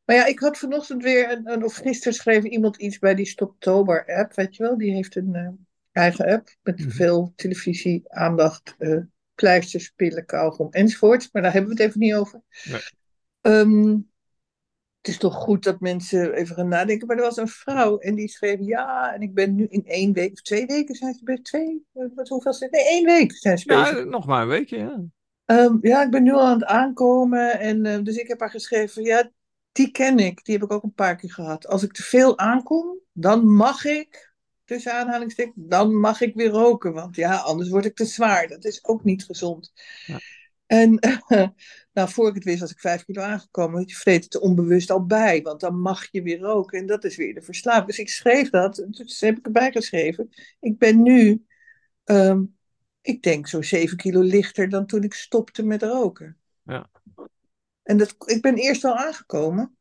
Maar 0.05 0.15
ja, 0.15 0.25
ik 0.25 0.39
had 0.39 0.57
vanochtend 0.57 1.03
weer, 1.03 1.31
een, 1.31 1.51
een, 1.51 1.63
of 1.63 1.75
gisteren 1.75 2.13
schreef 2.13 2.43
iemand 2.43 2.77
iets 2.77 2.99
bij 2.99 3.15
die 3.15 3.25
Stoptober-app, 3.25 4.33
weet 4.33 4.55
je 4.55 4.63
wel? 4.63 4.77
Die 4.77 4.93
heeft 4.93 5.15
een 5.15 5.33
uh, 5.33 5.49
eigen 5.91 6.25
app 6.25 6.55
met 6.63 6.77
mm 6.77 6.83
-hmm. 6.83 6.93
veel 6.93 7.33
televisie-aandacht. 7.35 8.75
Uh, 8.79 9.01
pleisters, 9.35 9.89
pillen, 9.89 10.25
kauwgom 10.25 10.67
enzovoort. 10.71 11.29
Maar 11.31 11.41
daar 11.41 11.53
hebben 11.53 11.75
we 11.75 11.81
het 11.81 11.89
even 11.89 11.99
niet 11.99 12.15
over. 12.15 12.41
Nee. 12.63 12.81
Um, 13.41 14.09
het 15.05 15.13
is 15.13 15.19
toch 15.19 15.35
goed 15.35 15.63
dat 15.63 15.79
mensen 15.79 16.33
even 16.33 16.55
gaan 16.55 16.67
nadenken. 16.67 17.07
Maar 17.07 17.17
er 17.17 17.23
was 17.23 17.37
een 17.37 17.47
vrouw 17.47 17.97
en 17.97 18.15
die 18.15 18.27
schreef: 18.27 18.59
Ja, 18.59 19.13
en 19.13 19.21
ik 19.21 19.33
ben 19.33 19.55
nu 19.55 19.65
in 19.69 19.85
één 19.85 20.13
week 20.13 20.31
of 20.31 20.41
twee 20.41 20.65
weken 20.65 20.95
zijn 20.95 21.13
ze 21.13 21.23
bij 21.23 21.39
twee. 21.41 21.85
Wat, 21.91 22.27
hoeveel 22.27 22.53
zijn 22.53 22.71
Nee, 22.71 22.87
één 22.87 23.05
week 23.05 23.31
zijn 23.37 23.57
ze 23.57 23.65
bezig. 23.65 23.97
Ja, 23.97 24.03
nog 24.03 24.25
maar 24.25 24.41
een 24.41 24.47
weekje, 24.47 24.77
ja. 24.77 25.03
Um, 25.45 25.77
ja, 25.81 26.03
ik 26.03 26.11
ben 26.11 26.23
nu 26.23 26.31
al 26.31 26.45
aan 26.45 26.59
het 26.59 26.65
aankomen. 26.65 27.59
En, 27.59 27.85
uh, 27.85 28.03
dus 28.03 28.17
ik 28.17 28.27
heb 28.27 28.39
haar 28.39 28.49
geschreven: 28.49 29.03
Ja, 29.03 29.31
die 29.71 29.91
ken 29.91 30.19
ik. 30.19 30.45
Die 30.45 30.55
heb 30.55 30.63
ik 30.63 30.71
ook 30.71 30.83
een 30.83 30.93
paar 30.93 31.15
keer 31.15 31.31
gehad. 31.31 31.67
Als 31.67 31.83
ik 31.83 31.93
te 31.93 32.03
veel 32.03 32.37
aankom, 32.37 32.99
dan 33.11 33.53
mag 33.53 33.85
ik 33.85 34.34
tussen 34.65 34.93
aanhalingstekens, 34.93 35.55
dan 35.55 35.99
mag 35.99 36.21
ik 36.21 36.35
weer 36.35 36.49
roken. 36.49 36.93
Want 36.93 37.15
ja, 37.15 37.35
anders 37.35 37.69
word 37.69 37.85
ik 37.85 37.95
te 37.95 38.05
zwaar. 38.05 38.47
Dat 38.47 38.65
is 38.65 38.85
ook 38.85 39.03
niet 39.03 39.23
gezond. 39.23 39.73
Ja. 40.05 40.19
En 40.65 40.99
nou, 41.93 42.09
voor 42.09 42.27
ik 42.27 42.35
het 42.35 42.43
wist, 42.43 42.59
was 42.59 42.71
ik 42.71 42.79
vijf 42.79 43.05
kilo 43.05 43.21
aangekomen. 43.21 43.87
Je 43.87 43.95
vreet 43.95 44.23
het 44.23 44.39
onbewust 44.39 44.91
al 44.91 45.05
bij, 45.05 45.41
want 45.41 45.59
dan 45.59 45.79
mag 45.79 46.07
je 46.11 46.21
weer 46.21 46.39
roken. 46.39 46.79
En 46.79 46.85
dat 46.85 47.03
is 47.03 47.15
weer 47.15 47.33
de 47.33 47.41
verslaving. 47.41 47.85
Dus 47.85 47.99
ik 47.99 48.09
schreef 48.09 48.49
dat, 48.49 48.85
dus 48.89 49.19
heb 49.19 49.37
ik 49.37 49.45
erbij 49.45 49.71
geschreven. 49.71 50.29
Ik 50.59 50.77
ben 50.77 51.01
nu, 51.01 51.45
um, 52.05 52.55
ik 53.01 53.23
denk 53.23 53.47
zo'n 53.47 53.63
zeven 53.63 53.97
kilo 53.97 54.21
lichter 54.21 54.69
dan 54.69 54.85
toen 54.85 55.03
ik 55.03 55.13
stopte 55.13 55.63
met 55.63 55.83
roken. 55.83 56.37
Ja. 56.63 56.89
En 57.83 57.97
dat, 57.97 58.15
ik 58.25 58.41
ben 58.41 58.55
eerst 58.55 58.81
wel 58.81 58.95
aangekomen, 58.95 59.77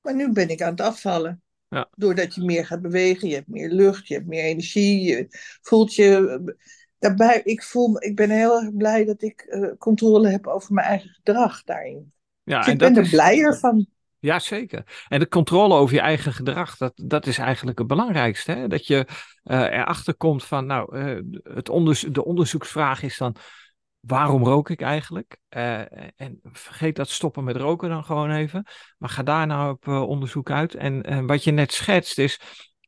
maar 0.00 0.14
nu 0.14 0.32
ben 0.32 0.48
ik 0.48 0.62
aan 0.62 0.70
het 0.70 0.80
afvallen. 0.80 1.42
Ja. 1.68 1.88
Doordat 1.94 2.34
je 2.34 2.44
meer 2.44 2.66
gaat 2.66 2.82
bewegen, 2.82 3.28
je 3.28 3.34
hebt 3.34 3.48
meer 3.48 3.70
lucht, 3.70 4.08
je 4.08 4.14
hebt 4.14 4.26
meer 4.26 4.44
energie, 4.44 5.00
je 5.00 5.26
voelt 5.62 5.94
je. 5.94 6.56
Daarbij, 6.98 7.40
ik, 7.44 7.62
voel, 7.62 8.02
ik 8.02 8.16
ben 8.16 8.30
heel 8.30 8.60
erg 8.60 8.76
blij 8.76 9.04
dat 9.04 9.22
ik 9.22 9.46
uh, 9.48 9.70
controle 9.78 10.28
heb 10.28 10.46
over 10.46 10.74
mijn 10.74 10.86
eigen 10.86 11.10
gedrag 11.10 11.64
daarin. 11.64 12.12
Ja, 12.42 12.58
dus 12.58 12.66
en 12.66 12.72
ik 12.72 12.78
ben 12.78 12.96
er 12.96 13.08
blijer 13.08 13.58
van. 13.58 13.86
Ja, 14.18 14.38
zeker. 14.38 15.04
En 15.08 15.18
de 15.18 15.28
controle 15.28 15.74
over 15.74 15.94
je 15.94 16.00
eigen 16.00 16.32
gedrag, 16.32 16.76
dat, 16.76 16.92
dat 16.94 17.26
is 17.26 17.38
eigenlijk 17.38 17.78
het 17.78 17.86
belangrijkste. 17.86 18.52
Hè? 18.52 18.68
Dat 18.68 18.86
je 18.86 19.06
uh, 19.44 19.60
erachter 19.60 20.14
komt 20.14 20.44
van, 20.44 20.66
nou, 20.66 20.98
uh, 20.98 21.20
het 21.54 21.68
onderzo 21.68 22.10
de 22.10 22.24
onderzoeksvraag 22.24 23.02
is 23.02 23.18
dan, 23.18 23.36
waarom 24.00 24.44
rook 24.44 24.70
ik 24.70 24.80
eigenlijk? 24.80 25.38
Uh, 25.56 25.80
en 26.20 26.40
vergeet 26.42 26.96
dat 26.96 27.08
stoppen 27.08 27.44
met 27.44 27.56
roken 27.56 27.88
dan 27.88 28.04
gewoon 28.04 28.30
even. 28.30 28.66
Maar 28.98 29.08
ga 29.08 29.22
daar 29.22 29.46
nou 29.46 29.72
op 29.72 29.86
uh, 29.86 30.02
onderzoek 30.02 30.50
uit. 30.50 30.74
En, 30.74 31.02
en, 31.02 31.26
wat 31.26 31.44
je 31.44 31.50
net 31.50 31.72
schetst 31.72 32.18
is 32.18 32.40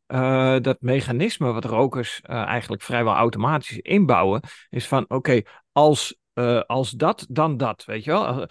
uh, 0.07 0.57
dat 0.61 0.81
mechanisme 0.81 1.53
wat 1.53 1.65
rokers 1.65 2.21
eigenlijk 2.21 2.83
vrijwel 2.83 3.15
automatisch 3.15 3.79
inbouwen. 3.79 4.43
Is 4.69 4.89
van 4.89 5.03
oké, 5.03 5.15
okay, 5.15 5.47
als, 5.73 6.19
als 6.67 6.91
dat, 6.91 7.27
dan 7.29 7.57
dat. 7.57 7.85
Weet 7.85 8.05
je 8.05 8.11
wel? 8.11 8.47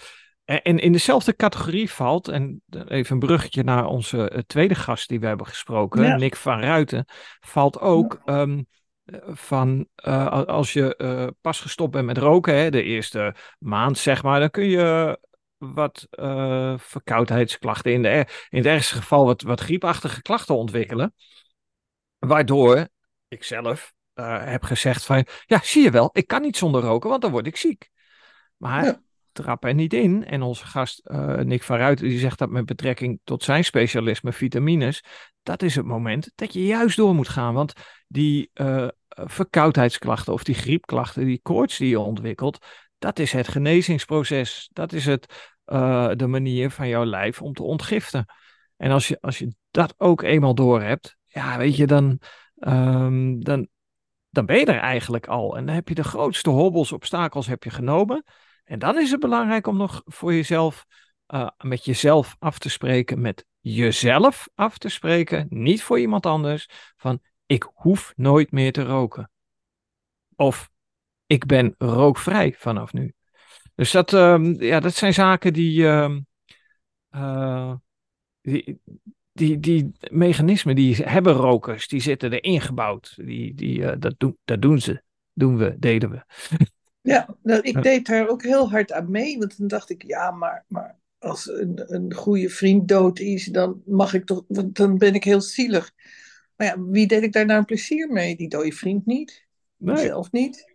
En 0.45 0.79
in 0.79 0.91
dezelfde 0.91 1.35
categorie 1.35 1.91
valt, 1.91 2.27
en 2.27 2.61
even 2.87 3.13
een 3.13 3.19
bruggetje 3.19 3.63
naar 3.63 3.85
onze 3.85 4.43
tweede 4.47 4.75
gast 4.75 5.09
die 5.09 5.19
we 5.19 5.25
hebben 5.25 5.47
gesproken, 5.47 6.03
ja. 6.03 6.15
Nick 6.15 6.35
van 6.35 6.59
Ruiten, 6.59 7.05
valt 7.39 7.79
ook. 7.79 8.21
Um, 8.25 8.67
van 9.23 9.87
uh, 10.05 10.43
als 10.43 10.73
je 10.73 10.95
uh, 10.97 11.27
pas 11.41 11.59
gestopt 11.59 11.91
bent 11.91 12.05
met 12.05 12.17
roken, 12.17 12.55
hè, 12.55 12.69
de 12.69 12.83
eerste 12.83 13.35
maand 13.59 13.97
zeg 13.97 14.23
maar, 14.23 14.39
dan 14.39 14.49
kun 14.49 14.65
je 14.65 15.19
wat 15.57 16.07
uh, 16.11 16.73
verkoudheidsklachten, 16.77 17.91
in, 17.91 18.01
de, 18.01 18.25
in 18.49 18.57
het 18.57 18.65
ergste 18.65 18.95
geval 18.95 19.25
wat, 19.25 19.41
wat 19.41 19.59
griepachtige 19.59 20.21
klachten 20.21 20.55
ontwikkelen. 20.55 21.13
Waardoor 22.17 22.87
ik 23.27 23.43
zelf 23.43 23.93
heb 24.13 24.63
gezegd 24.63 25.05
van, 25.05 25.25
ja 25.45 25.59
zie 25.63 25.83
je 25.83 25.91
wel, 25.91 26.09
ik 26.13 26.27
kan 26.27 26.41
niet 26.41 26.57
zonder 26.57 26.81
roken, 26.81 27.09
want 27.09 27.21
dan 27.21 27.31
word 27.31 27.47
ik 27.47 27.57
ziek. 27.57 27.89
Maar 28.57 28.85
ja. 28.85 29.01
trap 29.31 29.63
er 29.63 29.73
niet 29.73 29.93
in. 29.93 30.25
En 30.25 30.41
onze 30.41 30.65
gast 30.65 31.01
Nick 31.43 31.63
van 31.63 31.77
Ruiten, 31.77 32.09
die 32.09 32.19
zegt 32.19 32.39
dat 32.39 32.49
met 32.49 32.65
betrekking 32.65 33.19
tot 33.23 33.43
zijn 33.43 33.63
specialisme 33.63 34.33
vitamines, 34.33 35.03
dat 35.49 35.62
is 35.62 35.75
het 35.75 35.85
moment 35.85 36.31
dat 36.35 36.53
je 36.53 36.65
juist 36.65 36.97
door 36.97 37.15
moet 37.15 37.29
gaan. 37.29 37.53
Want 37.53 37.73
die 38.07 38.51
uh, 38.53 38.88
verkoudheidsklachten 39.07 40.33
of 40.33 40.43
die 40.43 40.55
griepklachten, 40.55 41.25
die 41.25 41.39
koorts 41.41 41.77
die 41.77 41.89
je 41.89 41.99
ontwikkelt, 41.99 42.65
dat 42.97 43.19
is 43.19 43.31
het 43.31 43.47
genezingsproces. 43.47 44.69
Dat 44.73 44.93
is 44.93 45.05
het, 45.05 45.51
uh, 45.65 46.09
de 46.15 46.27
manier 46.27 46.71
van 46.71 46.88
jouw 46.88 47.05
lijf 47.05 47.41
om 47.41 47.53
te 47.53 47.63
ontgiften. 47.63 48.25
En 48.77 48.91
als 48.91 49.07
je, 49.07 49.17
als 49.21 49.38
je 49.39 49.53
dat 49.71 49.93
ook 49.97 50.21
eenmaal 50.21 50.55
door 50.55 50.81
hebt, 50.81 51.17
ja, 51.25 51.57
weet 51.57 51.75
je, 51.75 51.88
dan, 51.88 52.19
um, 52.59 53.43
dan 53.43 53.67
dan 54.29 54.45
ben 54.45 54.57
je 54.57 54.65
er 54.65 54.79
eigenlijk 54.79 55.27
al. 55.27 55.57
En 55.57 55.65
dan 55.65 55.75
heb 55.75 55.88
je 55.88 55.95
de 55.95 56.03
grootste 56.03 56.49
hobbels, 56.49 56.91
obstakels 56.91 57.47
heb 57.47 57.63
je 57.63 57.69
genomen. 57.69 58.23
En 58.63 58.79
dan 58.79 58.99
is 58.99 59.12
het 59.12 59.19
belangrijk 59.19 59.67
om 59.67 59.77
nog 59.77 60.01
voor 60.05 60.33
jezelf, 60.33 60.85
uh, 61.33 61.49
met 61.57 61.85
jezelf 61.85 62.35
af 62.39 62.59
te 62.59 62.69
spreken, 62.69 63.21
met 63.21 63.45
jezelf 63.59 64.49
af 64.55 64.77
te 64.77 64.89
spreken, 64.89 65.47
niet 65.49 65.83
voor 65.83 65.99
iemand 65.99 66.25
anders, 66.25 66.69
van 66.95 67.19
ik 67.45 67.69
hoef 67.73 68.13
nooit 68.15 68.51
meer 68.51 68.71
te 68.71 68.83
roken. 68.83 69.31
Of 70.35 70.69
ik 71.25 71.45
ben 71.45 71.75
rookvrij 71.77 72.55
vanaf 72.57 72.93
nu. 72.93 73.13
Dus 73.75 73.91
dat, 73.91 74.13
uh, 74.13 74.59
ja, 74.59 74.79
dat 74.79 74.93
zijn 74.93 75.13
zaken 75.13 75.53
die, 75.53 75.81
uh, 75.81 77.73
die, 78.41 78.81
die, 79.31 79.59
die 79.59 79.91
mechanismen 80.11 80.75
die 80.75 80.95
hebben 80.95 81.33
rokers, 81.33 81.87
die 81.87 82.01
zitten 82.01 82.33
erin 82.33 82.61
gebouwd. 82.61 83.13
Die, 83.15 83.53
die, 83.53 83.79
uh, 83.79 83.91
dat, 83.99 84.15
doen, 84.17 84.37
dat 84.45 84.61
doen 84.61 84.79
ze, 84.79 85.01
doen 85.33 85.57
we, 85.57 85.79
deden 85.79 86.09
we. 86.09 86.23
Ja, 87.01 87.35
nou, 87.43 87.61
ik 87.61 87.83
deed 87.83 88.05
daar 88.05 88.27
ook 88.27 88.43
heel 88.43 88.69
hard 88.69 88.91
aan 88.91 89.11
mee, 89.11 89.37
want 89.37 89.57
dan 89.57 89.67
dacht 89.67 89.89
ik, 89.89 90.03
ja, 90.03 90.31
maar, 90.31 90.65
maar 90.67 90.98
als 91.19 91.49
een, 91.49 91.93
een 91.93 92.13
goede 92.13 92.49
vriend 92.49 92.88
dood 92.88 93.19
is, 93.19 93.45
dan 93.45 93.82
mag 93.86 94.13
ik 94.13 94.25
toch, 94.25 94.43
dan 94.47 94.97
ben 94.97 95.13
ik 95.13 95.23
heel 95.23 95.41
zielig. 95.41 95.91
Maar 96.55 96.67
ja, 96.67 96.82
wie 96.82 97.08
deed 97.08 97.23
ik 97.23 97.34
daar 97.34 97.45
nou 97.45 97.60
een 97.60 97.65
plezier 97.65 98.10
mee? 98.10 98.36
Die 98.36 98.49
dode 98.49 98.71
vriend 98.71 99.05
niet, 99.05 99.45
nee. 99.77 99.97
zelf 99.97 100.32
niet. 100.32 100.73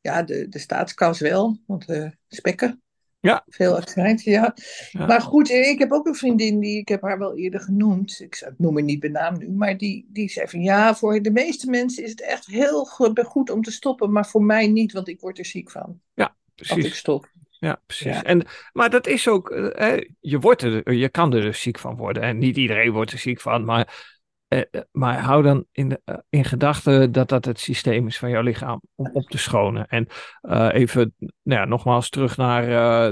Ja, 0.00 0.22
de, 0.22 0.48
de 0.48 0.58
staatskas 0.58 1.20
wel, 1.20 1.60
want 1.66 1.88
uh, 1.88 2.10
spekken. 2.28 2.82
Ja. 3.20 3.44
Veel 3.46 3.76
accijns, 3.76 4.22
ja. 4.24 4.54
ja. 4.90 5.06
Maar 5.06 5.20
goed, 5.20 5.50
ik 5.50 5.78
heb 5.78 5.92
ook 5.92 6.06
een 6.06 6.14
vriendin, 6.14 6.60
die, 6.60 6.78
ik 6.78 6.88
heb 6.88 7.02
haar 7.02 7.18
wel 7.18 7.36
eerder 7.36 7.60
genoemd. 7.60 8.20
Ik 8.20 8.52
noem 8.56 8.74
haar 8.74 8.82
niet 8.82 9.00
bij 9.00 9.10
naam 9.10 9.38
nu, 9.38 9.50
maar 9.50 9.76
die, 9.76 10.08
die 10.08 10.28
zei 10.28 10.48
van 10.48 10.62
ja, 10.62 10.94
voor 10.94 11.22
de 11.22 11.30
meeste 11.30 11.70
mensen 11.70 12.04
is 12.04 12.10
het 12.10 12.20
echt 12.20 12.46
heel 12.46 12.84
goed 12.84 13.50
om 13.50 13.62
te 13.62 13.70
stoppen, 13.70 14.12
maar 14.12 14.26
voor 14.26 14.42
mij 14.42 14.66
niet, 14.66 14.92
want 14.92 15.08
ik 15.08 15.20
word 15.20 15.38
er 15.38 15.44
ziek 15.44 15.70
van. 15.70 16.00
Ja, 16.14 16.36
precies. 16.54 16.76
Als 16.76 16.86
ik 16.86 16.94
stop. 16.94 17.30
Ja, 17.60 17.80
precies. 17.86 18.14
Ja. 18.14 18.22
En, 18.22 18.46
maar 18.72 18.90
dat 18.90 19.06
is 19.06 19.28
ook, 19.28 19.50
eh, 19.50 20.08
je, 20.20 20.38
wordt 20.38 20.62
er, 20.62 20.92
je 20.92 21.08
kan 21.08 21.34
er 21.34 21.40
dus 21.40 21.60
ziek 21.60 21.78
van 21.78 21.96
worden. 21.96 22.22
En 22.22 22.38
niet 22.38 22.56
iedereen 22.56 22.92
wordt 22.92 23.12
er 23.12 23.18
ziek 23.18 23.40
van, 23.40 23.64
maar 23.64 24.16
uh, 24.48 24.62
maar 24.92 25.20
hou 25.20 25.42
dan 25.42 25.64
in, 25.72 26.00
in 26.28 26.44
gedachten 26.44 27.12
dat 27.12 27.28
dat 27.28 27.44
het 27.44 27.60
systeem 27.60 28.06
is 28.06 28.18
van 28.18 28.30
jouw 28.30 28.42
lichaam 28.42 28.80
om 28.94 29.10
op 29.12 29.28
te 29.28 29.38
schonen. 29.38 29.86
En 29.86 30.06
uh, 30.42 30.68
even, 30.72 31.14
nou 31.18 31.60
ja, 31.60 31.64
nogmaals 31.64 32.08
terug 32.08 32.36
naar 32.36 32.64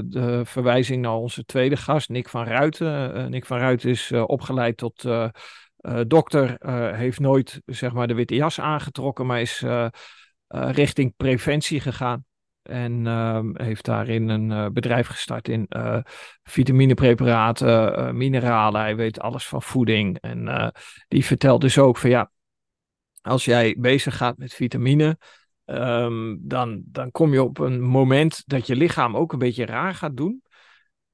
de 0.05 0.41
verwijzing 0.45 1.01
naar 1.01 1.15
onze 1.15 1.45
tweede 1.45 1.77
gast, 1.77 2.09
Nick 2.09 2.29
van 2.29 2.45
Ruiten. 2.45 3.29
Nick 3.29 3.45
van 3.45 3.57
Ruiten 3.57 3.89
is 3.89 4.11
opgeleid 4.11 4.77
tot 4.77 5.07
dokter, 6.07 6.57
heeft 6.95 7.19
nooit 7.19 7.61
zeg 7.65 7.93
maar 7.93 8.07
de 8.07 8.13
witte 8.13 8.35
jas 8.35 8.59
aangetrokken, 8.59 9.25
maar 9.25 9.41
is 9.41 9.63
richting 10.47 11.13
preventie 11.17 11.79
gegaan. 11.79 12.26
En 12.67 13.05
uh, 13.05 13.39
heeft 13.53 13.85
daarin 13.85 14.29
een 14.29 14.51
uh, 14.51 14.67
bedrijf 14.67 15.07
gestart 15.07 15.47
in 15.47 15.65
uh, 15.69 15.99
vitaminepreparaten, 16.43 18.17
mineralen. 18.17 18.81
Hij 18.81 18.95
weet 18.95 19.19
alles 19.19 19.47
van 19.47 19.61
voeding. 19.61 20.19
En 20.19 20.73
die 21.07 21.25
vertelt 21.25 21.61
dus 21.61 21.77
ook 21.77 21.97
van 21.97 22.09
ja, 22.09 22.31
als 23.21 23.45
jij 23.45 23.75
bezig 23.79 24.17
gaat 24.17 24.37
met 24.37 24.53
vitamine, 24.53 25.17
um, 25.65 26.39
dan, 26.41 26.81
dan 26.85 27.11
kom 27.11 27.33
je 27.33 27.43
op 27.43 27.59
een 27.59 27.81
moment 27.81 28.43
dat 28.45 28.67
je 28.67 28.75
lichaam 28.75 29.17
ook 29.17 29.33
een 29.33 29.39
beetje 29.39 29.65
raar 29.65 29.93
gaat 29.93 30.17
doen. 30.17 30.41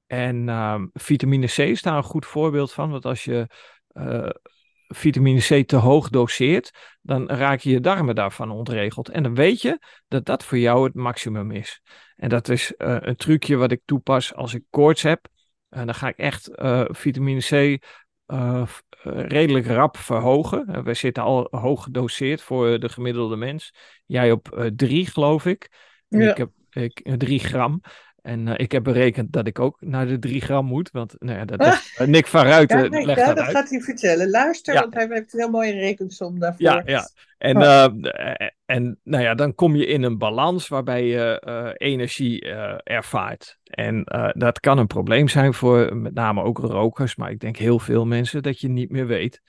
En 0.07 0.49
um, 0.49 0.89
vitamine 0.93 1.47
C 1.47 1.57
is 1.57 1.81
daar 1.81 1.97
een 1.97 2.03
goed 2.03 2.25
voorbeeld 2.25 2.73
van. 2.73 2.89
Want 2.89 3.05
als 3.05 3.23
je 3.23 3.47
vitamine 4.95 5.39
C 5.39 5.67
te 5.67 5.75
hoog 5.75 6.09
doseert, 6.09 6.97
dan 7.01 7.29
raak 7.29 7.59
je 7.59 7.69
je 7.69 7.79
darmen 7.79 8.15
daarvan 8.15 8.51
ontregeld. 8.51 9.09
En 9.09 9.23
dan 9.23 9.35
weet 9.35 9.61
je 9.61 9.79
dat 10.07 10.25
dat 10.25 10.45
voor 10.45 10.57
jou 10.57 10.83
het 10.85 10.93
maximum 10.93 11.51
is. 11.51 11.81
En 12.15 12.29
dat 12.29 12.49
is 12.49 12.73
uh, 12.77 12.97
een 12.99 13.15
trucje 13.15 13.55
wat 13.55 13.71
ik 13.71 13.81
toepas 13.85 14.33
als 14.33 14.53
ik 14.53 14.63
koorts 14.69 15.01
heb. 15.01 15.27
En 15.69 15.85
dan 15.85 15.95
ga 15.95 16.07
ik 16.07 16.17
echt 16.17 16.49
uh, 16.55 16.83
vitamine 16.87 17.39
C 17.39 17.83
uh, 18.27 18.63
redelijk 19.03 19.67
rap 19.67 19.97
verhogen. 19.97 20.83
we 20.83 20.93
zitten 20.93 21.23
al 21.23 21.47
hoog 21.51 21.83
gedoseerd 21.83 22.41
voor 22.41 22.79
de 22.79 22.89
gemiddelde 22.89 23.35
mens. 23.35 23.73
Jij 24.05 24.31
op 24.31 24.71
3, 24.75 25.05
geloof 25.05 25.45
ik. 25.45 25.71
Ja. 26.07 26.29
Ik 26.29 26.37
heb 26.37 26.49
ik, 26.69 27.01
3 27.17 27.39
gram. 27.39 27.81
En 28.23 28.47
uh, 28.47 28.53
ik 28.57 28.71
heb 28.71 28.83
berekend 28.83 29.31
dat 29.31 29.47
ik 29.47 29.59
ook 29.59 29.77
naar 29.79 30.07
de 30.07 30.19
3 30.19 30.41
gram 30.41 30.65
moet. 30.65 30.91
Want 30.91 31.15
nou 31.19 31.37
ja, 31.37 31.45
dat 31.45 31.59
ah, 31.59 31.77
uh, 31.99 32.07
Nick 32.07 32.27
van 32.27 32.45
Ruiten 32.45 32.83
ja, 32.83 32.87
nee, 32.87 33.05
legt 33.05 33.19
ja, 33.19 33.25
dat, 33.25 33.35
dat 33.35 33.45
uit. 33.45 33.55
gaat 33.55 33.69
hij 33.69 33.81
vertellen. 33.81 34.29
Luister, 34.29 34.73
ja. 34.73 34.79
want 34.79 34.93
hij 34.93 35.07
heeft 35.09 35.33
een 35.33 35.39
heel 35.39 35.49
mooie 35.49 35.71
rekensom 35.71 36.39
daarvoor. 36.39 36.61
Ja, 36.61 36.81
ja. 36.85 37.09
En, 37.37 37.57
oh. 37.57 37.63
uh, 37.63 38.47
en 38.65 38.99
nou 39.03 39.23
ja, 39.23 39.35
dan 39.35 39.55
kom 39.55 39.75
je 39.75 39.85
in 39.85 40.03
een 40.03 40.17
balans 40.17 40.67
waarbij 40.67 41.05
je 41.05 41.41
energie 41.77 42.45
ervaart. 42.83 43.57
En 43.63 44.03
dat 44.33 44.59
kan 44.59 44.77
een 44.77 44.87
probleem 44.87 45.27
zijn 45.27 45.53
voor 45.53 45.95
met 45.95 46.13
name 46.13 46.43
ook 46.43 46.57
rokers. 46.57 47.15
Maar 47.15 47.31
ik 47.31 47.39
denk 47.39 47.57
heel 47.57 47.79
veel 47.79 48.05
mensen 48.05 48.43
dat 48.43 48.59
je 48.59 48.69
niet 48.69 48.89
meer 48.89 49.07
weet 49.07 49.41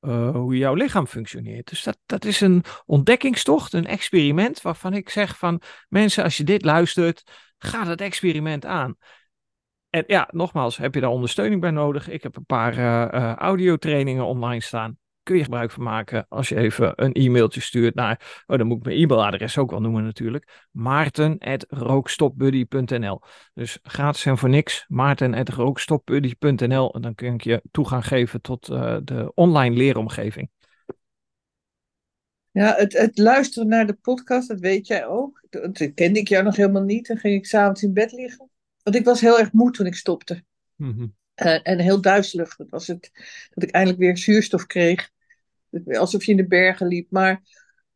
uh, 0.00 0.30
hoe 0.30 0.56
jouw 0.56 0.74
lichaam 0.74 1.06
functioneert. 1.06 1.68
Dus 1.68 1.82
dat, 1.82 1.98
dat 2.06 2.24
is 2.24 2.40
een 2.40 2.64
ontdekkingstocht, 2.86 3.72
een 3.72 3.86
experiment 3.86 4.62
waarvan 4.62 4.94
ik 4.94 5.08
zeg 5.08 5.38
van 5.38 5.60
mensen, 5.88 6.24
als 6.24 6.36
je 6.36 6.44
dit 6.44 6.64
luistert, 6.64 7.22
ga 7.64 7.84
dat 7.84 8.00
experiment 8.00 8.66
aan. 8.66 8.96
En 9.90 10.04
ja, 10.06 10.28
nogmaals, 10.32 10.76
heb 10.76 10.94
je 10.94 11.00
daar 11.00 11.10
ondersteuning 11.10 11.60
bij 11.60 11.70
nodig? 11.70 12.08
Ik 12.08 12.22
heb 12.22 12.36
een 12.36 12.44
paar 12.44 12.78
uh, 12.78 13.34
audiotrainingen 13.34 14.24
online 14.24 14.62
staan. 14.62 14.98
Kun 15.22 15.36
je 15.36 15.42
gebruik 15.42 15.70
van 15.70 15.82
maken 15.82 16.26
als 16.28 16.48
je 16.48 16.56
even 16.56 16.92
een 16.96 17.12
e-mailtje 17.12 17.60
stuurt 17.60 17.94
naar, 17.94 18.44
oh 18.46 18.58
dan 18.58 18.66
moet 18.66 18.76
ik 18.76 18.84
mijn 18.84 18.98
e-mailadres 18.98 19.58
ook 19.58 19.70
wel 19.70 19.80
noemen 19.80 20.04
natuurlijk, 20.04 20.66
maarten.rookstopbuddy.nl 20.70 23.20
Dus 23.54 23.78
gratis 23.82 24.26
en 24.26 24.38
voor 24.38 24.48
niks, 24.48 24.84
maarten.rookstopbuddy.nl 24.88 26.94
en 26.94 27.00
dan 27.00 27.14
kun 27.14 27.34
ik 27.34 27.42
je 27.42 27.62
toegang 27.70 28.06
geven 28.06 28.40
tot 28.40 28.70
uh, 28.70 28.96
de 29.04 29.32
online 29.34 29.76
leeromgeving. 29.76 30.50
Ja, 32.52 32.74
het, 32.76 32.92
het, 32.92 33.18
luisteren 33.18 33.68
naar 33.68 33.86
de 33.86 33.92
podcast, 33.92 34.48
dat 34.48 34.60
weet 34.60 34.86
jij 34.86 35.06
ook. 35.06 35.46
Toen 35.50 35.94
kende 35.94 36.18
ik 36.18 36.28
jou 36.28 36.44
nog 36.44 36.56
helemaal 36.56 36.82
niet. 36.82 37.08
en 37.08 37.18
ging 37.18 37.34
ik 37.34 37.46
s'avonds 37.46 37.82
in 37.82 37.92
bed 37.92 38.12
liggen. 38.12 38.50
Want 38.82 38.96
ik 38.96 39.04
was 39.04 39.20
heel 39.20 39.38
erg 39.38 39.52
moe 39.52 39.70
toen 39.70 39.86
ik 39.86 39.94
stopte. 39.94 40.44
Mm 40.76 40.92
-hmm. 40.92 41.16
uh, 41.46 41.58
en 41.62 41.78
heel 41.78 42.00
duizelig. 42.00 42.56
Dat 42.56 42.70
was 42.70 42.86
het 42.86 43.10
dat 43.50 43.62
ik 43.62 43.70
eindelijk 43.70 44.02
weer 44.02 44.18
zuurstof 44.18 44.66
kreeg. 44.66 45.10
Alsof 45.86 46.24
je 46.24 46.30
in 46.30 46.36
de 46.36 46.46
bergen 46.46 46.86
liep. 46.86 47.10
Maar 47.10 47.42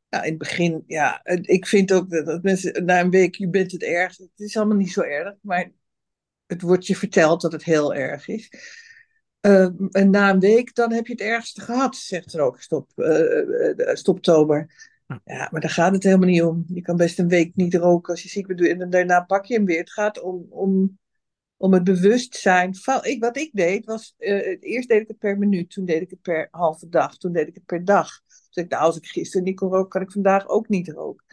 ja, 0.09 0.23
in 0.23 0.29
het 0.29 0.39
begin, 0.39 0.85
ja, 0.87 1.25
ik 1.25 1.67
vind 1.67 1.93
ook 1.93 2.11
dat, 2.11 2.27
dat 2.27 2.43
mensen 2.43 2.85
na 2.85 3.01
een 3.01 3.11
week, 3.11 3.35
je 3.35 3.49
bent 3.49 3.73
het 3.73 3.83
erg. 3.83 4.17
Het 4.17 4.31
is 4.37 4.57
allemaal 4.57 4.77
niet 4.77 4.93
zo 4.93 5.01
erg. 5.01 5.35
Maar 5.41 5.73
het 6.47 6.63
wordt 6.63 6.87
je 6.87 6.97
verteld 6.97 7.41
dat 7.41 7.53
het 7.53 7.65
heel 7.65 7.95
erg 7.95 8.29
is. 8.29 8.51
Uh, 9.47 9.69
en 9.91 10.11
na 10.11 10.31
een 10.31 10.41
week, 10.41 10.75
dan 10.75 10.93
heb 10.93 11.07
je 11.07 11.13
het 11.13 11.23
ergste 11.23 11.61
gehad, 11.61 11.97
zegt 11.97 12.35
er 12.35 12.41
ook 12.41 12.61
stop, 12.61 12.91
uh, 12.97 13.95
stoptober. 13.95 14.93
Ja, 15.25 15.49
maar 15.51 15.61
daar 15.61 15.71
gaat 15.71 15.93
het 15.93 16.03
helemaal 16.03 16.29
niet 16.29 16.43
om. 16.43 16.65
Je 16.67 16.81
kan 16.81 16.97
best 16.97 17.19
een 17.19 17.29
week 17.29 17.55
niet 17.55 17.75
roken 17.75 18.13
als 18.13 18.23
je 18.23 18.29
ziek 18.29 18.47
bent 18.47 18.61
en 18.61 18.91
daarna 18.91 19.21
pak 19.21 19.45
je 19.45 19.55
hem 19.55 19.65
weer. 19.65 19.79
Het 19.79 19.93
gaat 19.93 20.21
om, 20.21 20.47
om, 20.51 20.99
om 21.57 21.73
het 21.73 21.85
bewustzijn 21.85 22.75
van. 22.75 23.05
Ik, 23.05 23.21
wat 23.21 23.37
ik 23.37 23.51
deed 23.53 23.85
was, 23.85 24.15
uh, 24.19 24.57
eerst 24.61 24.89
deed 24.89 25.01
ik 25.01 25.09
het 25.09 25.19
per 25.19 25.39
minuut, 25.39 25.71
toen 25.71 25.85
deed 25.85 26.03
ik 26.03 26.11
het 26.11 26.23
per 26.23 26.49
halve 26.51 26.89
dag, 26.89 27.17
toen 27.17 27.33
deed 27.33 27.49
ik 27.49 27.55
het 27.55 27.65
per 27.65 27.85
dag. 27.85 28.21
Dus 28.27 28.65
ik, 28.65 28.71
nou, 28.71 28.83
als 28.83 28.97
ik 28.97 29.07
gisteren 29.07 29.47
niet 29.47 29.57
kon 29.57 29.71
roken, 29.71 29.89
kan 29.89 30.03
ik 30.03 30.13
vandaag 30.13 30.49
ook 30.49 30.69
niet 30.69 30.89
roken. 30.89 31.25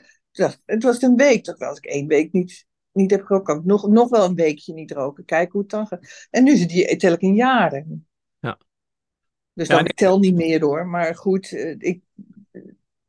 Het 0.65 0.83
was 0.83 1.01
een 1.01 1.15
week, 1.15 1.43
toch 1.43 1.59
als 1.59 1.77
ik 1.77 1.85
één 1.85 2.07
week 2.07 2.31
niet, 2.31 2.65
niet 2.93 3.11
heb 3.11 3.25
gerookt, 3.25 3.45
kan 3.45 3.57
ik 3.57 3.65
nog, 3.65 3.87
nog 3.87 4.09
wel 4.09 4.25
een 4.25 4.35
weekje 4.35 4.73
niet 4.73 4.91
roken. 4.91 5.25
Kijken 5.25 5.51
hoe 5.51 5.61
het 5.61 5.69
dan 5.69 5.87
gaat. 5.87 6.27
En 6.29 6.43
nu 6.43 6.51
is 6.51 6.59
het 6.59 6.99
tel 6.99 7.13
ik 7.13 7.21
in 7.21 7.35
jaren. 7.35 8.07
Ja. 8.39 8.57
Dus 9.53 9.67
ja, 9.67 9.79
ik 9.79 9.93
tel 9.93 10.19
niet 10.19 10.35
meer 10.35 10.61
hoor. 10.61 10.87
Maar 10.87 11.15
goed, 11.15 11.51
ik, 11.77 12.01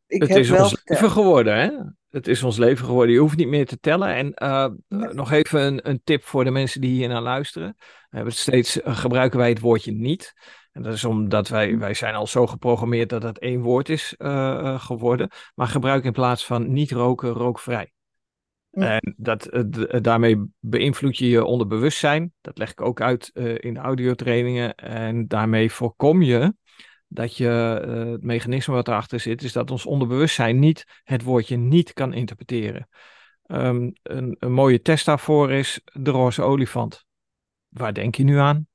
ik 0.07 0.21
het 0.21 0.29
heb 0.29 0.39
is 0.39 0.51
wel 0.51 0.63
ons 0.63 0.71
geteld. 0.71 1.01
leven 1.01 1.11
geworden, 1.11 1.57
hè? 1.57 1.71
Het 2.11 2.29
is 2.29 2.43
ons 2.43 2.59
leven 2.59 2.87
geworden. 2.87 3.15
Je 3.15 3.21
hoeft 3.21 3.37
niet 3.37 3.49
meer 3.49 3.67
te 3.67 3.79
tellen. 3.81 4.15
En 4.15 4.27
uh, 4.27 4.71
ja. 4.89 5.13
nog 5.13 5.31
even 5.31 5.63
een, 5.63 5.89
een, 5.89 6.01
tip 6.05 6.23
voor 6.23 6.45
de 6.45 6.51
mensen 6.51 6.81
die 6.81 6.91
hier 6.91 7.09
naar 7.09 7.23
luisteren. 7.23 7.75
We 7.79 8.17
hebben 8.17 8.33
steeds, 8.33 8.81
uh, 8.81 8.97
gebruiken 8.97 9.39
wij 9.39 9.49
het 9.49 9.61
woordje 9.61 9.93
niet. 9.93 10.35
En 10.73 10.83
dat 10.83 10.95
is 10.95 11.05
omdat 11.05 11.49
wij, 11.49 11.79
wij 11.79 11.95
zijn 11.95 12.15
al 12.15 12.27
zo 12.27 12.47
geprogrammeerd 12.47 13.09
dat 13.09 13.23
het 13.23 13.39
één 13.39 13.61
woord 13.61 13.89
is 13.89 14.15
uh, 14.19 14.81
geworden. 14.81 15.31
Maar 15.55 15.67
gebruik 15.67 16.05
in 16.05 16.13
plaats 16.13 16.47
van 16.47 16.73
niet 16.73 16.91
roken, 16.91 17.31
rookvrij. 17.31 17.93
Ja. 18.75 19.01
En 19.01 19.15
dat, 19.17 19.65
daarmee 20.01 20.45
beïnvloed 20.61 21.19
je 21.19 21.29
je 21.29 21.45
onderbewustzijn. 21.45 22.33
Dat 22.41 22.59
leg 22.59 22.71
ik 22.71 22.81
ook 22.81 23.01
uit 23.01 23.31
in 23.61 23.77
audiotrainingen. 23.77 24.75
En 24.75 25.27
daarmee 25.27 25.73
voorkom 25.73 26.23
je 26.23 26.55
dat 27.13 27.37
je 27.37 27.83
uh, 27.87 28.13
het 28.13 28.23
mechanisme 28.23 28.75
wat 28.75 28.89
erachter 28.89 29.21
zit, 29.21 29.43
is 29.43 29.53
dat 29.53 29.71
ons 29.71 29.87
onderbewustzijn 29.87 30.59
niet 30.59 30.85
het 31.05 31.23
woordje 31.23 31.57
niet 31.57 31.93
kan 31.93 32.13
interpreteren. 32.13 32.89
Um, 33.47 33.93
een, 34.03 34.37
een, 34.39 34.53
mooie 34.53 34.83
test 34.83 35.07
daarvoor 35.07 35.51
is 35.51 35.81
de 35.93 36.11
roze 36.11 36.43
olifant. 36.43 37.05
Waar 37.69 37.95
denk 37.95 38.15
je 38.15 38.25
nu 38.25 38.37
aan? 38.39 38.67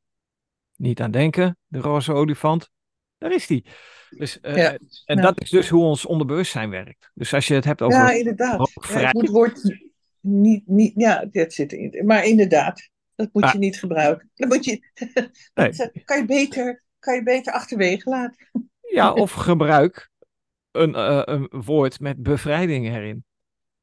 Niet 0.75 1.01
aan 1.01 1.11
denken, 1.11 1.57
de 1.67 1.79
roze 1.79 2.13
olifant. 2.13 2.69
daar 3.17 3.33
is 3.33 3.47
die. 3.47 3.65
Dus, 4.09 4.39
eh, 4.39 4.55
Ja. 4.55 4.77
En 5.05 5.15
Ja. 5.15 5.21
dat 5.21 5.41
is 5.41 5.49
dus 5.49 5.69
hoe 5.69 5.83
ons 5.83 6.05
onderbewustzijn 6.05 6.69
werkt. 6.69 7.11
Dus 7.13 7.33
als 7.33 7.47
je 7.47 7.53
het 7.53 7.65
hebt 7.65 7.81
over 7.81 7.99
Ja, 7.99 8.11
inderdaad. 8.11 8.71
Ja, 8.89 9.09
het 9.09 9.29
wordt 9.29 9.86
niet, 10.27 10.67
niet, 10.67 10.91
ja, 10.95 11.25
dat 11.31 11.53
zit 11.53 11.71
erin. 11.71 12.05
Maar 12.05 12.25
inderdaad, 12.25 12.89
dat 13.15 13.29
moet 13.33 13.43
Ah. 13.43 13.53
je 13.53 13.57
niet 13.59 13.79
gebruiken. 13.79 14.29
Dat 14.35 14.47
moet 14.49 14.65
je, 14.65 14.79
Nee. 15.53 15.71
dat 15.71 15.91
kan, 16.05 16.17
je 16.17 16.25
beter, 16.25 16.83
kan 16.99 17.15
je 17.15 17.23
beter 17.23 17.53
achterwege 17.53 18.09
laten. 18.09 18.69
Ja, 18.81 19.13
of 19.13 19.31
gebruik 19.31 20.09
een, 20.71 20.95
eh, 20.95 21.21
een 21.23 21.47
woord 21.65 21.99
met 21.99 22.23
bevrijding 22.23 22.87
erin. 22.87 23.25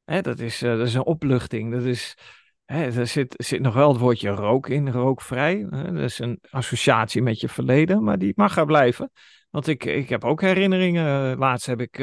Hè, 0.03 0.21
dat, 0.21 0.39
is, 0.39 0.61
eh, 0.61 0.77
dat 0.77 0.87
is 0.87 0.93
een 0.93 1.05
opluchting. 1.05 1.71
Dat 1.71 1.83
is, 1.83 2.17
hè, 2.65 2.83
er 2.99 3.07
zit, 3.07 3.33
zit 3.37 3.61
nog 3.61 3.73
wel 3.73 3.89
het 3.89 3.99
woordje 4.01 4.29
rook 4.29 4.69
in, 4.69 4.91
rookvrij. 4.91 5.65
Hè, 5.69 5.91
dat 5.91 6.03
is 6.03 6.19
een 6.19 6.39
associatie 6.49 7.21
met 7.21 7.39
je 7.39 7.49
verleden, 7.49 8.03
maar 8.03 8.17
die 8.17 8.33
mag 8.35 8.57
er 8.57 8.65
blijven. 8.65 9.11
Want 9.49 9.67
ik, 9.67 9.85
ik 9.85 10.09
heb 10.09 10.23
ook 10.23 10.41
herinneringen. 10.41 11.37
Laatst 11.37 11.65
heb 11.65 11.81
ik, 11.81 11.97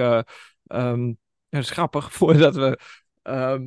dat 1.48 1.62
is 1.62 1.70
grappig, 1.70 2.12
voordat 2.18 2.54
we 2.54 2.78
ehm, 3.22 3.62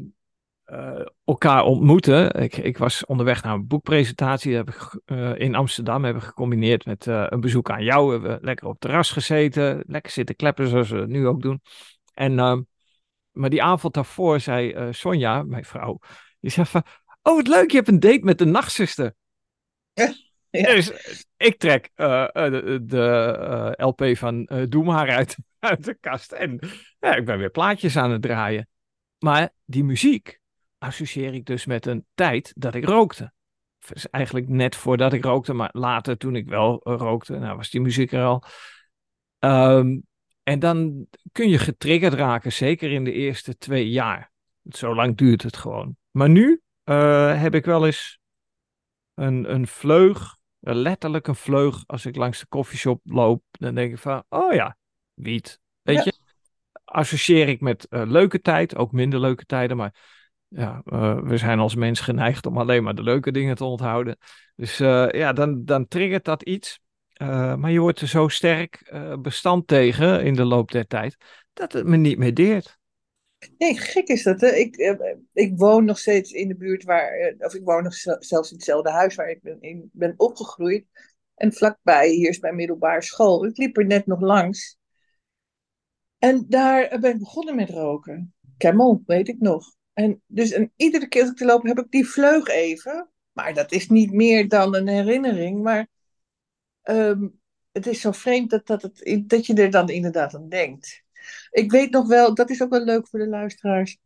eh, 0.65 1.05
elkaar 1.25 1.63
ontmoeten. 1.63 2.41
Ik, 2.41 2.57
ik 2.57 2.77
was 2.77 3.05
onderweg 3.05 3.43
naar 3.43 3.53
een 3.53 3.67
boekpresentatie. 3.67 4.55
Heb 4.55 4.69
ik 4.69 5.01
eh, 5.05 5.39
in 5.39 5.55
Amsterdam 5.55 6.03
hebben 6.03 6.21
we 6.21 6.27
gecombineerd 6.27 6.85
met 6.85 7.07
eh, 7.07 7.25
een 7.29 7.39
bezoek 7.39 7.69
aan 7.69 7.83
jou. 7.83 8.05
We 8.05 8.11
hebben 8.11 8.39
lekker 8.41 8.65
op 8.65 8.71
het 8.71 8.81
terras 8.81 9.11
gezeten. 9.11 9.83
Lekker 9.87 10.11
zitten 10.11 10.35
kleppen 10.35 10.67
zoals 10.67 10.89
we 10.89 10.97
het 10.97 11.09
nu 11.09 11.27
ook 11.27 11.41
doen. 11.41 11.61
En, 12.13 12.39
ehm, 12.39 12.61
maar 13.31 13.49
die 13.49 13.63
avond 13.63 13.93
daarvoor 13.93 14.39
zei 14.39 14.93
Sonja, 14.93 15.43
mijn 15.43 15.65
vrouw, 15.65 15.99
die 16.39 16.51
zei 16.51 16.65
van... 16.65 16.83
Oh, 17.21 17.35
wat 17.35 17.47
leuk, 17.47 17.69
je 17.71 17.77
hebt 17.77 17.89
een 17.89 17.99
date 17.99 18.23
met 18.23 18.37
de 18.37 18.45
nachtzuster. 18.45 19.13
Ja. 19.93 20.13
Dus 20.49 20.91
ik 21.37 21.57
trek 21.57 21.91
de, 21.95 22.81
de 22.83 23.73
LP 23.77 24.17
van 24.17 24.49
Doe 24.69 24.83
maar 24.83 25.09
uit, 25.09 25.37
uit 25.59 25.83
de 25.83 25.97
kast. 25.99 26.31
En 26.31 26.59
ja, 26.99 27.15
ik 27.15 27.25
ben 27.25 27.37
weer 27.37 27.49
plaatjes 27.49 27.97
aan 27.97 28.11
het 28.11 28.21
draaien. 28.21 28.67
Maar 29.19 29.49
die 29.65 29.83
muziek 29.83 30.39
associeer 30.85 31.33
ik 31.33 31.45
dus 31.45 31.65
met 31.65 31.85
een 31.85 32.05
tijd 32.13 32.53
dat 32.55 32.75
ik 32.75 32.85
rookte. 32.85 33.33
Dus 33.87 34.09
eigenlijk 34.09 34.47
net 34.47 34.75
voordat 34.75 35.13
ik 35.13 35.23
rookte, 35.23 35.53
maar 35.53 35.69
later 35.73 36.17
toen 36.17 36.35
ik 36.35 36.47
wel 36.47 36.81
eh, 36.83 36.95
rookte, 36.97 37.37
nou 37.37 37.57
was 37.57 37.69
die 37.69 37.81
muziek 37.81 38.11
er 38.11 38.23
al. 38.23 38.43
Ehm, 39.39 39.99
en 40.43 40.59
dan 40.59 41.07
kun 41.31 41.49
je 41.49 41.57
getriggerd 41.57 42.13
raken, 42.13 42.53
zeker 42.53 42.91
in 42.91 43.03
de 43.03 43.11
eerste 43.11 43.57
twee 43.57 43.89
jaar. 43.89 44.31
Zo 44.69 44.95
lang 44.95 45.17
duurt 45.17 45.41
het 45.41 45.57
gewoon. 45.57 45.95
Maar 46.11 46.29
nu 46.29 46.61
eh, 46.83 47.41
heb 47.41 47.55
ik 47.55 47.65
wel 47.65 47.85
eens 47.85 48.19
een, 49.13 49.53
een 49.53 49.67
vleug, 49.67 50.37
letterlijk 50.59 51.27
een 51.27 51.35
vleug, 51.35 51.83
als 51.85 52.05
ik 52.05 52.15
langs 52.15 52.39
de 52.39 52.45
koffieshop 52.47 53.01
loop, 53.03 53.43
dan 53.51 53.75
denk 53.75 53.91
ik 53.91 53.99
van, 53.99 54.23
oh 54.29 54.53
ja, 54.53 54.77
wiet. 55.13 55.59
Weet 55.81 55.95
Ja. 55.95 56.03
je, 56.03 56.13
associeer 56.83 57.47
ik 57.47 57.61
met 57.61 57.87
eh, 57.87 58.01
leuke 58.05 58.41
tijd, 58.41 58.75
ook 58.75 58.91
minder 58.91 59.19
leuke 59.19 59.45
tijden, 59.45 59.77
maar 59.77 59.93
ja, 60.55 60.81
eh, 60.85 61.19
we 61.19 61.37
zijn 61.37 61.59
als 61.59 61.75
mens 61.75 61.99
geneigd 61.99 62.45
om 62.45 62.57
alleen 62.57 62.83
maar 62.83 62.95
de 62.95 63.03
leuke 63.03 63.31
dingen 63.31 63.55
te 63.55 63.63
onthouden. 63.63 64.17
Dus 64.55 64.79
eh, 64.79 65.07
ja, 65.11 65.33
dan, 65.33 65.65
dan 65.65 65.87
triggert 65.87 66.25
dat 66.25 66.43
iets. 66.43 66.79
Eh, 67.13 67.55
maar 67.55 67.71
je 67.71 67.79
wordt 67.79 68.01
er 68.01 68.07
zo 68.07 68.27
sterk 68.27 68.93
bestand 69.21 69.67
tegen 69.67 70.23
in 70.23 70.33
de 70.33 70.45
loop 70.45 70.71
der 70.71 70.87
tijd, 70.87 71.17
dat 71.53 71.73
het 71.73 71.85
me 71.85 71.97
niet 71.97 72.17
meer 72.17 72.33
deert. 72.33 72.77
Nee, 73.57 73.77
gek 73.77 74.07
is 74.07 74.23
dat. 74.23 74.41
Hè? 74.41 74.47
Ik, 74.47 74.97
ik 75.33 75.53
woon 75.55 75.85
nog 75.85 75.99
steeds 75.99 76.31
in 76.31 76.47
de 76.47 76.55
buurt 76.55 76.83
waar, 76.83 77.35
of 77.37 77.53
ik 77.53 77.63
woon 77.63 77.83
nog 77.83 77.93
zel- 77.93 78.23
zelfs 78.23 78.49
in 78.49 78.55
hetzelfde 78.55 78.89
huis 78.89 79.15
waar 79.15 79.29
ik 79.29 79.41
ben, 79.41 79.61
in 79.61 79.89
ben 79.93 80.13
opgegroeid. 80.17 80.85
En 81.35 81.53
vlakbij, 81.53 82.09
hier 82.09 82.29
is 82.29 82.39
mijn 82.39 82.55
middelbare 82.55 83.01
school. 83.01 83.45
Ik 83.45 83.57
liep 83.57 83.77
er 83.77 83.85
net 83.85 84.05
nog 84.05 84.21
langs. 84.21 84.77
En 86.17 86.45
daar 86.47 86.99
ben 86.99 87.11
ik 87.11 87.19
begonnen 87.19 87.55
met 87.55 87.69
roken. 87.69 88.33
Camel, 88.57 89.03
weet 89.05 89.27
ik 89.27 89.39
nog. 89.39 89.75
En, 89.95 90.21
dus, 90.27 90.51
en 90.51 90.71
iedere 90.75 91.07
keer 91.07 91.21
als 91.21 91.31
ik 91.31 91.37
te 91.37 91.45
lopen 91.45 91.69
heb 91.69 91.79
ik 91.79 91.91
die 91.91 92.07
vleug 92.07 92.47
even. 92.47 93.09
Maar 93.31 93.53
dat 93.53 93.71
is 93.71 93.89
niet 93.89 94.11
meer 94.11 94.47
dan 94.47 94.75
een 94.75 94.87
herinnering. 94.87 95.61
Maar 95.63 95.87
ehm, 96.81 97.27
het 97.71 97.87
is 97.87 98.01
zo 98.01 98.11
vreemd 98.11 98.49
dat, 98.49 98.67
dat, 98.67 98.81
het, 98.81 99.23
dat 99.29 99.45
je 99.45 99.53
er 99.53 99.71
dan 99.71 99.89
inderdaad 99.89 100.35
aan 100.35 100.49
denkt. 100.49 101.03
Ik 101.51 101.71
weet 101.71 101.91
nog 101.91 102.07
wel, 102.07 102.33
dat 102.35 102.49
is 102.49 102.61
ook 102.61 102.69
wel 102.69 102.83
leuk 102.83 103.07
voor 103.07 103.19
de 103.19 103.27
luisteraars. 103.27 103.97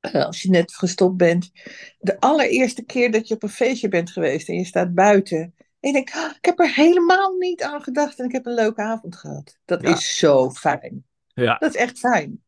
eh, 0.00 0.24
als 0.24 0.42
je 0.42 0.50
net 0.50 0.74
gestopt 0.74 1.16
bent. 1.16 1.50
De 1.98 2.20
allereerste 2.20 2.84
keer 2.84 3.10
dat 3.12 3.28
je 3.28 3.34
op 3.34 3.42
een 3.42 3.48
feestje 3.48 3.88
bent 3.88 4.10
geweest 4.10 4.48
en 4.48 4.54
je 4.56 4.64
staat 4.64 4.94
buiten. 4.94 5.38
En 5.80 5.88
je 5.88 5.92
denkt, 5.92 6.12
"Ah, 6.12 6.30
ik 6.36 6.44
heb 6.44 6.58
er 6.60 6.74
helemaal 6.74 7.32
niet 7.36 7.62
aan 7.62 7.82
gedacht 7.82 8.18
en 8.18 8.24
ik 8.24 8.32
heb 8.32 8.46
een 8.46 8.54
leuke 8.54 8.82
avond 8.82 9.16
gehad. 9.16 9.58
Dat 9.64 9.82
Ja. 9.82 9.88
is 9.92 10.18
zo 10.18 10.50
fijn. 10.50 11.04
Ja, 11.26 11.56
Dat 11.58 11.74
is 11.74 11.80
echt 11.80 11.98
fijn. 11.98 12.42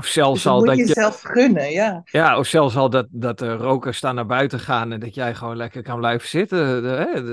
Of 0.00 0.06
zelfs 0.06 0.32
Dus 0.34 0.42
dat 0.42 0.52
al 0.52 0.58
moet 0.58 0.68
dat 0.68 0.76
je 0.76 0.82
je. 0.82 0.88
jezelf 0.88 1.20
gunnen, 1.22 1.70
ja. 1.70 2.02
Ja, 2.04 2.38
of 2.38 2.46
zelfs 2.46 2.76
al 2.76 2.90
dat, 2.90 3.06
dat 3.10 3.38
de 3.38 3.54
rokers 3.56 4.00
daar 4.00 4.14
naar 4.14 4.26
buiten 4.26 4.60
gaan 4.60 4.92
en 4.92 5.00
dat 5.00 5.14
jij 5.14 5.34
gewoon 5.34 5.56
lekker 5.56 5.82
kan 5.82 5.98
blijven 5.98 6.28
zitten. 6.28 6.84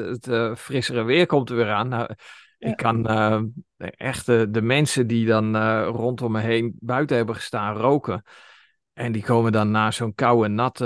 Het 0.10 0.28
eh, 0.28 0.56
frissere 0.56 1.04
weer 1.04 1.26
komt 1.26 1.50
er 1.50 1.56
weer 1.56 1.72
aan. 1.72 1.88
Nou, 1.88 2.10
Ja. 2.58 2.70
Ik 2.70 2.76
kan 2.78 3.08
eh, 3.08 3.42
echt 3.98 4.26
de, 4.26 4.48
de 4.52 4.62
mensen 4.62 5.08
die 5.08 5.26
dan 5.26 5.56
eh, 5.56 5.88
rondom 5.92 6.32
me 6.32 6.40
heen 6.42 6.76
buiten 6.80 7.18
hebben 7.18 7.36
gestaan 7.36 7.76
roken. 7.78 8.24
En 8.94 9.12
die 9.12 9.24
komen 9.24 9.52
dan 9.52 9.72
na 9.72 9.92
zo'n 9.92 10.16
koude, 10.16 10.48
natte, 10.48 10.86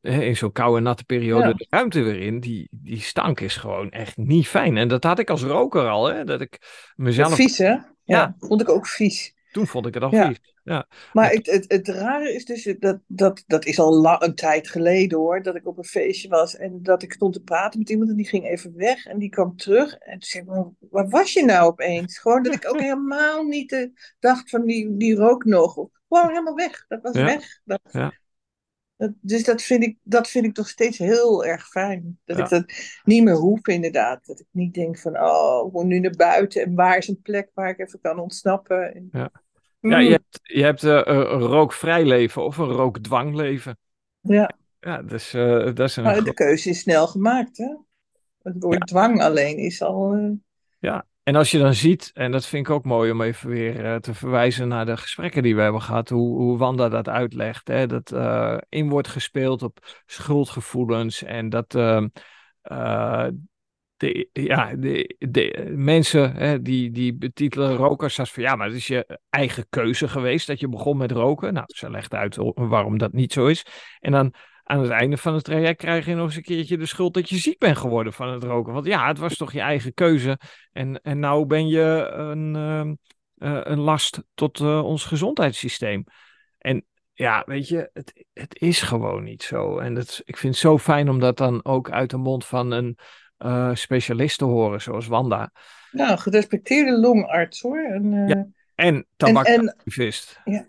in 0.00 0.36
zo'n 0.36 0.52
koude, 0.52 0.80
natte 0.80 1.04
periode 1.04 1.46
Ja. 1.48 1.52
de 1.52 1.66
ruimte 1.70 2.02
weer 2.02 2.20
in. 2.20 2.40
Die, 2.40 2.68
die 2.70 3.00
stank 3.00 3.40
is 3.40 3.56
gewoon 3.56 3.90
echt 3.90 4.16
niet 4.16 4.48
fijn. 4.48 4.76
En 4.76 4.88
dat 4.88 5.04
had 5.04 5.18
ik 5.18 5.30
als 5.30 5.42
roker 5.42 5.88
al, 5.88 6.06
hè, 6.06 6.24
dat 6.24 6.40
ik 6.40 6.58
mezelf... 6.96 7.34
Vies, 7.34 7.58
hè? 7.58 7.64
Ja, 7.70 7.82
Ja. 8.04 8.34
vond 8.38 8.60
ik 8.60 8.68
ook 8.68 8.86
vies. 8.86 9.34
Toen 9.52 9.66
vond 9.66 9.86
ik 9.86 9.94
het 9.94 10.02
al 10.02 10.14
Ja. 10.14 10.26
vies. 10.26 10.54
Ja. 10.64 10.86
Maar 11.12 11.30
het, 11.30 11.46
het, 11.46 11.64
het 11.72 11.88
rare 11.88 12.34
is 12.34 12.44
dus, 12.44 12.74
dat, 12.78 12.98
dat, 13.06 13.44
dat 13.46 13.64
is 13.64 13.78
al 13.78 13.94
la- 14.00 14.22
een 14.22 14.34
tijd 14.34 14.68
geleden 14.68 15.18
hoor, 15.18 15.42
dat 15.42 15.54
ik 15.54 15.66
op 15.66 15.78
een 15.78 15.84
feestje 15.84 16.28
was 16.28 16.56
en 16.56 16.82
dat 16.82 17.02
ik 17.02 17.12
stond 17.12 17.32
te 17.32 17.40
praten 17.42 17.78
met 17.78 17.90
iemand 17.90 18.10
en 18.10 18.16
die 18.16 18.28
ging 18.28 18.46
even 18.46 18.76
weg 18.76 19.06
en 19.06 19.18
die 19.18 19.28
kwam 19.28 19.56
terug. 19.56 19.94
En 19.94 20.12
toen 20.12 20.22
zei 20.28 20.42
ik, 20.42 20.48
"Maar 20.48 20.64
waar 20.90 21.08
was 21.08 21.32
je 21.32 21.44
nou 21.44 21.66
opeens? 21.70 22.18
Gewoon 22.18 22.42
dat 22.42 22.54
ik 22.54 22.68
ook 22.68 22.80
helemaal 22.90 23.42
niet 23.44 23.72
eh, 23.72 23.86
dacht 24.18 24.50
van 24.50 24.64
die, 24.64 24.96
die 24.96 25.14
rook 25.14 25.44
nog. 25.44 25.74
Gewoon 26.08 26.28
helemaal 26.28 26.54
weg, 26.54 26.84
dat 26.88 27.02
was 27.02 27.14
Ja. 27.16 27.24
weg. 27.24 27.60
Dat, 27.64 27.80
Ja. 27.90 28.12
Dat- 29.00 29.12
dus 29.20 29.44
dat 29.44 29.62
vind, 29.62 29.82
ik, 29.82 29.96
dat 30.02 30.28
vind 30.28 30.44
ik 30.44 30.54
toch 30.54 30.68
steeds 30.68 30.98
heel 30.98 31.44
erg 31.44 31.68
fijn. 31.68 32.18
Dat 32.24 32.36
Ja. 32.36 32.44
ik 32.44 32.50
dat 32.50 32.64
niet 33.04 33.22
meer 33.24 33.34
hoef 33.34 33.66
inderdaad. 33.66 34.26
Dat 34.26 34.40
ik 34.40 34.46
niet 34.50 34.74
denk 34.74 34.98
van, 34.98 35.20
oh, 35.20 35.66
ik 35.66 35.72
moet 35.72 35.84
nu 35.84 35.98
naar 35.98 36.16
buiten 36.16 36.62
en 36.62 36.74
waar 36.74 36.96
is 36.96 37.08
een 37.08 37.22
plek 37.22 37.50
waar 37.54 37.68
ik 37.68 37.78
even 37.78 38.00
kan 38.00 38.18
ontsnappen. 38.18 38.94
En, 38.94 39.08
Ja. 39.12 39.30
Mm, 39.80 39.90
Ja, 39.90 39.98
je 39.98 40.10
hebt, 40.10 40.38
je 40.42 40.62
hebt 40.62 40.82
eh, 40.84 41.02
een 41.04 41.40
rookvrij 41.40 42.04
leven 42.04 42.44
of 42.44 42.56
een 42.58 42.70
rookdwangleven. 42.72 43.78
ja. 44.20 44.50
Ja, 44.80 45.02
dus 45.02 45.30
dat 45.30 45.80
is 45.80 45.96
een... 45.96 46.04
Maar 46.04 46.24
de 46.24 46.34
keuze 46.34 46.70
is 46.70 46.78
snel 46.80 47.06
gemaakt, 47.06 47.56
hè? 47.56 47.74
Het 48.42 48.54
woord 48.62 48.86
dwang 48.86 49.22
alleen 49.22 49.56
is 49.58 49.82
al. 49.82 50.12
eh, 50.12 50.30
Ja, 50.78 51.06
en 51.30 51.36
als 51.36 51.50
je 51.50 51.58
dan 51.58 51.74
ziet, 51.74 52.10
en 52.14 52.30
dat 52.30 52.46
vind 52.46 52.66
ik 52.66 52.72
ook 52.72 52.84
mooi 52.84 53.10
om 53.10 53.22
even 53.22 53.48
weer 53.48 53.84
eh, 53.84 53.96
te 53.96 54.14
verwijzen 54.14 54.68
naar 54.68 54.86
de 54.86 54.96
gesprekken 54.96 55.42
die 55.42 55.54
we 55.54 55.62
hebben 55.62 55.82
gehad, 55.82 56.08
hoe, 56.08 56.36
hoe 56.36 56.58
Wanda 56.58 56.88
dat 56.88 57.08
uitlegt, 57.08 57.68
hè, 57.68 57.86
dat 57.86 58.12
eh, 58.12 58.56
in 58.68 58.88
wordt 58.88 59.08
gespeeld 59.08 59.62
op 59.62 60.02
schuldgevoelens 60.06 61.22
en 61.22 61.48
dat 61.48 61.74
ehm, 61.74 62.08
eh, 62.62 63.26
de, 63.96 64.28
ja, 64.32 64.74
de, 64.76 65.16
de 65.18 65.72
mensen 65.76 66.34
hè, 66.34 66.62
die, 66.62 66.90
die 66.90 67.14
betitelen 67.14 67.76
rokers 67.76 68.18
als 68.18 68.32
van 68.32 68.42
ja, 68.42 68.56
maar 68.56 68.66
het 68.66 68.76
is 68.76 68.86
je 68.86 69.18
eigen 69.28 69.66
keuze 69.68 70.08
geweest 70.08 70.46
dat 70.46 70.60
je 70.60 70.68
begon 70.68 70.96
met 70.96 71.10
roken. 71.10 71.52
Nou, 71.52 71.66
ze 71.68 71.90
legt 71.90 72.14
uit 72.14 72.36
waarom 72.54 72.98
dat 72.98 73.12
niet 73.12 73.32
zo 73.32 73.46
is. 73.46 73.66
En 73.98 74.12
dan 74.12 74.34
aan 74.70 74.80
het 74.80 74.90
einde 74.90 75.16
van 75.16 75.34
het 75.34 75.44
traject 75.44 75.78
krijg 75.78 76.06
je 76.06 76.14
nog 76.14 76.26
eens 76.26 76.36
een 76.36 76.42
keertje 76.42 76.78
de 76.78 76.86
schuld 76.86 77.14
dat 77.14 77.28
je 77.28 77.36
ziek 77.36 77.58
bent 77.58 77.76
geworden 77.76 78.12
van 78.12 78.28
het 78.28 78.42
roken. 78.42 78.72
Want 78.72 78.86
ja, 78.86 79.06
het 79.08 79.18
was 79.18 79.36
toch 79.36 79.52
je 79.52 79.60
eigen 79.60 79.94
keuze. 79.94 80.38
En, 80.72 81.00
en 81.02 81.18
nou 81.18 81.46
ben 81.46 81.68
je 81.68 82.10
een, 82.12 82.56
ehm, 82.56 82.94
eh, 83.36 83.60
een 83.62 83.78
last 83.78 84.22
tot 84.34 84.60
eh, 84.60 84.84
ons 84.84 85.04
gezondheidssysteem. 85.04 86.04
En 86.58 86.84
ja, 87.12 87.42
weet 87.46 87.68
je, 87.68 87.90
het, 87.92 88.24
het 88.32 88.60
is 88.60 88.82
gewoon 88.82 89.24
niet 89.24 89.42
zo. 89.42 89.78
En 89.78 89.94
dat, 89.94 90.22
ik 90.24 90.36
vind 90.36 90.52
het 90.52 90.62
zo 90.62 90.78
fijn 90.78 91.08
om 91.08 91.20
dat 91.20 91.36
dan 91.36 91.64
ook 91.64 91.90
uit 91.90 92.10
de 92.10 92.16
mond 92.16 92.46
van 92.46 92.70
een 92.70 92.98
eh, 93.36 93.74
specialist 93.74 94.38
te 94.38 94.44
horen, 94.44 94.80
zoals 94.80 95.06
Wanda. 95.06 95.52
nou, 95.90 96.18
gerespecteerde 96.18 96.98
longarts 96.98 97.60
hoor. 97.60 97.84
En, 97.84 98.26
Ja. 98.26 98.34
En 98.74 98.94
en, 98.94 99.06
tabakactivist. 99.16 100.40
ja, 100.44 100.66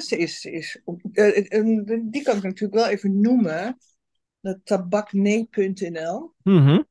ze 0.00 0.16
is. 0.16 0.40
Ze 0.40 0.50
is 0.50 0.80
eh, 1.12 1.36
eh, 1.36 1.58
eh, 1.58 2.00
die 2.02 2.22
kan 2.22 2.36
ik 2.36 2.42
natuurlijk 2.42 2.74
wel 2.74 2.88
even 2.88 3.20
noemen. 3.20 3.78
Dat 4.40 4.58
tabaknee.nl. 4.64 6.32
Mhm. 6.42 6.82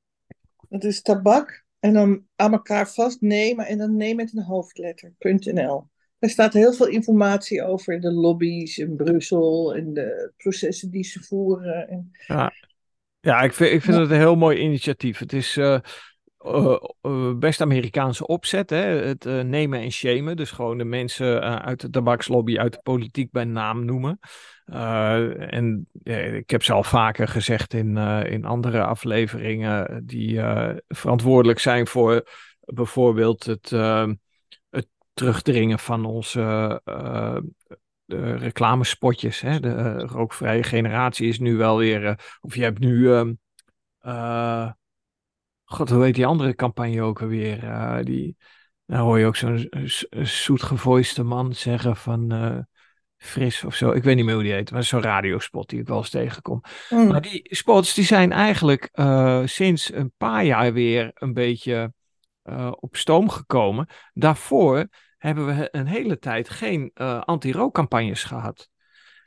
Dat 0.69 0.83
is 0.83 1.01
tabak 1.01 1.65
en 1.79 1.93
dan 1.93 2.23
aan 2.35 2.51
elkaar 2.51 2.89
vast 2.89 3.21
nemen 3.21 3.65
en 3.65 3.77
dan 3.77 3.95
nee 3.95 4.15
met 4.15 4.35
een 4.35 4.43
hoofdletter.nl. 4.43 5.91
Er 6.19 6.29
staat 6.29 6.53
heel 6.53 6.73
veel 6.73 6.87
informatie 6.87 7.63
over 7.63 8.01
de 8.01 8.11
lobby's 8.11 8.77
in 8.77 8.95
Brussel 8.95 9.75
en 9.75 9.93
de 9.93 10.31
processen 10.37 10.89
die 10.89 11.03
ze 11.03 11.23
voeren. 11.23 11.87
En, 11.87 12.11
Ja, 13.19 13.41
ik 13.41 13.53
vind, 13.53 13.71
ik 13.71 13.81
vind 13.81 13.95
Ja. 13.95 14.01
het 14.01 14.11
een 14.11 14.17
heel 14.17 14.35
mooi 14.35 14.57
initiatief. 14.57 15.19
Het 15.19 15.33
is 15.33 15.59
eh, 16.43 17.33
best 17.35 17.61
Amerikaanse 17.61 18.27
opzet. 18.27 18.69
Hè? 18.69 18.77
Het 18.77 19.23
nemen 19.25 19.79
en 19.79 19.91
shamen. 19.91 20.35
Dus 20.35 20.51
gewoon 20.51 20.77
de 20.77 20.83
mensen 20.83 21.61
uit 21.61 21.81
de 21.81 21.89
tabakslobby, 21.89 22.57
uit 22.57 22.73
de 22.73 22.79
politiek 22.83 23.31
bij 23.31 23.43
naam 23.43 23.85
noemen. 23.85 24.19
en 25.49 25.87
ik 26.03 26.49
heb 26.49 26.63
ze 26.63 26.73
al 26.73 26.83
vaker 26.83 27.27
gezegd 27.27 27.73
in, 27.73 27.97
in 28.27 28.45
andere 28.45 28.83
afleveringen 28.83 30.05
die 30.05 30.41
verantwoordelijk 30.87 31.59
zijn 31.59 31.87
voor 31.87 32.27
bijvoorbeeld 32.59 33.45
het, 33.45 33.69
het 34.69 34.87
terugdringen 35.13 35.79
van 35.79 36.05
onze 36.05 36.81
de 38.05 38.35
reclamespotjes. 38.35 39.41
Hè? 39.41 39.59
De 39.59 39.99
rookvrije 39.99 40.63
generatie 40.63 41.27
is 41.27 41.39
nu 41.39 41.55
wel 41.55 41.77
weer. 41.77 42.19
Of 42.41 42.55
je 42.55 42.63
hebt 42.63 42.79
nu. 42.79 43.07
Uh, 45.73 45.79
God, 45.79 45.89
hoe 45.89 46.03
heet 46.03 46.15
die 46.15 46.25
andere 46.25 46.55
campagne 46.55 47.01
ook 47.01 47.21
alweer? 47.21 48.03
die, 48.03 48.37
nou 48.85 49.03
hoor 49.03 49.19
je 49.19 49.25
ook 49.25 49.35
zo'n 49.35 49.69
zoetgevoiste 50.21 51.23
man 51.23 51.53
zeggen 51.53 51.95
van. 51.95 52.65
Fris 53.17 53.63
of 53.63 53.75
zo. 53.75 53.91
Ik 53.91 54.03
weet 54.03 54.15
niet 54.15 54.25
meer 54.25 54.33
hoe 54.33 54.43
die 54.43 54.53
heet. 54.53 54.71
Maar 54.71 54.83
zo'n 54.83 55.01
radiospot 55.01 55.69
die 55.69 55.79
ik 55.79 55.87
wel 55.87 55.97
eens 55.97 56.09
tegenkom. 56.09 56.61
Mm. 56.89 57.07
Maar 57.07 57.21
die 57.21 57.55
spots 57.55 57.93
die 57.93 58.05
zijn 58.05 58.31
eigenlijk 58.31 58.89
sinds 59.45 59.93
een 59.93 60.13
paar 60.17 60.45
jaar 60.45 60.73
weer 60.73 61.11
een 61.13 61.33
beetje 61.33 61.93
op 62.79 62.95
stoom 62.95 63.29
gekomen. 63.29 63.87
Daarvoor 64.13 64.87
hebben 65.17 65.45
we 65.45 65.67
een 65.71 65.87
hele 65.87 66.19
tijd 66.19 66.49
geen 66.49 66.91
uh, 66.95 67.21
anti-rookcampagnes 67.21 68.23
gehad. 68.23 68.69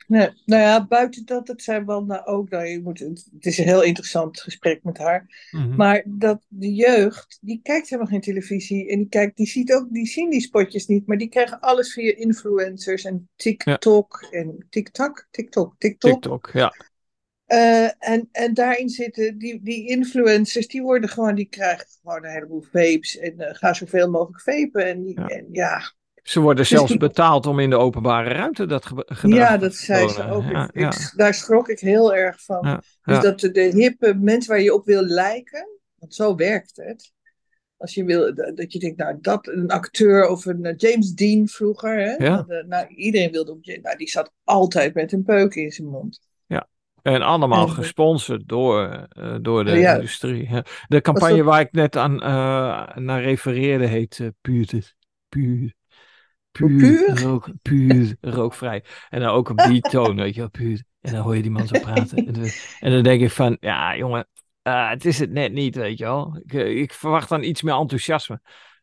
Nee, 0.07 0.29
nou 0.45 0.61
ja, 0.61 0.87
buiten 0.87 1.25
dat, 1.25 1.47
het 1.47 1.63
zijn 1.63 1.85
wel 1.85 2.03
nou 2.03 2.25
ook, 2.25 2.49
nou, 2.49 2.65
je 2.65 2.81
moet, 2.81 2.99
het 2.99 3.45
is 3.45 3.57
een 3.57 3.65
heel 3.65 3.83
interessant 3.83 4.39
gesprek 4.39 4.83
met 4.83 4.97
haar. 4.97 5.47
Mhm. 5.51 5.75
Maar 5.75 6.03
dat 6.05 6.45
de 6.47 6.73
jeugd, 6.73 7.37
die 7.41 7.59
kijkt 7.63 7.89
helemaal 7.89 8.11
geen 8.11 8.21
televisie. 8.21 8.89
En 8.89 8.97
die, 8.97 9.09
kijkt, 9.09 9.37
die, 9.37 9.47
ziet 9.47 9.73
ook, 9.73 9.87
die 9.89 10.05
zien 10.05 10.29
die 10.29 10.41
spotjes 10.41 10.85
niet, 10.85 11.07
maar 11.07 11.17
die 11.17 11.29
krijgen 11.29 11.59
alles 11.59 11.93
via 11.93 12.15
influencers 12.15 13.03
en 13.03 13.29
TikTok 13.35 14.27
en 14.31 14.65
TikTok, 14.69 15.27
TikTok, 15.31 15.75
TikTok. 15.77 16.11
TikTok, 16.11 16.49
ja. 16.53 16.73
Uh, 17.47 18.09
en, 18.09 18.29
en 18.31 18.53
daarin 18.53 18.89
zitten 18.89 19.37
die, 19.37 19.61
die 19.63 19.87
influencers, 19.87 20.67
die 20.67 20.81
worden 20.81 21.09
gewoon, 21.09 21.35
die 21.35 21.49
krijgen 21.49 21.85
gewoon 22.01 22.25
een 22.25 22.31
heleboel 22.31 22.61
vapes 22.61 23.17
en 23.17 23.33
uh, 23.37 23.47
gaan 23.51 23.75
zoveel 23.75 24.09
mogelijk 24.09 24.41
vapen. 24.41 24.85
En, 24.85 25.03
die, 25.03 25.19
ja. 25.19 25.27
en 25.27 25.47
ja. 25.51 25.95
Ze 26.27 26.39
worden 26.39 26.57
dus 26.57 26.69
zelfs 26.69 26.97
betaald 26.97 27.45
om 27.45 27.59
in 27.59 27.69
de 27.69 27.75
openbare 27.75 28.33
ruimte 28.33 28.65
dat 28.65 28.85
gedrag 28.85 29.21
Ja, 29.21 29.57
dat 29.57 29.75
zei 29.75 30.09
ze 30.09 30.29
ook. 30.29 30.43
Ja, 30.43 30.69
ik, 30.73 31.13
daar 31.15 31.33
schrok 31.33 31.69
ik 31.69 31.79
heel 31.79 32.15
erg 32.15 32.43
van. 32.43 32.81
dus 33.03 33.19
dat 33.19 33.39
de, 33.39 33.51
de 33.51 33.61
hippe 33.61 34.13
mensen 34.13 34.51
waar 34.51 34.61
je 34.61 34.73
op 34.73 34.85
wil 34.85 35.01
lijken, 35.01 35.67
want 35.95 36.15
zo 36.15 36.35
werkt 36.35 36.75
het. 36.75 37.11
Als 37.77 37.93
je 37.93 38.03
wil, 38.03 38.35
dat 38.35 38.73
je 38.73 38.79
denkt, 38.79 38.97
nou, 38.97 39.17
dat 39.21 39.47
een 39.47 39.69
acteur 39.69 40.27
of 40.29 40.45
een 40.45 40.73
James 40.77 41.13
Dean 41.13 41.47
vroeger, 41.47 41.99
hè? 41.99 42.25
Ja. 42.25 42.45
nou, 42.67 42.87
iedereen 42.87 43.31
wilde 43.31 43.51
op, 43.51 43.65
nou, 43.81 43.97
die 43.97 44.09
zat 44.09 44.31
altijd 44.43 44.93
met 44.93 45.11
een 45.11 45.23
peuk 45.23 45.55
in 45.55 45.71
zijn 45.71 45.87
mond. 45.87 46.19
En 47.01 47.21
allemaal 47.21 47.67
gesponsord 47.67 48.47
door, 48.47 49.07
uh, 49.17 49.35
door 49.41 49.65
de 49.65 49.81
industrie. 49.81 50.49
De 50.87 51.01
campagne 51.01 51.43
waar 51.43 51.59
ik 51.59 51.71
net 51.71 51.95
aan 51.95 52.13
uh, 52.13 52.95
naar 52.95 53.21
refereerde 53.21 53.85
heet 53.85 54.19
uh, 54.19 54.27
puur, 55.29 55.75
puur, 56.57 56.77
puur, 56.77 57.21
rook, 57.21 57.49
puur 57.61 58.15
rookvrij. 58.21 58.83
En 59.09 59.19
dan 59.19 59.29
ook 59.29 59.49
een 59.49 59.55
beattoon, 59.55 60.15
weet 60.21 60.33
je 60.33 60.39
wel, 60.39 60.49
puur. 60.49 60.83
En 61.01 61.13
dan 61.13 61.21
hoor 61.21 61.35
je 61.35 61.41
die 61.41 61.51
man 61.51 61.67
zo 61.67 61.79
praten. 61.79 62.17
en 62.79 62.91
dan 62.91 63.03
denk 63.03 63.21
ik 63.21 63.31
van, 63.31 63.57
ja 63.59 63.97
jongen, 63.97 64.27
het 64.61 65.05
is 65.05 65.19
het 65.19 65.31
net 65.31 65.51
niet, 65.51 65.75
weet 65.75 65.97
je 65.97 66.03
wel. 66.03 66.41
Ik, 66.45 66.53
ik 66.53 66.93
verwacht 66.93 67.29
dan 67.29 67.43
iets 67.43 67.61
meer 67.61 67.75
enthousiasme. 67.75 68.41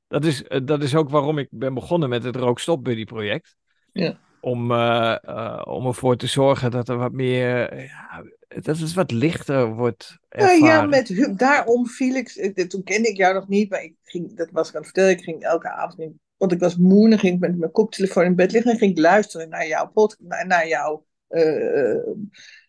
Dat 0.09 0.25
is, 0.25 0.45
dat 0.65 0.83
is 0.83 0.95
ook 0.95 1.11
waarom 1.11 1.39
ik 1.39 1.49
ben 1.51 1.75
begonnen 1.75 2.09
met 2.09 2.25
het 2.25 2.37
Rookstop 2.37 2.85
Buddy 2.85 3.05
project. 3.05 3.57
Ja 3.93 4.19
om, 4.45 4.71
uh, 4.71 5.61
om 5.65 5.87
ervoor 5.87 6.17
te 6.17 6.27
zorgen 6.27 6.71
dat 6.71 6.89
er 6.89 6.97
wat 6.97 7.13
meer, 7.13 7.81
ja, 7.83 8.25
dat 8.49 8.79
het 8.79 8.93
wat 8.93 9.11
lichter 9.11 9.75
wordt 9.75 10.19
ervaren. 10.29 10.61
Nou 10.61 10.73
ja, 10.73 10.87
met, 10.87 11.39
daarom 11.39 11.87
viel 11.87 12.15
ik, 12.15 12.29
toen 12.69 12.83
kende 12.83 13.09
ik 13.09 13.17
jou 13.17 13.35
nog 13.35 13.49
niet, 13.49 13.71
maar 13.71 13.83
ik 13.83 13.95
ging, 14.03 14.37
dat 14.37 14.51
was 14.51 14.69
ik 14.69 14.75
aan 14.75 14.83
het 14.83 14.91
vertellen, 14.91 15.19
ik 15.19 15.25
ging 15.25 15.43
elke 15.43 15.71
avond, 15.71 16.01
in, 16.01 16.21
want 16.37 16.53
ik 16.53 16.59
was 16.59 16.77
moe, 16.77 17.11
en 17.11 17.19
ging 17.19 17.41
met 17.41 17.59
mijn 17.59 17.71
koptelefoon 17.71 18.25
in 18.25 18.35
bed 18.35 18.53
liggen 18.53 18.73
en 18.73 18.79
ging 18.79 18.91
ik 18.91 18.99
luisteren 18.99 19.49
naar 19.49 19.67
jouw 19.67 19.91
podcast, 19.91 20.21
naar, 20.21 20.47
naar 20.47 20.69
jouw, 20.69 21.07
uh, 21.31 22.07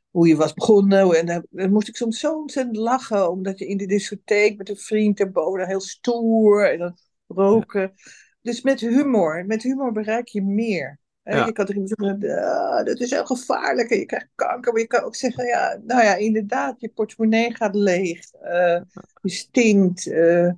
hoe 0.10 0.28
je 0.28 0.36
was 0.36 0.54
begonnen. 0.54 1.12
En 1.12 1.26
dan, 1.26 1.46
dan, 1.50 1.72
moest 1.72 1.88
ik 1.88 1.96
soms 1.96 2.20
zo 2.20 2.40
ontzettend 2.40 2.78
lachen, 2.78 3.32
omdat 3.32 3.60
je 3.60 3.68
in 3.68 3.78
de 3.78 3.86
discotheek 3.86 4.58
met 4.58 4.70
een 4.70 4.78
vriend 4.78 5.20
erboven, 5.20 5.68
heel 5.68 5.82
stoer, 5.82 6.72
en 6.72 6.80
dan 6.80 6.98
roken. 7.28 7.94
Dus 8.42 8.62
met 8.62 8.80
humor, 8.80 9.46
met 9.46 9.64
humor 9.64 9.92
bereik 9.92 10.28
je 10.28 10.42
meer. 10.42 11.00
Ja. 11.24 11.46
Je 11.46 11.52
kan 11.52 11.66
tegen 11.66 11.82
iemand 11.82 12.22
zeggen, 12.22 12.44
ah, 12.44 12.86
dat 12.86 13.00
is 13.00 13.10
heel 13.10 13.26
gevaarlijk 13.26 13.90
en 13.90 13.98
je 13.98 14.06
krijgt 14.06 14.30
kanker. 14.36 14.72
Maar 14.72 14.82
je 14.82 14.88
kan 14.88 15.04
ook 15.04 15.16
zeggen, 15.16 15.46
ja, 15.46 15.80
nou 15.86 16.04
ja, 16.04 16.16
inderdaad, 16.16 16.82
je 16.82 16.90
portemonnee 16.90 17.56
gaat 17.56 17.76
leeg. 17.76 18.20
Uh, 18.44 18.82
je 19.22 19.30
stinkt. 19.30 20.06
Uh, 20.06 20.52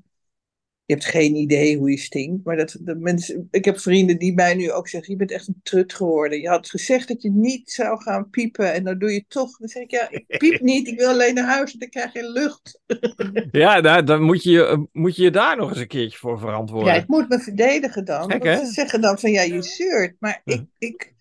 je 0.88 0.94
hebt 0.94 1.06
geen 1.06 1.36
idee 1.36 1.78
hoe 1.78 1.92
je 1.92 1.98
stinkt. 1.98 2.46
Maar 2.46 2.58
dat, 2.58 2.78
de 2.80 2.96
mensen, 2.96 3.48
ik 3.52 3.66
heb 3.66 3.80
vrienden 3.80 4.18
die 4.18 4.34
mij 4.34 4.56
nu 4.56 4.72
ook 4.72 4.88
zeggen: 4.88 5.12
Je 5.12 5.18
bent 5.18 5.32
echt 5.32 5.48
een 5.48 5.60
trut 5.64 5.94
geworden. 5.94 6.42
Je 6.42 6.48
had 6.48 6.70
gezegd 6.70 7.08
dat 7.08 7.22
je 7.22 7.32
niet 7.32 7.72
zou 7.72 8.02
gaan 8.02 8.30
piepen. 8.30 8.74
En 8.74 8.84
dan 8.84 8.98
doe 8.98 9.12
je 9.12 9.26
toch. 9.28 9.58
Dan 9.58 9.68
zeg 9.68 9.84
ik: 9.84 9.92
Ja, 9.92 10.08
ik 10.10 10.38
piep 10.38 10.62
niet. 10.72 10.88
Ik 10.88 11.00
wil 11.00 11.10
alleen 11.10 11.34
naar 11.34 11.48
huis. 11.48 11.74
En 11.74 11.80
dan 11.80 11.90
krijg 11.90 12.14
je 12.14 12.32
lucht. 12.32 12.82
ja, 13.64 13.80
nou, 13.80 14.04
dan 14.04 14.22
moet 14.22 14.44
je, 14.44 14.88
moet 14.92 15.16
je 15.16 15.24
je 15.24 15.32
daar 15.32 15.58
nog 15.58 15.70
eens 15.70 15.80
een 15.80 15.88
keertje 15.88 16.18
voor 16.18 16.40
verantwoorden. 16.40 16.94
Ja, 16.94 17.00
ik 17.00 17.08
moet 17.08 17.30
me 17.30 17.40
verdedigen 17.40 18.06
dan. 18.06 18.32
Gek, 18.32 18.44
want 18.44 18.68
ze 18.68 18.74
zeggen 18.74 19.02
dan: 19.02 19.20
van 19.20 19.32
ja, 19.32 19.42
je 19.42 19.62
zeurt. 19.62 20.16
Maar 20.20 20.42
ik, 20.44 20.66
ik 20.78 21.14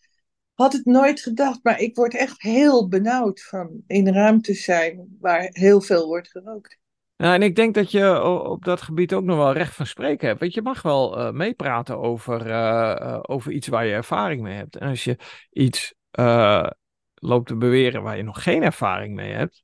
had 0.55 0.73
het 0.73 0.85
nooit 0.85 1.21
gedacht. 1.21 1.61
Maar 1.63 1.81
ik 1.81 1.97
word 1.97 2.15
echt 2.15 2.43
heel 2.43 2.89
benauwd 2.89 3.43
van 3.43 3.83
in 3.87 4.09
ruimtes 4.09 4.65
zijn 4.65 5.17
waar 5.21 5.49
heel 5.51 5.81
veel 5.81 6.07
wordt 6.07 6.29
gerookt. 6.29 6.79
Ja, 7.17 7.35
en 7.35 7.43
ik 7.43 7.57
denk 7.57 7.75
dat 7.75 7.91
je 7.91 8.23
op 8.23 8.65
dat 8.65 8.81
gebied 8.81 9.15
ook 9.15 9.25
nog 9.25 9.37
wel 9.37 9.53
recht 9.53 9.75
van 9.75 9.87
spreken 9.87 10.29
hebt. 10.29 10.41
Want 10.41 10.55
je 10.55 10.63
mag 10.63 10.83
wel 10.83 11.19
uh, 11.19 11.31
meepraten 11.31 11.99
over, 11.99 12.47
uh, 12.47 13.19
over 13.23 13.53
iets 13.53 13.69
waar 13.69 13.87
je 13.87 13.93
ervaring 13.93 14.43
mee 14.43 14.57
hebt. 14.57 14.77
En 14.77 14.89
als 14.89 15.05
je 15.05 15.17
iets 15.51 15.95
loopt 17.15 17.47
te 17.47 17.57
beweren 17.57 18.03
waar 18.03 18.17
je 18.17 18.23
nog 18.23 18.43
geen 18.43 18.63
ervaring 18.63 19.15
mee 19.15 19.33
hebt. 19.33 19.63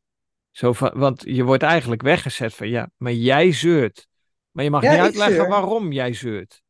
Zo 0.51 0.73
van, 0.73 0.91
want 0.95 1.23
je 1.27 1.45
wordt 1.45 1.63
eigenlijk 1.63 2.03
weggezet 2.03 2.55
van 2.55 2.69
ja, 2.69 2.91
maar 2.97 3.13
jij 3.13 3.53
zeurt. 3.53 4.09
Maar 4.51 4.65
je 4.65 4.71
mag 4.71 4.83
niet 4.83 4.91
uitleggen 4.91 5.49
waarom 5.49 5.93
jij 5.93 6.13
zeurt. 6.13 6.63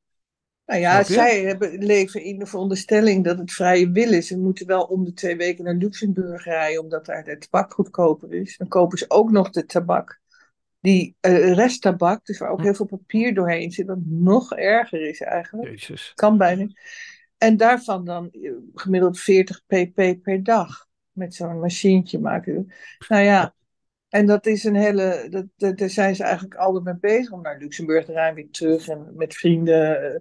Nou 0.66 0.80
ja, 0.80 1.02
zij 1.02 1.42
hebben, 1.42 1.84
leven 1.84 2.24
in 2.24 2.38
de 2.38 2.46
veronderstelling 2.46 3.24
dat 3.24 3.38
het 3.38 3.52
vrije 3.52 3.90
wil 3.90 4.12
is. 4.12 4.26
Ze 4.26 4.38
moeten 4.38 4.66
wel 4.66 4.82
om 4.82 5.04
de 5.04 5.12
twee 5.12 5.36
weken 5.36 5.64
naar 5.64 5.74
Luxemburg 5.74 6.44
rijden, 6.44 6.82
omdat 6.82 7.06
daar 7.06 7.24
de 7.24 7.38
tabak 7.38 7.72
goedkoper 7.72 8.32
is. 8.32 8.56
Dan 8.56 8.68
kopen 8.68 8.98
ze 8.98 9.04
ook 9.08 9.30
nog 9.30 9.50
de 9.50 9.64
tabak 9.64 10.20
die 10.82 11.16
uh, 11.20 11.52
resttabak, 11.52 12.26
dus 12.26 12.38
waar 12.38 12.50
ook 12.50 12.62
heel 12.62 12.74
veel 12.74 12.86
papier 12.86 13.34
doorheen 13.34 13.72
zit, 13.72 13.86
wat 13.86 13.98
nog 14.04 14.54
erger 14.54 15.08
is 15.08 15.20
eigenlijk. 15.20 15.70
Jezus. 15.70 16.12
Kan 16.14 16.38
bijna. 16.38 16.66
En 17.38 17.56
daarvan 17.56 18.04
dan 18.04 18.30
eh, 18.30 18.52
gemiddeld 18.74 19.20
40 19.20 19.62
pp 19.66 20.22
per 20.22 20.42
dag 20.42 20.88
met 21.12 21.34
zo'n 21.34 21.60
machientje 21.60 22.18
maken. 22.18 22.72
Nou 23.08 23.22
ja, 23.22 23.54
en 24.08 24.26
dat 24.26 24.46
is 24.46 24.64
een 24.64 24.74
hele. 24.74 25.26
Dat, 25.56 25.78
daar 25.78 25.90
zijn 25.90 26.16
ze 26.16 26.22
eigenlijk 26.22 26.54
altijd 26.54 26.84
mee 26.84 26.98
bezig 27.00 27.32
om 27.32 27.42
naar 27.42 27.58
Luxemburg 27.58 28.04
te 28.04 28.12
rijden, 28.12 28.34
weer 28.34 28.50
terug 28.50 28.88
en 28.88 29.12
met 29.14 29.34
vrienden. 29.34 30.02
Eh, 30.02 30.20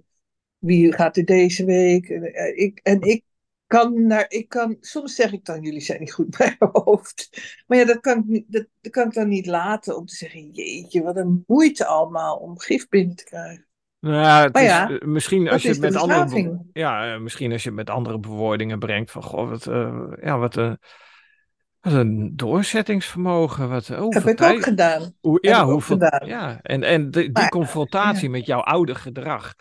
wie 0.58 0.94
gaat 0.94 1.18
er 1.18 1.26
deze 1.26 1.66
week? 1.66 2.08
Ik, 2.56 2.80
en 2.84 3.02
ik 3.02 3.24
kan 3.72 4.08
naar, 4.08 4.26
ik 4.28 4.50
kan, 4.50 4.78
soms 4.80 5.16
zeg 5.16 5.32
ik 5.32 5.46
dan, 5.46 5.62
jullie 5.62 5.82
zijn 5.82 6.00
niet 6.00 6.14
goed 6.14 6.38
bij 6.38 6.56
mijn 6.60 6.72
hoofd. 6.74 7.30
Maar 7.68 7.78
ja, 7.78 7.86
dat 7.86 8.00
kan, 8.00 8.26
ik 8.28 8.46
dat, 8.48 8.66
dat 8.82 8.92
kan 8.92 9.08
ik 9.08 9.14
dan 9.14 9.28
niet 9.28 9.46
laten 9.46 9.98
om 9.98 10.06
te 10.06 10.16
zeggen, 10.16 10.50
jeetje, 10.52 11.04
wat 11.04 11.16
een 11.16 11.44
moeite 11.48 11.86
allemaal 11.86 12.38
om 12.38 12.60
gif 12.60 12.88
binnen 12.90 13.16
te 13.16 13.24
krijgen. 13.24 13.66
Nou 14.00 14.60
ja, 14.60 15.00
misschien 15.06 15.50
als 15.50 15.62
je 15.62 15.70
het 15.70 15.80
met 15.80 15.96
andere, 15.96 16.66
ja, 16.74 17.18
misschien 17.18 17.52
als 17.52 17.64
je 17.64 17.68
het 17.68 17.78
met 17.78 17.90
andere 17.90 18.20
bewoordingen 18.20 18.80
brengt 18.80 19.12
van, 19.12 19.24
goh, 19.24 19.50
wat, 19.50 19.66
uh, 19.66 20.12
ja, 20.22 20.38
wat, 20.38 20.58
uh, 20.58 20.74
wat 21.80 21.94
een 21.94 22.36
doorzettingsvermogen. 22.36 23.70
Wat, 23.70 23.90
oh, 23.90 24.14
Heb 24.14 24.28
ik 24.28 24.42
ook 24.42 24.64
gedaan. 24.64 25.14
Hoe, 25.20 25.38
ja, 25.42 25.66
hoeveel, 25.66 25.98
gedaan. 25.98 26.28
ja, 26.28 26.60
en, 26.62 26.84
en 26.84 27.12
die, 27.12 27.32
die 27.32 27.50
confrontatie 27.50 28.30
met 28.30 28.46
jouw 28.46 28.62
oude 28.62 28.96
gedrag. 28.96 29.54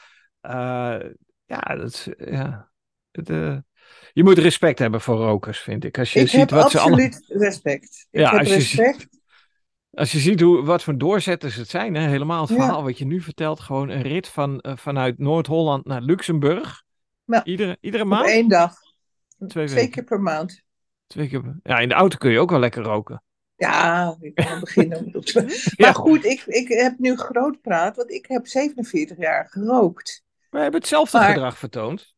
Uh, 0.43 0.99
ja, 1.45 1.61
dat 1.77 2.09
ja. 2.19 2.71
Je 4.13 4.25
moet 4.25 4.39
respect 4.39 4.79
hebben 4.79 5.01
voor 5.01 5.17
rokers, 5.17 5.59
vind 5.59 5.85
ik. 5.85 5.99
Als 5.99 6.13
je 6.13 6.21
ik 6.21 6.29
ziet 6.29 6.41
heb 6.41 6.51
wat 6.51 6.65
absoluut 6.65 7.15
ze 7.15 7.39
respect. 7.39 8.07
Ik 8.11 8.21
ja, 8.21 8.31
heb 8.31 8.39
als 8.39 8.49
respect. 8.49 9.07
Je 9.11 9.19
als 9.93 10.13
je 10.13 10.19
ziet 10.19 10.41
hoe, 10.41 10.65
wat 10.65 10.83
voor 10.83 10.99
doorzetters 10.99 11.57
het 11.57 11.69
zijn, 11.69 11.95
hè? 11.95 12.09
helemaal 12.09 12.41
het 12.41 12.53
verhaal 12.53 12.83
wat 12.83 12.99
je 12.99 13.05
nu 13.05 13.21
vertelt, 13.21 13.61
gewoon 13.61 13.89
een 13.89 14.03
rit 14.03 14.29
van, 14.29 14.65
uh, 14.67 14.77
vanuit 14.77 15.19
Noord-Holland 15.19 15.85
naar 15.85 16.01
Luxemburg. 16.01 16.83
Ja. 17.25 17.45
Iedere, 17.45 17.77
iedere 17.81 18.05
maand? 18.05 18.29
één 18.29 18.49
dag. 18.49 18.75
Twee, 19.49 19.67
Twee 19.67 19.89
keer 19.89 20.05
per 20.05 20.21
maand. 20.21 20.63
Twee 21.07 21.29
keer 21.29 21.59
Ja, 21.63 21.79
in 21.79 21.89
de 21.89 21.95
auto 21.95 22.17
kun 22.17 22.31
je 22.31 22.39
ook 22.39 22.51
wel 22.51 22.59
lekker 22.59 22.83
roken. 22.83 23.23
Ja, 23.57 24.17
ik 24.21 24.35
kan 24.35 24.61
beginnen. 24.67 25.11
maar 25.77 25.95
goed, 25.95 26.25
ik, 26.25 26.43
ik 26.47 26.69
heb 26.69 26.99
nu 26.99 27.17
groot 27.17 27.61
praat, 27.61 27.97
want 27.97 28.11
ik 28.11 28.27
heb 28.29 28.47
47 28.47 29.17
jaar 29.17 29.49
gerookt. 29.51 30.25
We 30.51 30.59
hebben 30.59 30.81
hetzelfde 30.81 31.19
gedrag 31.19 31.59
vertoond. 31.59 32.15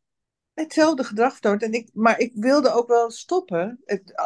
Hetzelfde 0.55 1.05
gedrag 1.05 1.33
vertoond. 1.33 1.63
En 1.63 1.73
ik, 1.73 1.91
maar 1.93 2.19
ik 2.19 2.33
wilde 2.35 2.73
ook 2.73 2.89
wel 2.89 3.11
stoppen. 3.11 3.81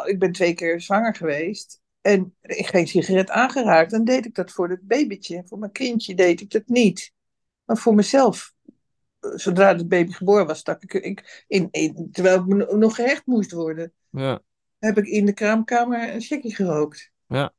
ik 0.05 0.19
ben 0.19 0.31
twee 0.31 0.53
keer 0.53 0.81
zwanger 0.81 1.15
geweest. 1.15 1.81
En 2.01 2.35
ik 2.41 2.67
geen 2.67 2.87
sigaret 2.87 3.29
aangeraakt. 3.29 3.91
Dan 3.91 4.03
deed 4.03 4.25
ik 4.25 4.35
dat 4.35 4.51
voor 4.51 4.69
het 4.69 4.87
babytje. 4.87 5.43
Voor 5.45 5.59
mijn 5.59 5.71
kindje 5.71 6.15
deed 6.15 6.41
ik 6.41 6.51
dat 6.51 6.67
niet. 6.67 7.11
Maar 7.65 7.77
voor 7.77 7.95
mezelf. 7.95 8.53
Zodra 9.19 9.67
het 9.67 9.87
baby 9.87 10.11
geboren 10.11 10.47
was, 10.47 10.59
stak 10.59 10.83
ik, 10.83 10.93
ik 10.93 11.45
in, 11.47 11.67
in, 11.71 12.09
terwijl 12.11 12.39
ik 12.39 12.71
nog 12.71 12.95
gehecht 12.95 13.25
moest 13.25 13.51
worden. 13.51 13.93
Ja. 14.09 14.41
Heb 14.79 14.97
ik 14.97 15.05
in 15.05 15.25
de 15.25 15.33
kraamkamer 15.33 16.13
een 16.13 16.21
checkie 16.21 16.55
gerookt. 16.55 17.11
Ja. 17.27 17.53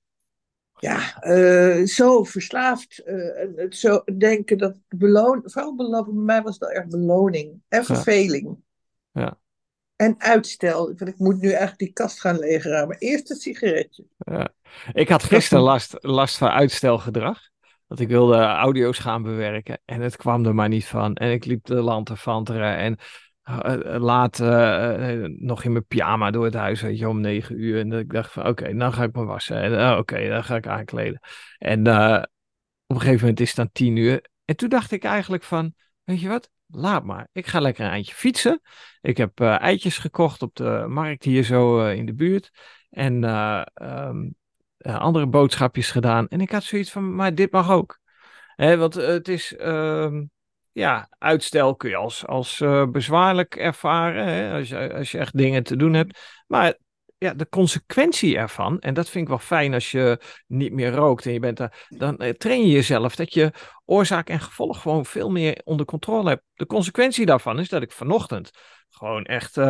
Ja, 0.81 1.25
uh, 1.25 1.87
zo 1.87 2.25
verslaafd. 2.25 3.03
Uh, 3.07 3.57
het 3.57 3.77
zo 3.77 4.03
denken 4.19 4.59
dat 4.59 4.77
beloon, 4.89 5.43
vooral 5.45 5.77
beloon, 5.77 6.05
bij 6.05 6.15
mij 6.15 6.43
was 6.43 6.59
dat 6.59 6.71
erg 6.71 6.87
beloning 6.87 7.61
en 7.69 7.85
verveling. 7.85 8.57
Ja. 9.13 9.39
En 9.97 10.15
uitstel. 10.19 10.87
Want 10.87 11.09
ik 11.09 11.19
moet 11.19 11.41
nu 11.41 11.49
eigenlijk 11.49 11.79
die 11.79 11.93
kast 11.93 12.21
gaan 12.21 12.39
leegruimen. 12.39 12.99
Eerst 12.99 13.29
het 13.29 13.41
sigaretje. 13.41 14.05
Ja. 14.19 14.49
Ik 14.93 15.09
had 15.09 15.23
gisteren 15.23 15.65
last, 15.65 15.97
last 16.01 16.39
van 16.39 16.49
uitstelgedrag. 16.49 17.39
Want 17.87 18.01
ik 18.01 18.09
wilde 18.09 18.37
audio's 18.37 18.99
gaan 18.99 19.23
bewerken. 19.23 19.81
En 19.85 20.01
het 20.01 20.17
kwam 20.17 20.47
er 20.47 20.55
maar 20.55 20.69
niet 20.69 20.87
van. 20.87 21.15
En 21.15 21.31
ik 21.31 21.45
liep 21.45 21.65
de 21.65 21.75
lanteren 21.75 22.77
En 22.77 22.93
uh, 22.93 23.05
laat 23.99 24.39
uh, 24.39 25.25
nog 25.25 25.65
in 25.65 25.73
mijn 25.73 25.87
pyjama 25.87 26.31
door 26.31 26.45
het 26.45 26.55
huis, 26.55 26.81
weet 26.81 26.99
je, 26.99 27.09
om 27.09 27.21
negen 27.21 27.61
uur. 27.61 27.81
En 27.81 27.93
ik 27.93 28.13
dacht 28.13 28.33
van, 28.33 28.47
oké, 28.47 28.75
dan 28.77 28.93
ga 28.93 29.03
ik 29.03 29.15
me 29.15 29.25
wassen. 29.25 29.63
En 29.63 29.99
oké, 29.99 30.29
dan 30.29 30.45
ga 30.45 30.57
ik 30.57 30.67
aankleden. 30.67 31.21
En 31.59 31.81
op 32.87 32.97
een 32.97 33.01
gegeven 33.01 33.21
moment 33.21 33.41
is 33.41 33.49
het 33.49 33.57
dan 33.57 33.71
tien 33.73 33.97
uur. 33.97 34.25
En 34.45 34.57
toen 34.57 34.69
dacht 34.69 34.93
ik 34.93 35.05
eigenlijk 35.05 35.43
van, 35.43 35.75
weet 36.05 36.21
je 36.21 36.29
wat, 36.29 36.51
laat 36.67 37.05
maar. 37.05 37.29
Ik 37.33 37.47
ga 37.47 37.61
lekker 37.61 37.85
een 37.85 37.91
eindje 37.91 38.15
fietsen. 38.15 38.61
Ik 39.01 39.17
heb 39.17 39.41
eitjes 39.41 39.99
gekocht 39.99 40.43
op 40.43 40.55
de 40.55 40.85
markt 40.89 41.25
hier 41.25 41.43
zo 41.43 41.87
in 41.89 42.07
de 42.07 42.15
buurt. 42.15 42.51
En 42.91 43.25
um, 43.83 44.35
andere 44.83 45.27
boodschapjes 45.27 45.91
gedaan. 45.91 46.29
En 46.29 46.41
ik 46.41 46.51
had 46.51 46.63
zoiets 46.63 46.91
van, 46.91 47.15
maar 47.15 47.35
dit 47.35 47.53
mag 47.53 47.71
ook. 47.71 48.01
Hè, 48.55 48.77
want 48.77 48.95
het 48.95 49.29
is... 49.29 49.55
Uh, 49.59 50.21
ja, 50.79 51.09
uitstel 51.19 51.77
kun 51.77 51.91
je 51.91 51.97
als, 51.97 52.27
als 52.27 52.61
uh, 52.61 52.87
bezwaarlijk 52.87 53.57
ervaren, 53.57 54.25
hè, 54.25 54.59
als, 54.59 54.69
je, 54.69 54.95
als 54.95 55.11
je 55.11 55.19
echt 55.19 55.37
dingen 55.37 55.63
te 55.63 55.77
doen 55.77 55.95
hebt. 55.95 56.43
Maar 56.47 56.75
ja, 57.17 57.35
de 57.35 57.49
consequentie 57.49 58.37
ervan, 58.37 58.81
en 58.81 58.95
dat 58.95 59.09
vind 59.09 59.23
ik 59.23 59.29
wel 59.29 59.39
fijn 59.39 59.75
als 59.75 59.91
je 59.91 60.21
niet 60.47 60.73
meer 60.73 60.93
rookt 60.93 61.27
en 61.27 61.33
je 61.33 61.39
bent 61.39 61.57
daar, 61.57 61.87
dan 61.89 62.23
uh, 62.23 62.31
train 62.31 62.61
je 62.61 62.73
jezelf 62.73 63.17
dat 63.17 63.35
je 63.35 63.53
oorzaak 63.85 64.29
en 64.29 64.41
gevolg 64.41 64.81
gewoon 64.83 65.05
veel 65.05 65.31
meer 65.31 65.61
onder 65.65 65.87
controle 65.87 66.29
hebt. 66.29 66.43
De 66.55 66.67
consequentie 66.67 67.27
daarvan 67.27 67.59
is 67.59 67.69
dat 67.69 67.83
ik 67.83 67.93
vanochtend 67.93 68.51
gewoon 68.91 69.25
echt, 69.25 69.57
uh, 69.57 69.65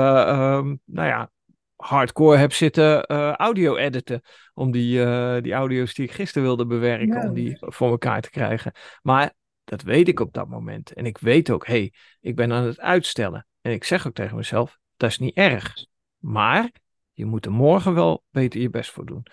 nou 0.84 1.08
ja, 1.08 1.30
hardcore 1.76 2.36
heb 2.36 2.52
zitten 2.52 3.06
audio 3.36 3.76
editen. 3.76 4.20
Om 4.54 4.70
die, 4.70 5.04
die 5.40 5.52
audio's 5.52 5.94
die 5.94 6.04
ik 6.04 6.12
gisteren 6.12 6.42
wilde 6.42 6.66
bewerken, 6.66 7.28
om 7.28 7.34
die 7.34 7.56
voor 7.60 7.90
elkaar 7.90 8.20
te 8.20 8.30
krijgen. 8.30 8.72
Maar 9.02 9.32
dat 9.68 9.82
weet 9.82 10.08
ik 10.08 10.20
op 10.20 10.32
dat 10.32 10.48
moment. 10.48 10.92
En 10.92 11.06
ik 11.06 11.18
weet 11.18 11.50
ook, 11.50 11.66
hé, 11.66 11.72
hey, 11.72 11.92
ik 12.20 12.36
ben 12.36 12.52
aan 12.52 12.64
het 12.64 12.80
uitstellen. 12.80 13.46
En 13.60 13.72
ik 13.72 13.84
zeg 13.84 14.06
ook 14.06 14.14
tegen 14.14 14.36
mezelf, 14.36 14.78
dat 14.96 15.10
is 15.10 15.18
niet 15.18 15.36
erg. 15.36 15.86
Maar 16.18 16.70
je 17.12 17.24
moet 17.24 17.44
er 17.44 17.52
morgen 17.52 17.94
wel 17.94 18.24
beter 18.30 18.60
je 18.60 18.70
best 18.70 18.90
voor 18.90 19.06
doen. 19.06 19.26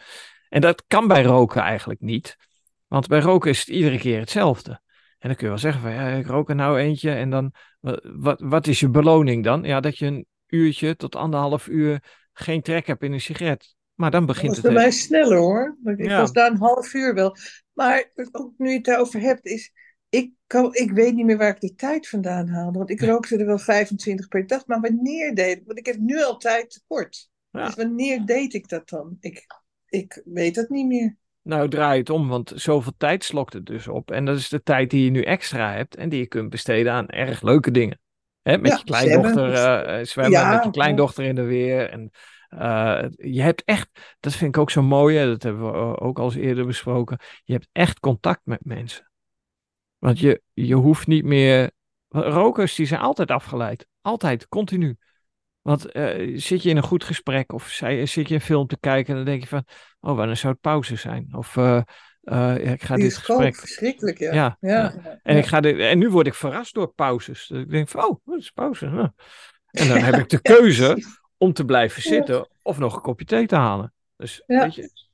En 0.49 0.61
dat 0.61 0.83
kan 0.87 1.07
bij 1.07 1.23
roken 1.23 1.61
eigenlijk 1.61 1.99
niet. 1.99 2.35
Want 2.87 3.07
bij 3.07 3.19
roken 3.19 3.49
is 3.49 3.59
het 3.59 3.67
iedere 3.67 3.97
keer 3.97 4.19
hetzelfde. 4.19 4.71
En 5.17 5.27
dan 5.31 5.35
kun 5.35 5.43
je 5.43 5.51
wel 5.51 5.61
zeggen 5.61 5.81
van, 5.81 5.91
ja, 5.91 6.07
ik 6.07 6.27
rook 6.27 6.49
er 6.49 6.55
nou 6.55 6.79
eentje 6.79 7.11
en 7.11 7.29
dan, 7.29 7.53
wat, 8.01 8.41
wat 8.41 8.67
is 8.67 8.79
je 8.79 8.89
beloning 8.89 9.43
dan? 9.43 9.63
Ja, 9.63 9.79
dat 9.79 9.97
je 9.97 10.05
een 10.05 10.25
uurtje 10.47 10.95
tot 10.95 11.15
anderhalf 11.15 11.67
uur 11.67 12.03
geen 12.33 12.61
trek 12.61 12.87
hebt 12.87 13.03
in 13.03 13.13
een 13.13 13.21
sigaret. 13.21 13.75
Maar 13.93 14.11
dan 14.11 14.25
begint 14.25 14.55
het... 14.55 14.63
Dat 14.63 14.71
is 14.71 14.77
bij 14.77 14.87
mij 14.87 14.91
sneller 14.91 15.37
hoor. 15.37 15.77
Ik 15.97 16.09
was 16.09 16.31
daar 16.31 16.51
een 16.51 16.57
half 16.57 16.93
uur 16.93 17.13
wel. 17.13 17.35
Maar 17.73 18.11
ook 18.31 18.53
nu 18.57 18.69
je 18.69 18.75
het 18.75 18.85
daarover 18.85 19.19
hebt, 19.19 19.45
is 19.45 19.71
ik, 20.15 20.31
kan, 20.47 20.73
ik 20.73 20.91
weet 20.91 21.15
niet 21.15 21.25
meer 21.25 21.37
waar 21.37 21.49
ik 21.49 21.59
de 21.59 21.75
tijd 21.75 22.09
vandaan 22.09 22.47
haalde. 22.47 22.77
Want 22.77 22.89
ik 22.89 23.01
rookte 23.01 23.37
er 23.37 23.45
wel 23.45 23.57
25 23.57 24.27
per 24.27 24.47
dag. 24.47 24.67
Maar 24.67 24.81
wanneer 24.81 25.35
deed 25.35 25.57
ik? 25.57 25.63
Want 25.65 25.79
ik 25.79 25.85
heb 25.85 25.97
nu 25.97 26.23
altijd 26.23 26.69
tekort. 26.69 27.29
Ja. 27.49 27.65
Dus 27.65 27.75
wanneer 27.75 28.25
deed 28.25 28.53
ik 28.53 28.69
dat 28.69 28.89
dan? 28.89 29.17
Ik, 29.19 29.45
ik 29.87 30.21
weet 30.25 30.55
het 30.55 30.69
niet 30.69 30.87
meer. 30.87 31.17
Nou, 31.41 31.69
draai 31.69 31.99
het 31.99 32.09
om, 32.09 32.27
want 32.27 32.51
zoveel 32.55 32.93
tijd 32.97 33.23
slokt 33.23 33.53
het 33.53 33.65
dus 33.65 33.87
op. 33.87 34.11
En 34.11 34.25
dat 34.25 34.37
is 34.37 34.49
de 34.49 34.63
tijd 34.63 34.89
die 34.89 35.03
je 35.03 35.09
nu 35.09 35.21
extra 35.21 35.73
hebt 35.73 35.95
en 35.95 36.09
die 36.09 36.19
je 36.19 36.27
kunt 36.27 36.49
besteden 36.49 36.91
aan 36.91 37.07
erg 37.07 37.41
leuke 37.41 37.71
dingen. 37.71 37.99
Hè, 38.41 38.57
met 38.57 38.77
je 38.77 38.83
kleindochter 38.83 39.49
uh, 39.49 40.05
zwemmen, 40.05 40.49
met 40.49 40.63
je 40.63 40.69
kleindochter 40.69 41.23
in 41.23 41.35
de 41.35 41.43
weer. 41.43 41.89
En 41.89 42.11
uh, 42.49 43.05
je 43.15 43.41
hebt 43.41 43.63
echt, 43.63 44.15
dat 44.19 44.33
vind 44.33 44.55
ik 44.55 44.61
ook 44.61 44.71
zo 44.71 44.81
mooi, 44.81 45.17
hè, 45.17 45.25
dat 45.25 45.43
hebben 45.43 45.71
we 45.71 45.99
ook 45.99 46.19
al 46.19 46.25
eens 46.25 46.35
eerder 46.35 46.65
besproken. 46.65 47.19
Je 47.43 47.53
hebt 47.53 47.69
echt 47.71 47.99
contact 47.99 48.41
met 48.43 48.65
mensen. 48.65 49.09
Want 49.97 50.19
je, 50.19 50.41
je 50.53 50.75
hoeft 50.75 51.07
niet 51.07 51.23
meer. 51.23 51.71
Rokers 52.09 52.75
die 52.75 52.85
zijn 52.85 53.01
altijd 53.01 53.31
afgeleid. 53.31 53.87
Altijd, 54.01 54.47
continu. 54.47 54.97
Want 55.61 55.95
uh, 55.95 56.37
zit 56.37 56.63
je 56.63 56.69
in 56.69 56.77
een 56.77 56.83
goed 56.83 57.03
gesprek 57.03 57.53
of 57.53 57.67
zit 58.03 58.27
je 58.27 58.35
een 58.35 58.41
film 58.41 58.67
te 58.67 58.79
kijken 58.79 59.09
en 59.09 59.15
dan 59.15 59.25
denk 59.25 59.41
je 59.41 59.47
van, 59.47 59.65
oh, 59.99 60.15
wanneer 60.15 60.35
zou 60.35 60.53
het 60.53 60.61
pauze 60.61 60.95
zijn? 60.95 61.27
Of 61.31 61.55
uh, 61.55 61.81
uh, 62.21 62.71
ik 62.71 62.83
ga 62.83 62.95
Die 62.95 63.03
dit 63.03 63.17
gesprek... 63.17 63.55
verschrikkelijk, 63.55 64.17
ja. 64.17 64.33
Ja, 64.33 64.57
ja. 64.59 65.19
En, 65.23 65.37
Ik 65.37 65.45
ga 65.45 65.59
dit... 65.59 65.79
en 65.79 65.97
nu 65.97 66.09
word 66.09 66.27
ik 66.27 66.33
verrast 66.33 66.73
door 66.73 66.93
pauzes. 66.93 67.47
Dus 67.47 67.59
ik 67.59 67.69
denk 67.69 67.89
van, 67.89 68.03
oh, 68.03 68.19
dat 68.25 68.39
is 68.39 68.51
pauze. 68.51 69.13
En 69.71 69.87
dan 69.87 69.97
heb 69.97 70.15
ik 70.15 70.29
de 70.29 70.41
keuze 70.55 70.97
om 71.37 71.53
te 71.53 71.65
blijven 71.65 72.01
zitten 72.01 72.49
of 72.61 72.77
nog 72.77 72.95
een 72.95 73.01
kopje 73.01 73.25
thee 73.25 73.45
te 73.47 73.55
halen. 73.55 73.93
Dus 74.17 74.43
weet 74.45 74.75
je, 74.75 75.04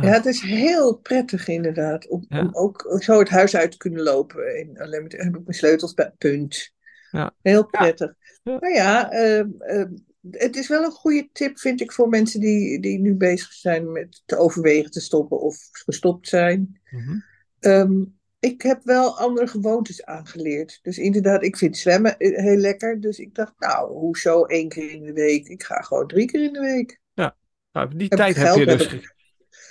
ja. 0.00 0.10
het 0.10 0.26
is 0.26 0.40
heel 0.40 0.96
prettig 0.96 1.48
inderdaad. 1.48 2.08
Om, 2.08 2.26
om, 2.28 2.48
ook 2.52 2.96
zo 2.98 3.18
het 3.18 3.28
huis 3.28 3.56
uit 3.56 3.70
te 3.70 3.76
kunnen 3.76 4.02
lopen. 4.02 4.56
En 4.56 4.78
alleen 4.78 5.02
met, 5.02 5.12
heb 5.12 5.36
ik 5.36 5.44
mijn 5.44 5.54
sleutels 5.54 5.94
bij 5.94 6.12
punt. 6.18 6.72
Ja. 7.10 7.34
Heel 7.42 7.66
prettig. 7.66 8.14
Ja. 8.42 8.56
Maar 8.60 8.72
ja, 8.72 9.12
uh, 9.12 9.44
uh, 9.58 9.84
het 10.30 10.56
is 10.56 10.68
wel 10.68 10.84
een 10.84 10.90
goede 10.90 11.28
tip, 11.32 11.58
vind 11.58 11.80
ik, 11.80 11.92
voor 11.92 12.08
mensen 12.08 12.40
die, 12.40 12.80
die 12.80 12.98
nu 12.98 13.14
bezig 13.14 13.52
zijn 13.52 13.92
met 13.92 14.22
te 14.24 14.36
overwegen 14.36 14.90
te 14.90 15.00
stoppen 15.00 15.40
of 15.40 15.68
gestopt 15.70 16.28
zijn. 16.28 16.80
Mm 16.90 17.00
-hmm. 17.00 17.24
um, 17.60 18.20
ik 18.42 18.62
heb 18.62 18.80
wel 18.84 19.18
andere 19.18 19.46
gewoontes 19.46 20.04
aangeleerd. 20.04 20.78
Dus 20.82 20.98
inderdaad, 20.98 21.42
ik 21.42 21.56
vind 21.56 21.76
zwemmen 21.76 22.18
eh, 22.18 22.42
heel 22.42 22.56
lekker. 22.56 23.00
Dus 23.00 23.18
ik 23.18 23.34
dacht, 23.34 23.52
nou, 23.58 23.92
hoezo 23.92 24.44
één 24.44 24.68
keer 24.68 24.90
in 24.90 25.04
de 25.04 25.12
week? 25.12 25.48
Ik 25.48 25.62
ga 25.62 25.80
gewoon 25.80 26.06
drie 26.06 26.26
keer 26.26 26.42
in 26.42 26.52
de 26.52 26.60
week. 26.60 27.00
Ja, 27.14 27.36
nou, 27.72 27.96
die 27.96 28.06
heb 28.08 28.18
tijd 28.18 28.36
heb 28.36 28.54
je 28.54 28.66
dus. 28.66 29.12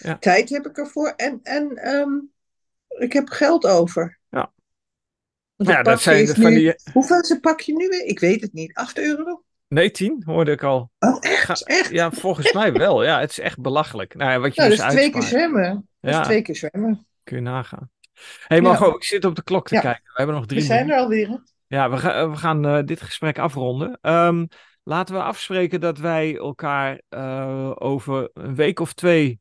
Ja. 0.03 0.17
Tijd 0.17 0.49
heb 0.49 0.65
ik 0.65 0.77
ervoor 0.77 1.13
en, 1.15 1.39
en 1.43 1.87
um, 1.95 2.31
ik 2.87 3.13
heb 3.13 3.29
geld 3.29 3.65
over. 3.65 4.19
Ja. 4.29 4.51
Ja, 5.55 5.83
dat 5.83 6.01
zijn 6.01 6.25
de, 6.25 6.35
van 6.35 6.53
die... 6.53 6.75
Hoeveel 6.93 7.25
ze 7.25 7.39
pak 7.39 7.59
je 7.59 7.73
nu 7.73 7.87
weer? 7.87 8.05
Ik 8.05 8.19
weet 8.19 8.41
het 8.41 8.53
niet. 8.53 8.73
8 8.73 8.97
euro? 8.97 9.43
Nee, 9.67 9.91
10 9.91 10.23
hoorde 10.25 10.51
ik 10.51 10.63
al. 10.63 10.91
Oh, 10.99 11.17
echt? 11.19 11.67
echt? 11.67 11.89
Ja, 11.89 12.11
volgens 12.11 12.53
mij 12.53 12.73
wel. 12.73 13.03
Ja, 13.03 13.19
het 13.19 13.29
is 13.29 13.39
echt 13.39 13.59
belachelijk. 13.59 14.15
Nou, 14.15 14.39
wat 14.39 14.55
je 14.55 14.61
nou, 14.61 14.73
dus 14.73 14.83
dus 14.83 14.91
twee 14.91 15.09
keer 15.09 15.21
zwemmen. 15.21 15.87
Ja. 15.99 16.19
is 16.19 16.25
twee 16.25 16.41
keer 16.41 16.55
zwemmen. 16.55 17.07
Kun 17.23 17.35
je 17.35 17.41
nagaan. 17.41 17.89
Hé, 18.13 18.21
hey, 18.47 18.61
Margot, 18.61 18.87
ja. 18.87 18.95
ik 18.95 19.03
zit 19.03 19.25
op 19.25 19.35
de 19.35 19.43
klok 19.43 19.67
te 19.67 19.75
ja. 19.75 19.81
kijken. 19.81 20.03
We 20.03 20.11
hebben 20.13 20.35
nog 20.35 20.45
drie 20.45 20.59
We 20.59 20.65
zijn 20.65 20.89
er 20.89 20.97
alweer. 20.97 21.43
Ja, 21.67 21.89
we, 21.89 21.97
ga, 21.97 22.29
we 22.29 22.35
gaan 22.35 22.65
uh, 22.65 22.83
dit 22.85 23.01
gesprek 23.01 23.39
afronden. 23.39 23.99
Um, 24.01 24.47
laten 24.83 25.15
we 25.15 25.21
afspreken 25.21 25.79
dat 25.81 25.97
wij 25.97 26.37
elkaar 26.37 27.01
uh, 27.09 27.71
over 27.75 28.29
een 28.33 28.55
week 28.55 28.79
of 28.79 28.93
twee 28.93 29.40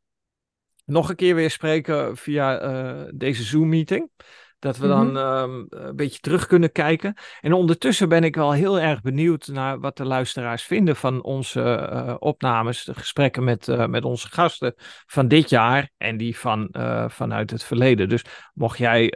nog 0.90 1.08
een 1.08 1.16
keer 1.16 1.34
weer 1.34 1.50
spreken 1.50 2.16
via 2.16 2.62
uh, 2.62 3.02
deze 3.14 3.42
Zoom-meeting. 3.42 4.10
Dat 4.58 4.76
we 4.76 4.86
dan 4.86 5.08
mm 5.08 5.16
-hmm. 5.16 5.50
um, 5.50 5.66
een 5.68 5.96
beetje 5.96 6.18
terug 6.18 6.46
kunnen 6.46 6.72
kijken. 6.72 7.14
En 7.40 7.52
ondertussen 7.52 8.08
ben 8.08 8.24
ik 8.24 8.34
wel 8.34 8.52
heel 8.52 8.80
erg 8.80 9.00
benieuwd 9.00 9.46
naar 9.46 9.80
wat 9.80 9.96
de 9.96 10.04
luisteraars 10.04 10.62
vinden 10.62 10.96
van 10.96 11.22
onze 11.22 11.90
uh, 11.92 12.14
opnames, 12.18 12.84
de 12.84 12.94
gesprekken 12.94 13.44
met, 13.44 13.68
uh, 13.68 13.86
met 13.86 14.04
onze 14.04 14.28
gasten 14.28 14.74
van 15.06 15.28
dit 15.28 15.50
jaar 15.50 15.90
en 15.96 16.16
die 16.16 16.38
van, 16.38 16.68
vanuit 17.08 17.50
het 17.50 17.64
verleden. 17.64 18.08
Dus 18.08 18.24
mocht 18.54 18.78
jij 18.78 19.12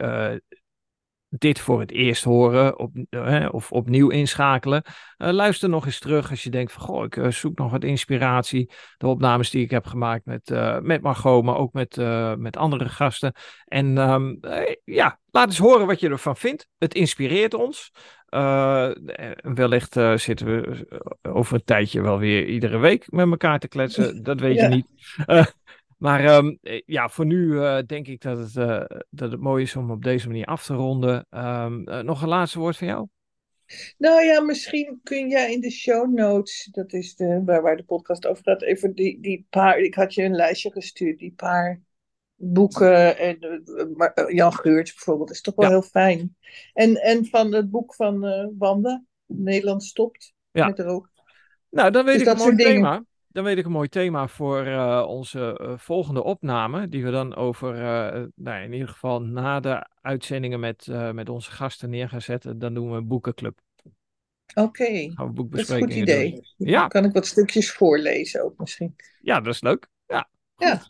dit 1.37 1.59
voor 1.59 1.79
het 1.79 1.91
eerst 1.91 2.23
horen 2.23 2.79
op, 2.79 2.91
uh, 3.09 3.47
of 3.51 3.71
opnieuw 3.71 4.09
inschakelen. 4.09 4.83
Uh, 5.17 5.29
luister 5.29 5.69
nog 5.69 5.85
eens 5.85 5.99
terug 5.99 6.29
als 6.29 6.43
je 6.43 6.49
denkt 6.49 6.71
van 6.71 6.81
goh, 6.81 7.03
ik 7.03 7.15
uh, 7.15 7.31
zoek 7.31 7.57
nog 7.57 7.71
wat 7.71 7.83
inspiratie. 7.83 8.71
De 8.97 9.07
opnames 9.07 9.49
die 9.49 9.63
ik 9.63 9.71
heb 9.71 9.85
gemaakt 9.85 10.25
met, 10.25 10.49
met 10.81 11.01
Margot, 11.01 11.43
maar 11.43 11.57
ook 11.57 11.73
met, 11.73 11.95
met 12.37 12.57
andere 12.57 12.89
gasten. 12.89 13.33
En 13.65 13.97
um, 13.97 14.39
ja, 14.83 15.19
laat 15.31 15.47
eens 15.47 15.57
horen 15.57 15.87
wat 15.87 15.99
je 15.99 16.09
ervan 16.09 16.37
vindt. 16.37 16.67
Het 16.77 16.93
inspireert 16.93 17.53
ons. 17.53 17.91
wellicht 19.41 19.93
zitten 20.15 20.45
we 20.45 20.87
over 21.21 21.55
een 21.55 21.63
tijdje 21.63 22.01
wel 22.01 22.17
weer 22.17 22.45
iedere 22.45 22.77
week 22.77 23.11
met 23.11 23.29
elkaar 23.29 23.59
te 23.59 23.67
kletsen. 23.67 24.23
Dat 24.23 24.39
weet 24.39 24.55
ja. 24.55 24.67
je 24.67 24.75
niet. 24.75 24.87
Maar 25.97 26.25
ehm, 26.25 26.55
eh, 26.61 26.81
ja, 26.85 27.09
voor 27.09 27.25
nu 27.25 27.59
eh, 27.59 27.79
denk 27.85 28.07
ik 28.07 28.21
dat 28.21 28.37
het, 28.37 28.55
eh, 28.55 28.99
dat 29.09 29.31
het 29.31 29.41
mooi 29.41 29.63
is 29.63 29.75
om 29.75 29.91
op 29.91 30.03
deze 30.03 30.27
manier 30.27 30.45
af 30.45 30.65
te 30.65 30.73
ronden. 30.73 31.25
Ehm, 31.29 32.05
nog 32.05 32.21
een 32.21 32.27
laatste 32.27 32.59
woord 32.59 32.77
van 32.77 32.87
jou? 32.87 33.07
Nou 33.97 34.23
ja, 34.23 34.41
misschien 34.41 34.99
kun 35.03 35.29
jij 35.29 35.53
in 35.53 35.59
de 35.59 35.71
show 35.71 36.13
notes, 36.13 36.69
dat 36.71 36.93
is 36.93 37.15
de, 37.15 37.41
waar, 37.45 37.61
waar 37.61 37.77
de 37.77 37.83
podcast 37.83 38.27
over 38.27 38.43
gaat, 38.43 38.61
even 38.61 38.93
die, 38.93 39.21
die 39.21 39.45
paar, 39.49 39.79
ik 39.79 39.95
had 39.95 40.13
je 40.13 40.23
een 40.23 40.35
lijstje 40.35 40.71
gestuurd, 40.71 41.19
die 41.19 41.33
paar 41.35 41.81
boeken. 42.35 43.17
En, 43.17 43.63
Jan 44.27 44.53
Geurts 44.53 44.93
bijvoorbeeld, 44.93 45.31
is 45.31 45.41
toch 45.41 45.55
wel 45.55 45.69
heel 45.69 45.81
fijn. 45.81 46.35
En, 46.73 46.95
en 46.95 47.25
van 47.25 47.53
het 47.53 47.69
boek 47.69 47.95
van 47.95 48.19
Wanda, 48.57 49.03
Nederland 49.25 49.83
stopt 49.83 50.33
ja. 50.51 50.67
met 50.67 50.79
rook. 50.79 51.09
Nou, 51.69 51.91
dan 51.91 52.05
weet 52.05 52.19
dus 52.19 52.27
ik 52.27 52.33
een 52.33 52.37
mooi 52.37 52.55
thema. 52.55 53.05
Dan 53.35 53.43
weet 53.43 53.57
ik 53.57 53.65
een 53.65 53.71
mooi 53.71 53.89
thema 53.89 54.27
voor 54.27 54.67
uh, 54.67 55.05
onze 55.07 55.59
uh, 55.61 55.77
volgende 55.77 56.23
opname. 56.23 56.89
Die 56.89 57.03
we 57.03 57.11
dan 57.11 57.35
over, 57.35 57.75
uh, 57.75 58.25
nou, 58.35 58.63
in 58.63 58.73
ieder 58.73 58.87
geval 58.87 59.21
na 59.21 59.59
de 59.59 59.87
uitzendingen 60.01 60.59
met, 60.59 60.87
met 61.11 61.29
onze 61.29 61.51
gasten 61.51 61.89
neer 61.89 62.09
gaan 62.09 62.21
zetten. 62.21 62.59
Dan 62.59 62.73
doen 62.73 62.91
we 62.91 62.97
een 62.97 63.07
boekenclub. 63.07 63.59
Oké, 64.53 64.61
okay. 64.61 65.13
dat 65.35 65.59
is 65.59 65.69
een 65.69 65.79
goed 65.79 65.93
idee. 65.93 66.31
Doen. 66.31 66.43
Ja. 66.57 66.79
Dan 66.79 66.89
kan 66.89 67.05
ik 67.05 67.13
wat 67.13 67.25
stukjes 67.25 67.71
voorlezen 67.71 68.43
ook 68.43 68.57
misschien. 68.57 68.95
Ja, 69.21 69.41
dat 69.41 69.53
is 69.53 69.61
leuk. 69.61 69.87
Ja. 70.07 70.29
Ja. 70.57 70.81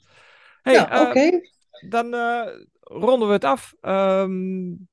Hey, 0.61 0.73
ja, 0.73 1.07
oké. 1.07 1.41
Dan 1.89 2.15
ronden 2.79 3.27
we 3.27 3.33
het 3.33 3.43
af. 3.43 3.73
Um, 3.81 4.87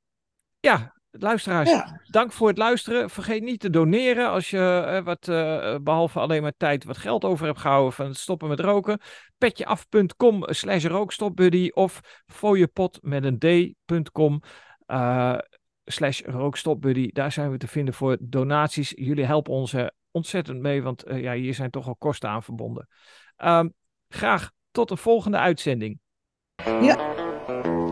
ja, 0.61 0.95
Luisteraars, 1.19 1.71
dank 2.11 2.33
voor 2.33 2.49
het 2.49 2.59
luisteren. 2.59 3.11
Vergeet 3.11 3.43
niet 3.43 3.61
te 3.61 3.71
doneren 3.71 4.31
als 4.31 4.51
je 4.51 4.85
eh, 4.87 5.05
wat, 5.05 5.29
uh, 5.29 5.77
behalve 5.83 6.21
alleen 6.21 6.43
maar 6.43 6.57
tijd, 6.57 6.85
wat 6.85 6.97
geld 6.97 7.25
over 7.25 7.47
hebt 7.47 7.59
gehouden 7.59 7.93
van 7.93 8.07
het 8.07 8.17
stoppen 8.17 8.49
met 8.49 8.61
roken. 8.61 9.01
Petjeaf.com 9.39 10.43
slash 10.47 10.85
rookstopbuddy 10.85 11.71
of 11.75 12.01
fooiepot 12.27 12.99
met 13.03 13.25
een 13.25 13.39
d.com 13.39 14.41
uh, 14.87 15.39
slash 15.85 16.21
rookstopbuddy. 16.21 17.09
Daar 17.13 17.33
zijn 17.33 17.51
we 17.51 17.57
te 17.57 17.69
vinden 17.69 17.95
voor 17.95 18.17
donaties. 18.21 18.93
Jullie 18.97 19.25
helpen 19.25 19.53
ons 19.53 19.75
ontzettend 20.11 20.61
mee, 20.61 20.83
want 20.83 21.05
ja, 21.07 21.33
hier 21.35 21.55
zijn 21.55 21.71
toch 21.71 21.87
al 21.87 21.97
kosten 21.97 22.29
aan 22.29 22.43
verbonden. 22.43 22.89
Ehm, 23.37 23.69
graag 24.09 24.51
tot 24.71 24.89
de 24.89 24.97
volgende 24.97 25.39
uitzending. 25.39 25.99
Ja. 26.81 27.92